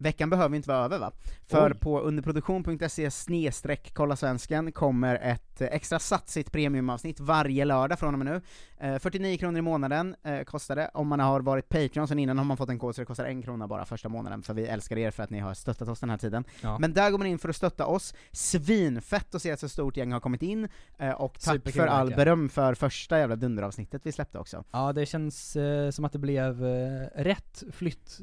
veckan 0.01 0.31
behöver 0.31 0.57
inte 0.57 0.69
vara 0.69 0.85
över 0.85 0.99
va? 0.99 1.13
För 1.47 1.73
Oj. 1.73 1.79
på 1.79 2.01
underproduktion.se 2.01 3.11
snedstreck 3.11 3.91
kolla 3.95 4.17
svensken 4.17 4.73
kommer 4.73 5.17
ett 5.17 5.61
eh, 5.61 5.69
extra 5.71 5.99
satsigt 5.99 6.53
premiumavsnitt 6.53 7.21
varje 7.21 7.65
lördag 7.65 7.99
från 7.99 8.15
och 8.15 8.19
med 8.19 8.27
nu. 8.27 8.41
Eh, 8.87 8.99
49 8.99 9.39
kronor 9.39 9.59
i 9.59 9.63
månaden 9.63 10.17
eh, 10.23 10.43
kostar 10.43 10.77
det, 10.77 10.91
om 10.95 11.09
man 11.09 11.21
har 11.21 11.41
varit 11.41 11.69
Patreon 11.69 12.09
sen 12.09 12.19
innan 12.19 12.39
har 12.39 12.45
man 12.45 12.57
fått 12.57 12.69
en 12.69 12.79
kod 12.79 12.95
så 12.95 13.01
det 13.03 13.07
kostar 13.07 13.25
en 13.25 13.43
krona 13.43 13.69
bara 13.69 13.85
första 13.85 14.09
månaden, 14.09 14.43
för 14.43 14.55
vi 14.55 14.67
älskar 14.67 14.99
er 14.99 15.11
för 15.11 15.23
att 15.23 15.31
ni 15.31 15.39
har 15.39 15.55
stöttat 15.55 15.89
oss 15.89 16.01
den 16.01 16.11
här 16.11 16.19
tiden. 16.19 16.45
Ja. 16.61 16.79
Men 16.79 16.93
där 16.93 17.11
går 17.11 17.19
man 17.19 17.27
in 17.27 17.39
för 17.39 17.49
att 17.49 17.57
stötta 17.57 17.87
oss, 17.87 18.15
svinfett 18.33 19.35
att 19.35 19.43
se 19.43 19.51
att 19.51 19.61
så 19.61 19.69
stort 19.69 19.97
gäng 19.97 20.13
har 20.13 20.21
kommit 20.21 20.43
in, 20.43 20.69
eh, 20.99 21.11
och 21.11 21.33
tack 21.41 21.55
Superkul 21.55 21.73
för 21.73 21.87
all 21.87 22.09
verkligen. 22.09 22.25
beröm 22.25 22.49
för 22.49 22.75
första 22.75 23.19
jävla 23.19 23.37
dunderavsnittet 23.37 24.03
vi 24.05 24.13
släppte 24.13 24.39
också. 24.39 24.65
Ja, 24.71 24.93
det 24.93 25.07
känns 25.07 25.57
eh, 25.57 25.91
som 25.91 26.05
att 26.05 26.13
det 26.13 26.19
blev 26.19 26.65
eh, 26.65 27.07
rätt 27.15 27.63
flytt 27.73 28.21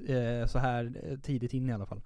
så 0.47 0.59
här 0.59 0.93
tidigt 1.23 1.53
in 1.53 1.66
i 1.69 1.73
alla 1.73 1.85
fall. 1.85 2.01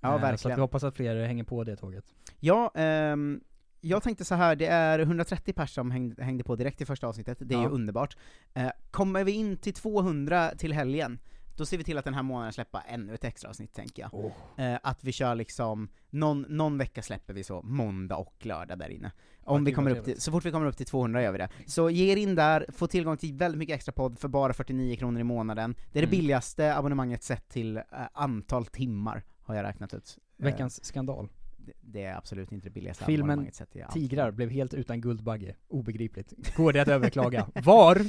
Ja, 0.00 0.08
Eh, 0.08 0.14
Så 0.14 0.20
verkligen. 0.26 0.56
vi 0.56 0.60
hoppas 0.60 0.84
att 0.84 0.96
fler 0.96 1.26
hänger 1.26 1.44
på 1.44 1.64
det 1.64 1.76
tåget. 1.76 2.04
Ja, 2.40 2.70
ehm, 2.74 3.40
jag 3.80 4.02
tänkte 4.02 4.24
så 4.24 4.34
här, 4.34 4.56
det 4.56 4.66
är 4.66 4.98
130 4.98 5.52
pers 5.54 5.70
som 5.74 5.90
hängde, 5.90 6.24
hängde 6.24 6.44
på 6.44 6.56
direkt 6.56 6.80
i 6.80 6.84
första 6.84 7.06
avsnittet, 7.06 7.38
det 7.40 7.54
är 7.54 7.58
Ja. 7.58 7.62
ju 7.64 7.68
underbart. 7.70 8.16
Eh, 8.54 8.70
kommer 8.90 9.24
vi 9.24 9.32
in 9.32 9.56
till 9.56 9.74
200 9.74 10.50
till 10.58 10.72
helgen, 10.72 11.18
då 11.56 11.66
ser 11.66 11.78
vi 11.78 11.84
till 11.84 11.98
att 11.98 12.04
den 12.04 12.14
här 12.14 12.22
månaden 12.22 12.52
släppa 12.52 12.80
ännu 12.80 13.14
ett 13.14 13.24
extra 13.24 13.50
avsnitt 13.50 13.72
tänker 13.74 14.02
jag. 14.12 14.32
Eh, 14.56 14.78
att 14.82 15.04
vi 15.04 15.12
kör 15.12 15.34
liksom, 15.34 15.88
någon, 16.10 16.42
någon 16.48 16.78
vecka 16.78 17.02
släpper 17.02 17.34
vi 17.34 17.44
så, 17.44 17.62
måndag 17.62 18.16
och 18.16 18.34
lördag 18.46 18.78
där 18.78 18.88
inne. 18.88 19.12
Om 19.44 19.64
vi 19.64 19.72
kommer 19.72 19.90
upp 19.90 20.04
till, 20.04 20.20
så 20.20 20.32
fort 20.32 20.44
vi 20.44 20.50
kommer 20.50 20.66
upp 20.66 20.76
till 20.76 20.86
200 20.86 21.22
gör 21.22 21.32
vi 21.32 21.38
det. 21.38 21.48
Så 21.66 21.90
ge 21.90 22.12
er 22.12 22.16
in 22.16 22.34
där, 22.34 22.66
få 22.72 22.86
tillgång 22.86 23.16
till 23.16 23.34
väldigt 23.34 23.58
mycket 23.58 23.74
extra 23.74 23.92
podd 23.92 24.18
för 24.18 24.28
bara 24.28 24.52
49 24.52 24.96
kronor 24.96 25.20
i 25.20 25.24
månaden. 25.24 25.72
Det 25.92 25.98
är 25.98 26.02
det 26.02 26.06
Mm. 26.08 26.10
billigaste 26.10 26.76
abonnemanget 26.76 27.22
sett 27.22 27.48
till 27.48 27.76
eh, 27.76 27.82
antal 28.12 28.66
timmar, 28.66 29.22
har 29.42 29.54
jag 29.54 29.62
räknat 29.64 29.94
ut. 29.94 30.18
Eh, 30.38 30.44
Veckans 30.44 30.84
skandal. 30.84 31.28
Det, 31.66 31.72
det 31.80 32.04
är 32.04 32.16
absolut 32.16 32.52
inte 32.52 32.68
det 32.68 32.72
billigaste 32.72 33.04
Filmen 33.04 33.50
till 33.72 33.84
allt. 33.84 33.94
Tigrar 33.94 34.30
blev 34.30 34.50
helt 34.50 34.74
utan 34.74 35.00
Guldbagge. 35.00 35.54
Obegripligt. 35.68 36.32
Går 36.56 36.72
det 36.72 36.80
att 36.80 36.88
överklaga? 36.88 37.46
Var? 37.54 38.06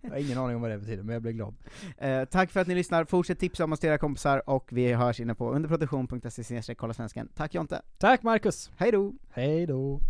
jag 0.00 0.10
har 0.10 0.16
ingen 0.16 0.38
aning 0.38 0.56
om 0.56 0.62
vad 0.62 0.70
det 0.70 0.78
betyder, 0.78 1.02
men 1.02 1.12
jag 1.12 1.22
blev 1.22 1.34
glad. 1.34 1.54
Eh, 1.98 2.24
tack 2.24 2.50
för 2.50 2.60
att 2.60 2.66
ni 2.66 2.74
lyssnar, 2.74 3.04
fortsätt 3.04 3.38
tipsa 3.38 3.64
om 3.64 3.72
oss 3.72 3.80
till 3.80 3.88
era 3.88 3.98
kompisar, 3.98 4.50
och 4.50 4.68
vi 4.72 4.92
hörs 4.92 5.20
inne 5.20 5.34
på 5.34 5.52
underproduktion.se 5.52 6.74
kolla 6.74 6.94
svensken. 6.94 7.28
Tack 7.34 7.54
Jonte! 7.54 7.82
Tack 7.98 8.22
Marcus! 8.22 8.70
Hej 8.76 8.92
då! 8.92 9.12
Hej 9.30 9.66
då! 9.66 10.00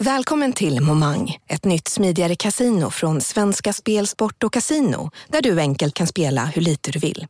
Välkommen 0.00 0.52
till 0.52 0.80
Momang, 0.80 1.36
ett 1.46 1.64
nytt 1.64 1.88
smidigare 1.88 2.34
casino 2.34 2.90
från 2.90 3.20
Svenska 3.20 3.72
Spel, 3.72 4.06
Sport 4.06 4.44
och 4.44 4.52
Casino, 4.52 5.10
där 5.28 5.42
du 5.42 5.60
enkelt 5.60 5.94
kan 5.94 6.06
spela 6.06 6.44
hur 6.44 6.62
lite 6.62 6.90
du 6.90 6.98
vill. 6.98 7.26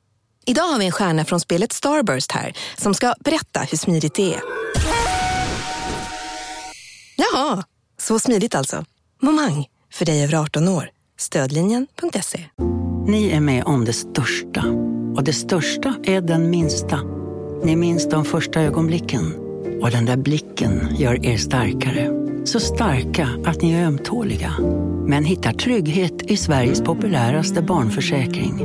Idag 0.49 0.63
har 0.63 0.79
vi 0.79 0.87
en 0.87 0.93
stjärna 0.93 1.25
från 1.25 1.41
spelet 1.41 1.73
Starburst 1.73 2.33
här, 2.33 2.53
som 2.77 2.95
ska 2.95 3.15
berätta 3.21 3.61
hur 3.61 3.79
smidigt 3.79 4.15
det 4.15 4.35
är. 4.35 4.41
Jaha, 7.17 7.65
så 8.01 8.19
smidigt 8.19 8.55
alltså. 8.55 8.85
Momang, 9.23 9.67
för 9.93 10.05
dig 10.07 10.25
över 10.25 10.35
18 10.35 10.69
år. 10.69 10.91
Stödlinjen.se. 11.19 12.45
Ni 13.07 13.31
är 13.31 13.41
med 13.41 13.65
om 13.65 13.85
det 13.85 13.93
största. 13.93 14.65
Och 15.17 15.25
det 15.25 15.33
största 15.33 15.95
är 16.05 16.21
den 16.21 16.51
minsta. 16.51 17.01
Ni 17.65 17.77
minns 17.77 18.09
de 18.09 18.25
första 18.25 18.61
ögonblicken. 18.61 19.35
Och 19.83 19.91
den 19.91 20.07
där 20.07 20.17
blicken 20.17 20.97
gör 20.97 21.27
er 21.27 21.37
starkare. 21.37 22.11
Så 22.45 22.61
starka 22.61 23.29
att 23.45 23.63
ni 23.63 23.73
är 23.73 23.87
ömtåliga. 23.87 24.55
Men 25.07 25.25
hittar 25.25 25.53
trygghet 25.53 26.23
i 26.23 26.37
Sveriges 26.37 26.83
populäraste 26.83 27.63
barnförsäkring. 27.63 28.65